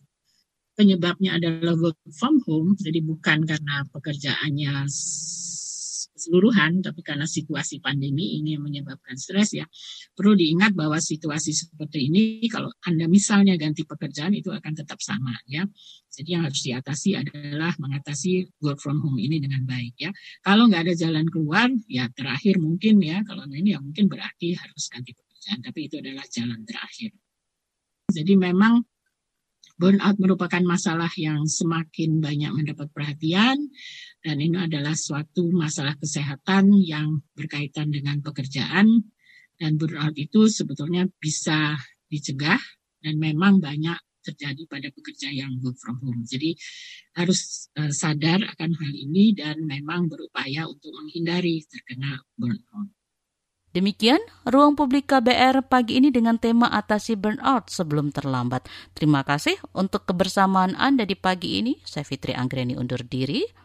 penyebabnya 0.76 1.40
adalah 1.40 1.74
work 1.80 2.00
from 2.12 2.44
home 2.44 2.76
jadi 2.76 3.00
bukan 3.00 3.48
karena 3.48 3.88
pekerjaannya 3.96 4.86
keseluruhan, 6.26 6.82
tapi 6.82 7.06
karena 7.06 7.30
situasi 7.30 7.78
pandemi 7.78 8.42
ini 8.42 8.58
yang 8.58 8.66
menyebabkan 8.66 9.14
stres 9.14 9.54
ya, 9.54 9.70
perlu 10.18 10.34
diingat 10.34 10.74
bahwa 10.74 10.98
situasi 10.98 11.54
seperti 11.54 12.10
ini 12.10 12.42
kalau 12.50 12.74
Anda 12.82 13.06
misalnya 13.06 13.54
ganti 13.62 13.86
pekerjaan 13.86 14.34
itu 14.34 14.50
akan 14.50 14.74
tetap 14.74 14.98
sama 15.06 15.38
ya. 15.46 15.62
Jadi 16.10 16.34
yang 16.34 16.50
harus 16.50 16.66
diatasi 16.66 17.14
adalah 17.14 17.78
mengatasi 17.78 18.58
work 18.66 18.82
from 18.82 19.06
home 19.06 19.22
ini 19.22 19.38
dengan 19.38 19.62
baik 19.70 19.94
ya. 20.02 20.10
Kalau 20.42 20.66
nggak 20.66 20.90
ada 20.90 20.94
jalan 20.98 21.30
keluar, 21.30 21.70
ya 21.86 22.10
terakhir 22.10 22.58
mungkin 22.58 22.98
ya, 23.06 23.22
kalau 23.22 23.46
ini 23.46 23.78
ya 23.78 23.80
mungkin 23.84 24.10
berarti 24.10 24.58
harus 24.58 24.90
ganti 24.90 25.14
pekerjaan, 25.14 25.62
tapi 25.62 25.80
itu 25.86 26.02
adalah 26.02 26.26
jalan 26.34 26.66
terakhir. 26.66 27.14
Jadi 28.10 28.34
memang 28.34 28.82
Burnout 29.76 30.16
merupakan 30.24 30.64
masalah 30.64 31.12
yang 31.20 31.44
semakin 31.52 32.24
banyak 32.24 32.48
mendapat 32.56 32.88
perhatian 32.96 33.60
dan 34.26 34.42
ini 34.42 34.58
adalah 34.58 34.98
suatu 34.98 35.54
masalah 35.54 35.94
kesehatan 36.02 36.74
yang 36.82 37.22
berkaitan 37.38 37.94
dengan 37.94 38.26
pekerjaan 38.26 39.06
dan 39.62 39.78
burnout 39.78 40.18
itu 40.18 40.50
sebetulnya 40.50 41.06
bisa 41.22 41.78
dicegah 42.10 42.58
dan 43.06 43.22
memang 43.22 43.62
banyak 43.62 44.02
terjadi 44.26 44.66
pada 44.66 44.90
pekerja 44.90 45.30
yang 45.30 45.62
work 45.62 45.78
from 45.78 46.02
home. 46.02 46.26
Jadi 46.26 46.58
harus 47.14 47.70
uh, 47.78 47.94
sadar 47.94 48.42
akan 48.58 48.74
hal 48.74 48.94
ini 48.98 49.38
dan 49.38 49.62
memang 49.62 50.10
berupaya 50.10 50.66
untuk 50.66 50.90
menghindari 50.98 51.62
terkena 51.70 52.18
burnout. 52.34 52.90
Demikian 53.78 54.24
ruang 54.48 54.74
publik 54.74 55.06
KBR 55.06 55.68
pagi 55.68 56.00
ini 56.00 56.10
dengan 56.10 56.40
tema 56.40 56.72
atasi 56.74 57.14
burnout 57.14 57.70
sebelum 57.70 58.10
terlambat. 58.10 58.66
Terima 58.98 59.22
kasih 59.22 59.60
untuk 59.76 60.10
kebersamaan 60.10 60.74
Anda 60.80 61.06
di 61.06 61.14
pagi 61.14 61.62
ini. 61.62 61.78
Saya 61.86 62.08
Fitri 62.08 62.34
Anggreni 62.34 62.74
undur 62.80 63.04
diri. 63.06 63.65